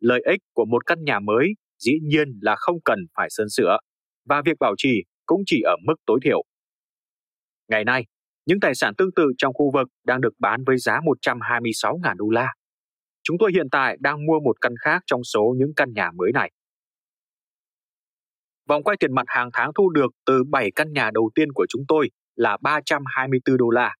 Lợi 0.00 0.22
ích 0.24 0.40
của 0.52 0.64
một 0.64 0.86
căn 0.86 1.04
nhà 1.04 1.18
mới 1.20 1.54
dĩ 1.78 1.92
nhiên 2.02 2.38
là 2.42 2.56
không 2.58 2.76
cần 2.84 2.98
phải 3.14 3.28
sơn 3.30 3.48
sửa, 3.48 3.78
và 4.24 4.42
việc 4.44 4.58
bảo 4.60 4.74
trì 4.78 5.02
cũng 5.26 5.42
chỉ 5.46 5.60
ở 5.64 5.76
mức 5.86 5.94
tối 6.06 6.18
thiểu. 6.24 6.42
Ngày 7.68 7.84
nay, 7.84 8.06
những 8.50 8.60
tài 8.60 8.74
sản 8.74 8.94
tương 8.98 9.12
tự 9.16 9.32
trong 9.38 9.54
khu 9.54 9.70
vực 9.74 9.88
đang 10.06 10.20
được 10.20 10.34
bán 10.38 10.64
với 10.66 10.78
giá 10.78 11.00
126.000 11.24 12.16
đô 12.16 12.28
la. 12.30 12.54
Chúng 13.22 13.36
tôi 13.38 13.50
hiện 13.54 13.66
tại 13.72 13.96
đang 14.00 14.26
mua 14.26 14.40
một 14.40 14.60
căn 14.60 14.72
khác 14.80 15.02
trong 15.06 15.24
số 15.24 15.54
những 15.58 15.72
căn 15.76 15.92
nhà 15.92 16.10
mới 16.14 16.32
này. 16.34 16.50
Vòng 18.68 18.82
quay 18.82 18.96
tiền 19.00 19.14
mặt 19.14 19.22
hàng 19.26 19.50
tháng 19.52 19.70
thu 19.74 19.90
được 19.90 20.10
từ 20.26 20.44
7 20.44 20.70
căn 20.74 20.92
nhà 20.92 21.10
đầu 21.14 21.30
tiên 21.34 21.52
của 21.52 21.66
chúng 21.68 21.82
tôi 21.88 22.10
là 22.36 22.56
324 22.62 23.56
đô 23.56 23.70
la. 23.70 23.94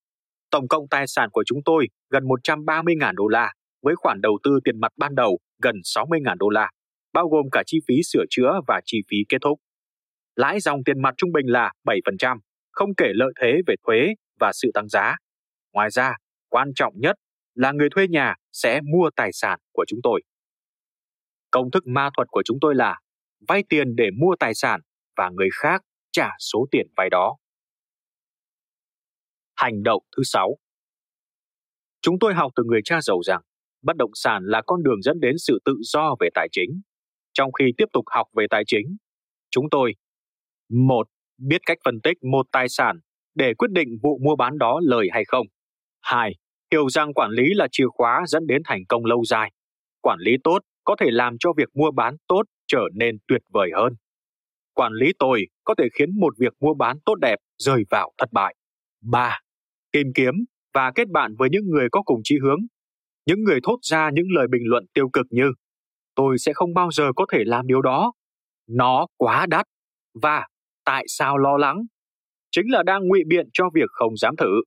Tổng 0.51 0.69
cộng 0.69 0.89
tài 0.89 1.07
sản 1.07 1.29
của 1.33 1.45
chúng 1.47 1.59
tôi 1.65 1.87
gần 2.11 2.25
130.000 2.25 3.15
đô 3.15 3.29
la, 3.29 3.53
với 3.83 3.95
khoản 3.97 4.21
đầu 4.21 4.39
tư 4.43 4.59
tiền 4.65 4.81
mặt 4.81 4.93
ban 4.97 5.15
đầu 5.15 5.39
gần 5.63 5.77
60.000 5.77 6.37
đô 6.39 6.49
la, 6.49 6.71
bao 7.13 7.29
gồm 7.29 7.47
cả 7.53 7.63
chi 7.67 7.79
phí 7.89 7.95
sửa 8.05 8.25
chữa 8.31 8.61
và 8.67 8.81
chi 8.85 8.99
phí 9.11 9.17
kết 9.29 9.39
thúc. 9.43 9.59
Lãi 10.37 10.61
dòng 10.61 10.85
tiền 10.85 11.03
mặt 11.03 11.15
trung 11.17 11.33
bình 11.33 11.47
là 11.47 11.73
7%, 11.85 12.39
không 12.71 12.95
kể 12.95 13.07
lợi 13.15 13.33
thế 13.41 13.61
về 13.67 13.75
thuế 13.87 14.15
và 14.41 14.53
sự 14.55 14.71
tăng 14.75 14.89
giá. 14.89 15.17
Ngoài 15.73 15.91
ra, 15.91 16.15
quan 16.49 16.69
trọng 16.75 16.95
nhất 16.97 17.17
là 17.55 17.73
người 17.73 17.89
thuê 17.91 18.09
nhà 18.09 18.35
sẽ 18.53 18.81
mua 18.81 19.11
tài 19.17 19.31
sản 19.33 19.59
của 19.73 19.85
chúng 19.89 20.01
tôi. 20.03 20.23
Công 21.51 21.71
thức 21.71 21.87
ma 21.87 22.11
thuật 22.17 22.29
của 22.31 22.43
chúng 22.45 22.59
tôi 22.61 22.75
là 22.75 23.01
vay 23.49 23.63
tiền 23.69 23.97
để 23.97 24.11
mua 24.21 24.37
tài 24.41 24.55
sản 24.55 24.81
và 25.17 25.31
người 25.31 25.49
khác 25.53 25.83
trả 26.13 26.31
số 26.39 26.67
tiền 26.71 26.87
vay 26.97 27.11
đó. 27.11 27.37
Hành 29.57 29.83
động 29.83 30.03
thứ 30.17 30.23
sáu 30.25 30.57
Chúng 32.03 32.19
tôi 32.19 32.35
học 32.35 32.53
từ 32.57 32.65
người 32.65 32.81
cha 32.85 33.01
giàu 33.01 33.21
rằng 33.23 33.41
bất 33.83 33.97
động 33.97 34.11
sản 34.15 34.43
là 34.45 34.63
con 34.67 34.83
đường 34.83 35.03
dẫn 35.03 35.21
đến 35.21 35.35
sự 35.39 35.59
tự 35.65 35.77
do 35.81 36.15
về 36.21 36.29
tài 36.35 36.49
chính. 36.53 36.81
Trong 37.33 37.53
khi 37.53 37.65
tiếp 37.77 37.87
tục 37.93 38.05
học 38.15 38.27
về 38.37 38.47
tài 38.51 38.63
chính, 38.67 38.97
chúng 39.51 39.65
tôi 39.71 39.95
một 40.69 41.09
Biết 41.41 41.61
cách 41.67 41.79
phân 41.85 42.01
tích 42.01 42.25
một 42.33 42.47
tài 42.53 42.69
sản 42.69 43.01
để 43.35 43.55
quyết 43.55 43.71
định 43.71 43.89
vụ 44.03 44.19
mua 44.23 44.37
bán 44.37 44.59
đó 44.59 44.81
lời 44.83 45.09
hay 45.13 45.25
không. 45.25 45.47
2. 46.01 46.35
Hiểu 46.73 46.89
rằng 46.89 47.15
quản 47.15 47.31
lý 47.31 47.55
là 47.55 47.69
chìa 47.73 47.87
khóa 47.89 48.23
dẫn 48.27 48.47
đến 48.47 48.63
thành 48.65 48.85
công 48.89 49.05
lâu 49.05 49.25
dài. 49.25 49.53
Quản 50.01 50.19
lý 50.19 50.37
tốt 50.45 50.59
có 50.85 50.97
thể 51.01 51.07
làm 51.11 51.37
cho 51.41 51.53
việc 51.57 51.69
mua 51.75 51.91
bán 51.91 52.17
tốt 52.29 52.43
trở 52.67 52.83
nên 52.95 53.19
tuyệt 53.29 53.43
vời 53.53 53.71
hơn. 53.75 53.93
Quản 54.75 54.93
lý 54.93 55.13
tồi 55.19 55.47
có 55.65 55.75
thể 55.79 55.89
khiến 55.95 56.21
một 56.21 56.35
việc 56.39 56.53
mua 56.61 56.75
bán 56.75 56.97
tốt 57.05 57.15
đẹp 57.15 57.37
rơi 57.59 57.85
vào 57.91 58.13
thất 58.19 58.33
bại. 58.33 58.55
3. 59.03 59.39
Tìm 59.93 60.07
kiếm 60.15 60.35
và 60.75 60.93
kết 60.95 61.09
bạn 61.09 61.35
với 61.39 61.49
những 61.51 61.67
người 61.67 61.89
có 61.93 62.03
cùng 62.03 62.21
chí 62.25 62.39
hướng. 62.43 62.61
Những 63.27 63.43
người 63.43 63.61
thốt 63.63 63.79
ra 63.83 64.11
những 64.11 64.27
lời 64.35 64.47
bình 64.51 64.63
luận 64.65 64.85
tiêu 64.95 65.09
cực 65.13 65.27
như, 65.31 65.53
tôi 66.15 66.39
sẽ 66.39 66.53
không 66.53 66.75
bao 66.75 66.91
giờ 66.91 67.13
có 67.17 67.27
thể 67.33 67.39
làm 67.47 67.67
điều 67.67 67.83
đó. 67.83 68.13
Nó 68.69 69.07
quá 69.17 69.47
đắt. 69.47 69.67
Và, 70.23 70.47
tại 70.85 71.05
sao 71.09 71.39
lo 71.39 71.57
lắng? 71.57 71.83
Chính 72.51 72.71
là 72.71 72.83
đang 72.83 73.09
ngụy 73.09 73.21
biện 73.27 73.47
cho 73.53 73.65
việc 73.75 73.91
không 73.91 74.17
dám 74.17 74.37
thử. 74.37 74.63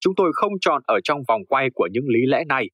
Chúng 0.00 0.14
tôi 0.14 0.30
không 0.34 0.52
chọn 0.60 0.82
ở 0.86 1.00
trong 1.04 1.18
vòng 1.28 1.44
quay 1.48 1.68
của 1.74 1.88
những 1.92 2.08
lý 2.08 2.20
lẽ 2.26 2.44
này 2.48 2.70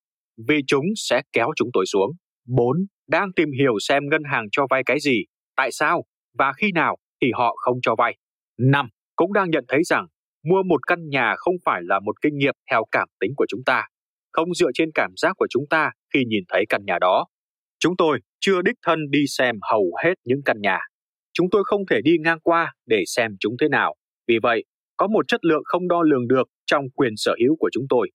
vì 0.49 0.61
chúng 0.66 0.84
sẽ 0.97 1.22
kéo 1.32 1.51
chúng 1.57 1.68
tôi 1.72 1.87
xuống. 1.87 2.11
4. 2.47 2.76
Đang 3.09 3.32
tìm 3.37 3.49
hiểu 3.59 3.74
xem 3.80 4.03
ngân 4.11 4.22
hàng 4.32 4.45
cho 4.53 4.66
vay 4.70 4.82
cái 4.87 5.01
gì, 5.01 5.24
tại 5.57 5.72
sao 5.72 6.05
và 6.39 6.53
khi 6.53 6.72
nào 6.72 6.97
thì 7.22 7.30
họ 7.34 7.57
không 7.57 7.78
cho 7.82 7.95
vay. 7.99 8.16
5. 8.59 8.89
Cũng 9.16 9.32
đang 9.32 9.51
nhận 9.51 9.64
thấy 9.68 9.84
rằng 9.84 10.07
mua 10.45 10.62
một 10.62 10.87
căn 10.87 11.09
nhà 11.09 11.34
không 11.37 11.55
phải 11.64 11.80
là 11.84 12.01
một 12.01 12.22
kinh 12.22 12.39
nghiệm 12.39 12.55
theo 12.70 12.84
cảm 12.91 13.09
tính 13.20 13.32
của 13.37 13.47
chúng 13.49 13.61
ta, 13.66 13.84
không 14.32 14.55
dựa 14.55 14.70
trên 14.74 14.91
cảm 14.95 15.11
giác 15.16 15.32
của 15.37 15.47
chúng 15.51 15.64
ta 15.70 15.91
khi 16.14 16.24
nhìn 16.24 16.45
thấy 16.49 16.64
căn 16.68 16.84
nhà 16.87 16.99
đó. 17.01 17.26
Chúng 17.78 17.97
tôi 17.97 18.18
chưa 18.41 18.62
đích 18.62 18.76
thân 18.87 19.11
đi 19.11 19.26
xem 19.28 19.57
hầu 19.70 19.93
hết 20.05 20.14
những 20.24 20.41
căn 20.45 20.61
nhà. 20.61 20.78
Chúng 21.32 21.51
tôi 21.51 21.62
không 21.64 21.87
thể 21.91 22.01
đi 22.05 22.16
ngang 22.20 22.41
qua 22.41 22.72
để 22.87 23.03
xem 23.07 23.37
chúng 23.41 23.57
thế 23.61 23.68
nào. 23.68 23.95
Vì 24.31 24.39
vậy, 24.43 24.64
có 24.97 25.07
một 25.07 25.28
chất 25.28 25.45
lượng 25.45 25.62
không 25.64 25.89
đo 25.89 26.03
lường 26.03 26.28
được 26.28 26.49
trong 26.66 26.91
quyền 26.91 27.12
sở 27.16 27.35
hữu 27.43 27.57
của 27.57 27.70
chúng 27.72 27.85
tôi. 27.89 28.11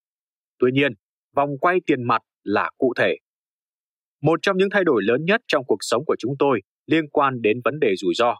Tuy 0.59 0.71
nhiên, 0.73 0.93
vòng 1.35 1.49
quay 1.61 1.77
tiền 1.85 2.03
mặt 2.03 2.21
là 2.43 2.69
cụ 2.77 2.93
thể. 2.97 3.15
Một 4.21 4.39
trong 4.41 4.57
những 4.57 4.69
thay 4.71 4.83
đổi 4.83 5.03
lớn 5.03 5.25
nhất 5.25 5.41
trong 5.47 5.65
cuộc 5.65 5.77
sống 5.79 6.05
của 6.05 6.15
chúng 6.19 6.33
tôi 6.39 6.61
liên 6.85 7.09
quan 7.09 7.41
đến 7.41 7.61
vấn 7.65 7.79
đề 7.79 7.93
rủi 7.97 8.13
ro. 8.13 8.35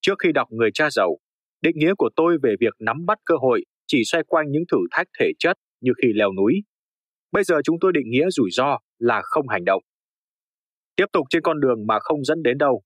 Trước 0.00 0.14
khi 0.18 0.32
đọc 0.32 0.48
Người 0.50 0.70
cha 0.74 0.90
giàu, 0.90 1.16
định 1.62 1.76
nghĩa 1.78 1.94
của 1.98 2.10
tôi 2.16 2.38
về 2.42 2.54
việc 2.60 2.74
nắm 2.78 3.06
bắt 3.06 3.18
cơ 3.24 3.34
hội 3.40 3.64
chỉ 3.86 4.02
xoay 4.04 4.24
quanh 4.26 4.50
những 4.50 4.64
thử 4.72 4.78
thách 4.90 5.06
thể 5.20 5.30
chất 5.38 5.56
như 5.80 5.92
khi 6.02 6.08
leo 6.12 6.32
núi. 6.32 6.54
Bây 7.32 7.44
giờ 7.44 7.56
chúng 7.64 7.76
tôi 7.80 7.92
định 7.92 8.10
nghĩa 8.10 8.30
rủi 8.30 8.50
ro 8.50 8.78
là 8.98 9.20
không 9.24 9.48
hành 9.48 9.64
động. 9.64 9.82
tiếp 10.96 11.06
tục 11.12 11.26
trên 11.30 11.42
con 11.42 11.60
đường 11.60 11.86
mà 11.86 11.98
không 12.00 12.24
dẫn 12.24 12.42
đến 12.42 12.58
đâu 12.58 12.82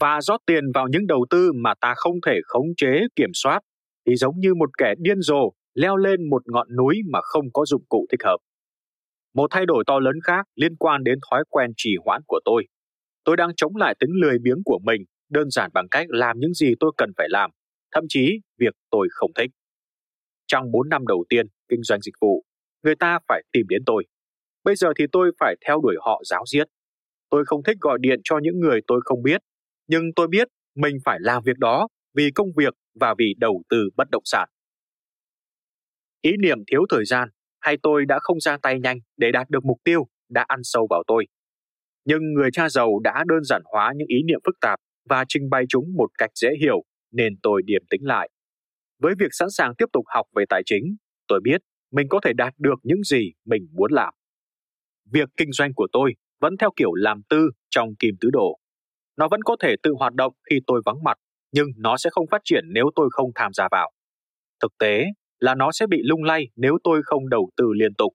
và 0.00 0.20
rót 0.20 0.40
tiền 0.46 0.64
vào 0.74 0.88
những 0.88 1.06
đầu 1.06 1.26
tư 1.30 1.52
mà 1.52 1.74
ta 1.80 1.94
không 1.96 2.14
thể 2.26 2.38
khống 2.44 2.66
chế 2.76 3.00
kiểm 3.16 3.30
soát 3.34 3.60
thì 4.06 4.16
giống 4.16 4.34
như 4.38 4.54
một 4.54 4.78
kẻ 4.78 4.94
điên 4.98 5.20
rồ 5.20 5.52
leo 5.74 5.96
lên 5.96 6.30
một 6.30 6.42
ngọn 6.46 6.76
núi 6.76 7.00
mà 7.12 7.18
không 7.22 7.44
có 7.52 7.64
dụng 7.66 7.84
cụ 7.88 8.06
thích 8.10 8.24
hợp. 8.24 8.36
Một 9.34 9.46
thay 9.50 9.66
đổi 9.66 9.84
to 9.86 9.98
lớn 9.98 10.14
khác 10.24 10.46
liên 10.54 10.76
quan 10.76 11.04
đến 11.04 11.18
thói 11.30 11.44
quen 11.50 11.70
trì 11.76 11.90
hoãn 12.04 12.22
của 12.26 12.40
tôi. 12.44 12.66
Tôi 13.24 13.36
đang 13.36 13.50
chống 13.56 13.76
lại 13.76 13.94
tính 14.00 14.10
lười 14.22 14.38
biếng 14.38 14.62
của 14.64 14.78
mình 14.82 15.02
đơn 15.30 15.50
giản 15.50 15.70
bằng 15.74 15.88
cách 15.90 16.06
làm 16.08 16.36
những 16.38 16.54
gì 16.54 16.74
tôi 16.80 16.92
cần 16.96 17.10
phải 17.16 17.26
làm, 17.30 17.50
thậm 17.94 18.04
chí 18.08 18.40
việc 18.58 18.74
tôi 18.90 19.08
không 19.10 19.30
thích. 19.34 19.50
Trong 20.46 20.70
4 20.70 20.88
năm 20.88 21.06
đầu 21.06 21.24
tiên 21.28 21.46
kinh 21.68 21.82
doanh 21.82 22.00
dịch 22.00 22.14
vụ, 22.20 22.44
người 22.82 22.94
ta 22.94 23.18
phải 23.28 23.42
tìm 23.52 23.66
đến 23.68 23.82
tôi. 23.86 24.04
Bây 24.64 24.76
giờ 24.76 24.88
thì 24.98 25.04
tôi 25.12 25.30
phải 25.40 25.54
theo 25.66 25.80
đuổi 25.80 25.96
họ 26.00 26.22
giáo 26.24 26.44
diết. 26.46 26.68
Tôi 27.30 27.44
không 27.46 27.62
thích 27.62 27.76
gọi 27.80 27.98
điện 28.00 28.20
cho 28.24 28.38
những 28.42 28.60
người 28.60 28.80
tôi 28.86 29.00
không 29.04 29.22
biết, 29.22 29.40
nhưng 29.88 30.02
tôi 30.16 30.28
biết 30.28 30.48
mình 30.74 30.96
phải 31.04 31.18
làm 31.20 31.42
việc 31.42 31.58
đó 31.58 31.88
vì 32.14 32.30
công 32.34 32.48
việc 32.56 32.74
và 33.00 33.14
vì 33.18 33.34
đầu 33.38 33.62
tư 33.68 33.88
bất 33.96 34.08
động 34.10 34.22
sản. 34.24 34.48
Ý 36.22 36.30
niệm 36.38 36.58
thiếu 36.70 36.82
thời 36.90 37.04
gian 37.04 37.28
hay 37.60 37.76
tôi 37.82 38.06
đã 38.06 38.18
không 38.18 38.40
ra 38.40 38.56
tay 38.62 38.80
nhanh 38.80 38.98
để 39.16 39.32
đạt 39.32 39.50
được 39.50 39.64
mục 39.64 39.78
tiêu 39.84 40.06
đã 40.28 40.44
ăn 40.48 40.60
sâu 40.62 40.86
vào 40.90 41.02
tôi. 41.06 41.26
Nhưng 42.04 42.32
người 42.34 42.50
cha 42.52 42.68
giàu 42.68 42.98
đã 43.04 43.24
đơn 43.28 43.44
giản 43.44 43.62
hóa 43.64 43.92
những 43.96 44.08
ý 44.08 44.22
niệm 44.22 44.38
phức 44.46 44.56
tạp 44.60 44.78
và 45.08 45.24
trình 45.28 45.50
bày 45.50 45.64
chúng 45.68 45.84
một 45.96 46.10
cách 46.18 46.30
dễ 46.34 46.48
hiểu 46.60 46.82
nên 47.12 47.36
tôi 47.42 47.62
điềm 47.64 47.82
tĩnh 47.90 48.04
lại. 48.04 48.30
Với 48.98 49.14
việc 49.18 49.28
sẵn 49.30 49.50
sàng 49.50 49.74
tiếp 49.78 49.86
tục 49.92 50.04
học 50.14 50.26
về 50.36 50.44
tài 50.48 50.62
chính, 50.66 50.96
tôi 51.28 51.40
biết 51.44 51.60
mình 51.92 52.06
có 52.10 52.20
thể 52.24 52.32
đạt 52.32 52.54
được 52.58 52.74
những 52.82 53.02
gì 53.02 53.32
mình 53.44 53.68
muốn 53.72 53.92
làm. 53.92 54.14
Việc 55.12 55.28
kinh 55.36 55.52
doanh 55.52 55.74
của 55.74 55.86
tôi 55.92 56.14
vẫn 56.40 56.56
theo 56.60 56.70
kiểu 56.76 56.94
làm 56.94 57.22
tư 57.28 57.50
trong 57.70 57.94
kim 57.98 58.14
tứ 58.20 58.30
đồ. 58.32 58.58
Nó 59.16 59.28
vẫn 59.28 59.42
có 59.42 59.56
thể 59.60 59.74
tự 59.82 59.92
hoạt 59.98 60.14
động 60.14 60.32
khi 60.50 60.60
tôi 60.66 60.82
vắng 60.84 61.04
mặt, 61.04 61.18
nhưng 61.52 61.66
nó 61.76 61.96
sẽ 61.96 62.10
không 62.10 62.26
phát 62.30 62.40
triển 62.44 62.64
nếu 62.72 62.90
tôi 62.94 63.08
không 63.12 63.30
tham 63.34 63.52
gia 63.52 63.68
vào. 63.70 63.90
Thực 64.62 64.78
tế 64.78 65.04
là 65.38 65.54
nó 65.54 65.72
sẽ 65.72 65.86
bị 65.86 65.98
lung 66.04 66.24
lay 66.24 66.48
nếu 66.56 66.78
tôi 66.84 67.02
không 67.04 67.28
đầu 67.28 67.50
tư 67.56 67.64
liên 67.78 67.94
tục. 67.94 68.12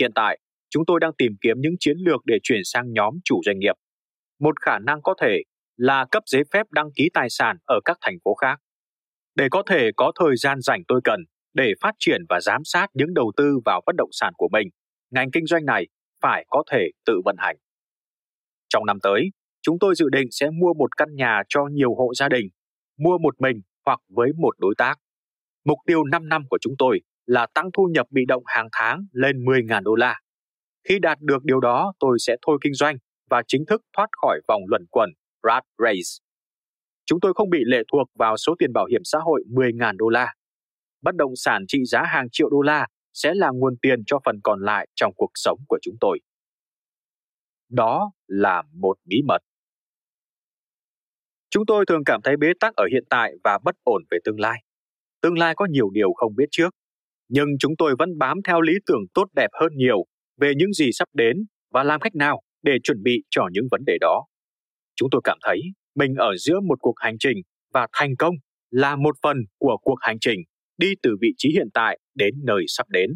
Hiện 0.00 0.12
tại, 0.14 0.38
chúng 0.70 0.86
tôi 0.86 1.00
đang 1.00 1.12
tìm 1.18 1.32
kiếm 1.40 1.56
những 1.60 1.74
chiến 1.80 1.96
lược 1.98 2.20
để 2.24 2.38
chuyển 2.42 2.60
sang 2.64 2.92
nhóm 2.92 3.14
chủ 3.24 3.40
doanh 3.46 3.58
nghiệp. 3.58 3.74
Một 4.40 4.60
khả 4.60 4.78
năng 4.78 5.02
có 5.02 5.14
thể 5.20 5.42
là 5.76 6.06
cấp 6.10 6.22
giấy 6.26 6.42
phép 6.52 6.66
đăng 6.70 6.92
ký 6.94 7.08
tài 7.14 7.30
sản 7.30 7.56
ở 7.66 7.80
các 7.84 7.98
thành 8.00 8.16
phố 8.24 8.34
khác. 8.34 8.58
Để 9.34 9.48
có 9.50 9.62
thể 9.66 9.90
có 9.96 10.12
thời 10.20 10.36
gian 10.36 10.60
rảnh 10.60 10.82
tôi 10.88 11.00
cần 11.04 11.20
để 11.54 11.72
phát 11.80 11.94
triển 11.98 12.22
và 12.28 12.40
giám 12.40 12.60
sát 12.64 12.86
những 12.94 13.14
đầu 13.14 13.32
tư 13.36 13.58
vào 13.64 13.80
bất 13.86 13.96
động 13.96 14.10
sản 14.12 14.32
của 14.36 14.48
mình, 14.52 14.68
ngành 15.10 15.30
kinh 15.30 15.46
doanh 15.46 15.64
này 15.64 15.86
phải 16.22 16.44
có 16.48 16.62
thể 16.70 16.88
tự 17.06 17.20
vận 17.24 17.36
hành. 17.38 17.56
Trong 18.68 18.86
năm 18.86 18.98
tới, 19.02 19.30
chúng 19.64 19.78
tôi 19.78 19.94
dự 19.94 20.08
định 20.08 20.28
sẽ 20.30 20.50
mua 20.50 20.74
một 20.74 20.96
căn 20.96 21.08
nhà 21.14 21.42
cho 21.48 21.66
nhiều 21.72 21.94
hộ 21.94 22.14
gia 22.14 22.28
đình, 22.28 22.48
mua 22.98 23.18
một 23.18 23.40
mình 23.40 23.60
hoặc 23.86 24.00
với 24.08 24.32
một 24.38 24.54
đối 24.58 24.74
tác. 24.78 24.94
Mục 25.64 25.78
tiêu 25.86 26.04
5 26.04 26.28
năm 26.28 26.42
của 26.50 26.58
chúng 26.60 26.74
tôi 26.78 27.00
là 27.26 27.46
tăng 27.54 27.70
thu 27.72 27.88
nhập 27.94 28.06
bị 28.10 28.24
động 28.28 28.42
hàng 28.46 28.68
tháng 28.72 29.06
lên 29.12 29.44
10.000 29.44 29.82
đô 29.82 29.94
la. 29.94 30.20
Khi 30.88 30.98
đạt 30.98 31.20
được 31.20 31.44
điều 31.44 31.60
đó, 31.60 31.92
tôi 31.98 32.18
sẽ 32.20 32.36
thôi 32.46 32.58
kinh 32.60 32.74
doanh 32.74 32.96
và 33.30 33.42
chính 33.46 33.64
thức 33.66 33.82
thoát 33.96 34.06
khỏi 34.22 34.40
vòng 34.48 34.62
luẩn 34.68 34.86
quẩn 34.90 35.10
Rat 35.42 35.64
Race. 35.78 36.24
Chúng 37.06 37.20
tôi 37.20 37.32
không 37.34 37.50
bị 37.50 37.58
lệ 37.66 37.82
thuộc 37.92 38.08
vào 38.14 38.36
số 38.36 38.54
tiền 38.58 38.72
bảo 38.72 38.86
hiểm 38.86 39.00
xã 39.04 39.18
hội 39.18 39.44
10.000 39.50 39.96
đô 39.96 40.08
la. 40.08 40.34
Bất 41.02 41.14
động 41.14 41.32
sản 41.36 41.64
trị 41.68 41.78
giá 41.84 42.02
hàng 42.02 42.26
triệu 42.32 42.50
đô 42.50 42.60
la 42.60 42.86
sẽ 43.12 43.34
là 43.34 43.50
nguồn 43.54 43.76
tiền 43.82 44.02
cho 44.06 44.18
phần 44.24 44.40
còn 44.44 44.60
lại 44.62 44.88
trong 44.94 45.12
cuộc 45.16 45.30
sống 45.34 45.58
của 45.68 45.78
chúng 45.82 45.94
tôi. 46.00 46.20
Đó 47.68 48.12
là 48.26 48.62
một 48.72 48.96
bí 49.04 49.22
mật. 49.28 49.38
Chúng 51.54 51.66
tôi 51.66 51.84
thường 51.88 52.04
cảm 52.06 52.20
thấy 52.24 52.36
bế 52.36 52.52
tắc 52.60 52.74
ở 52.76 52.84
hiện 52.92 53.04
tại 53.10 53.32
và 53.44 53.58
bất 53.64 53.74
ổn 53.84 54.02
về 54.10 54.18
tương 54.24 54.40
lai. 54.40 54.64
Tương 55.22 55.38
lai 55.38 55.54
có 55.56 55.66
nhiều 55.70 55.90
điều 55.90 56.12
không 56.12 56.34
biết 56.36 56.44
trước, 56.50 56.70
nhưng 57.28 57.48
chúng 57.58 57.72
tôi 57.78 57.94
vẫn 57.98 58.18
bám 58.18 58.38
theo 58.48 58.60
lý 58.60 58.72
tưởng 58.86 59.02
tốt 59.14 59.24
đẹp 59.36 59.50
hơn 59.60 59.72
nhiều 59.76 60.04
về 60.40 60.52
những 60.56 60.72
gì 60.72 60.92
sắp 60.92 61.08
đến 61.12 61.36
và 61.70 61.84
làm 61.84 62.00
cách 62.00 62.14
nào 62.14 62.40
để 62.62 62.72
chuẩn 62.82 63.02
bị 63.02 63.22
cho 63.30 63.48
những 63.52 63.64
vấn 63.70 63.80
đề 63.86 63.98
đó. 64.00 64.24
Chúng 64.96 65.08
tôi 65.10 65.20
cảm 65.24 65.38
thấy 65.42 65.60
mình 65.94 66.14
ở 66.14 66.36
giữa 66.36 66.60
một 66.60 66.78
cuộc 66.80 66.94
hành 66.96 67.18
trình 67.18 67.38
và 67.74 67.86
thành 67.92 68.16
công 68.16 68.34
là 68.70 68.96
một 68.96 69.16
phần 69.22 69.36
của 69.58 69.76
cuộc 69.82 69.96
hành 70.00 70.16
trình 70.20 70.40
đi 70.78 70.94
từ 71.02 71.16
vị 71.20 71.28
trí 71.36 71.48
hiện 71.52 71.68
tại 71.74 71.98
đến 72.14 72.34
nơi 72.44 72.64
sắp 72.68 72.88
đến. 72.88 73.10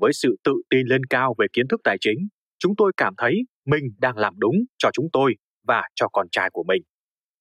Với 0.00 0.12
sự 0.12 0.36
tự 0.44 0.52
tin 0.70 0.86
lên 0.86 1.04
cao 1.10 1.34
về 1.38 1.46
kiến 1.52 1.68
thức 1.68 1.80
tài 1.84 1.96
chính, 2.00 2.18
chúng 2.58 2.72
tôi 2.76 2.92
cảm 2.96 3.14
thấy 3.18 3.34
mình 3.66 3.84
đang 3.98 4.16
làm 4.16 4.34
đúng 4.36 4.56
cho 4.78 4.90
chúng 4.92 5.06
tôi 5.12 5.34
và 5.66 5.82
cho 5.94 6.08
con 6.08 6.26
trai 6.30 6.50
của 6.52 6.64
mình. 6.68 6.82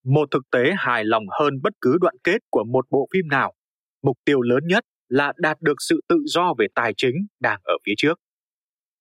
Một 0.07 0.31
thực 0.31 0.43
tế 0.51 0.73
hài 0.77 1.05
lòng 1.05 1.23
hơn 1.39 1.53
bất 1.63 1.73
cứ 1.81 1.97
đoạn 2.01 2.15
kết 2.23 2.37
của 2.49 2.63
một 2.63 2.85
bộ 2.89 3.07
phim 3.13 3.27
nào. 3.27 3.53
Mục 4.03 4.17
tiêu 4.25 4.41
lớn 4.41 4.63
nhất 4.67 4.83
là 5.09 5.33
đạt 5.37 5.57
được 5.61 5.75
sự 5.79 6.01
tự 6.09 6.17
do 6.25 6.53
về 6.57 6.67
tài 6.75 6.93
chính 6.97 7.15
đang 7.39 7.59
ở 7.63 7.73
phía 7.85 7.93
trước. 7.97 8.19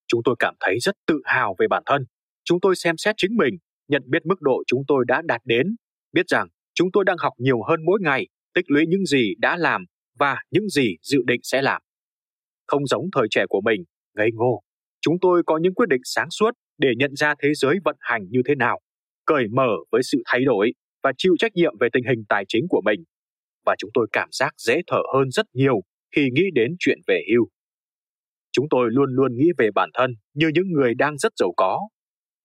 Chúng 0.07 0.21
tôi 0.23 0.35
cảm 0.39 0.55
thấy 0.59 0.79
rất 0.79 0.95
tự 1.07 1.21
hào 1.25 1.55
về 1.59 1.67
bản 1.69 1.83
thân. 1.85 2.05
Chúng 2.43 2.59
tôi 2.59 2.75
xem 2.75 2.97
xét 2.97 3.15
chính 3.17 3.35
mình, 3.37 3.57
nhận 3.87 4.01
biết 4.05 4.25
mức 4.25 4.41
độ 4.41 4.63
chúng 4.67 4.81
tôi 4.87 5.05
đã 5.07 5.21
đạt 5.25 5.41
đến, 5.45 5.75
biết 6.13 6.27
rằng 6.27 6.47
chúng 6.73 6.91
tôi 6.93 7.03
đang 7.05 7.17
học 7.17 7.33
nhiều 7.37 7.63
hơn 7.63 7.85
mỗi 7.85 7.99
ngày, 8.01 8.27
tích 8.53 8.65
lũy 8.67 8.85
những 8.87 9.05
gì 9.05 9.33
đã 9.37 9.57
làm 9.57 9.85
và 10.19 10.41
những 10.51 10.69
gì 10.69 10.95
dự 11.01 11.19
định 11.27 11.39
sẽ 11.43 11.61
làm. 11.61 11.81
Không 12.67 12.85
giống 12.85 13.03
thời 13.15 13.27
trẻ 13.31 13.45
của 13.49 13.61
mình, 13.61 13.83
ngây 14.15 14.29
ngô, 14.33 14.61
chúng 15.01 15.15
tôi 15.21 15.43
có 15.45 15.57
những 15.57 15.73
quyết 15.73 15.89
định 15.89 16.01
sáng 16.03 16.29
suốt 16.29 16.51
để 16.77 16.89
nhận 16.97 17.15
ra 17.15 17.33
thế 17.43 17.53
giới 17.53 17.75
vận 17.85 17.95
hành 17.99 18.21
như 18.29 18.41
thế 18.47 18.55
nào, 18.55 18.79
cởi 19.25 19.43
mở 19.51 19.69
với 19.91 20.03
sự 20.03 20.21
thay 20.25 20.45
đổi 20.45 20.71
và 21.07 21.13
chịu 21.17 21.33
trách 21.39 21.55
nhiệm 21.55 21.73
về 21.79 21.87
tình 21.93 22.03
hình 22.09 22.23
tài 22.29 22.43
chính 22.47 22.65
của 22.69 22.81
mình. 22.85 23.03
Và 23.65 23.75
chúng 23.77 23.89
tôi 23.93 24.07
cảm 24.11 24.29
giác 24.31 24.53
dễ 24.57 24.81
thở 24.87 25.01
hơn 25.13 25.31
rất 25.31 25.45
nhiều 25.53 25.81
khi 26.15 26.29
nghĩ 26.33 26.43
đến 26.53 26.75
chuyện 26.79 26.99
về 27.07 27.21
hưu. 27.31 27.47
Chúng 28.51 28.65
tôi 28.69 28.89
luôn 28.91 29.09
luôn 29.09 29.37
nghĩ 29.37 29.47
về 29.57 29.69
bản 29.75 29.89
thân 29.93 30.11
như 30.33 30.47
những 30.53 30.71
người 30.71 30.93
đang 30.93 31.17
rất 31.17 31.33
giàu 31.39 31.53
có. 31.57 31.79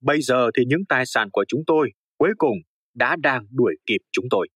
Bây 0.03 0.21
giờ 0.21 0.51
thì 0.57 0.65
những 0.67 0.85
tài 0.89 1.07
sản 1.07 1.29
của 1.33 1.45
chúng 1.49 1.61
tôi 1.67 1.91
cuối 2.19 2.31
cùng 2.39 2.57
đã 2.95 3.17
đang 3.17 3.47
đuổi 3.51 3.75
kịp 3.87 3.99
chúng 4.13 4.25
tôi. 4.31 4.49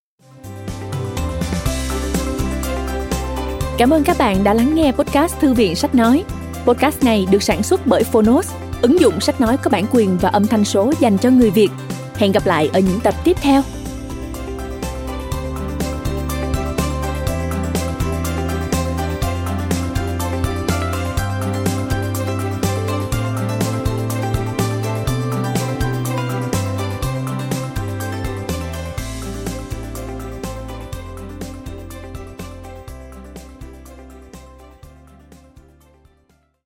Cảm 3.78 3.90
ơn 3.90 4.02
các 4.04 4.16
bạn 4.18 4.44
đã 4.44 4.54
lắng 4.54 4.74
nghe 4.74 4.92
podcast 4.92 5.40
Thư 5.40 5.54
viện 5.54 5.74
Sách 5.74 5.94
Nói. 5.94 6.24
Podcast 6.66 7.04
này 7.04 7.26
được 7.32 7.42
sản 7.42 7.62
xuất 7.62 7.80
bởi 7.86 8.02
Phonos, 8.04 8.54
ứng 8.82 9.00
dụng 9.00 9.20
sách 9.20 9.40
nói 9.40 9.57
có 9.62 9.70
bản 9.70 9.84
quyền 9.92 10.18
và 10.20 10.28
âm 10.28 10.46
thanh 10.46 10.64
số 10.64 10.92
dành 11.00 11.18
cho 11.18 11.30
người 11.30 11.50
Việt. 11.50 11.70
Hẹn 12.14 12.32
gặp 12.32 12.46
lại 12.46 12.70
ở 12.72 12.80
những 12.80 13.00
tập 13.02 13.14
tiếp 13.24 13.36
theo. 13.42 13.62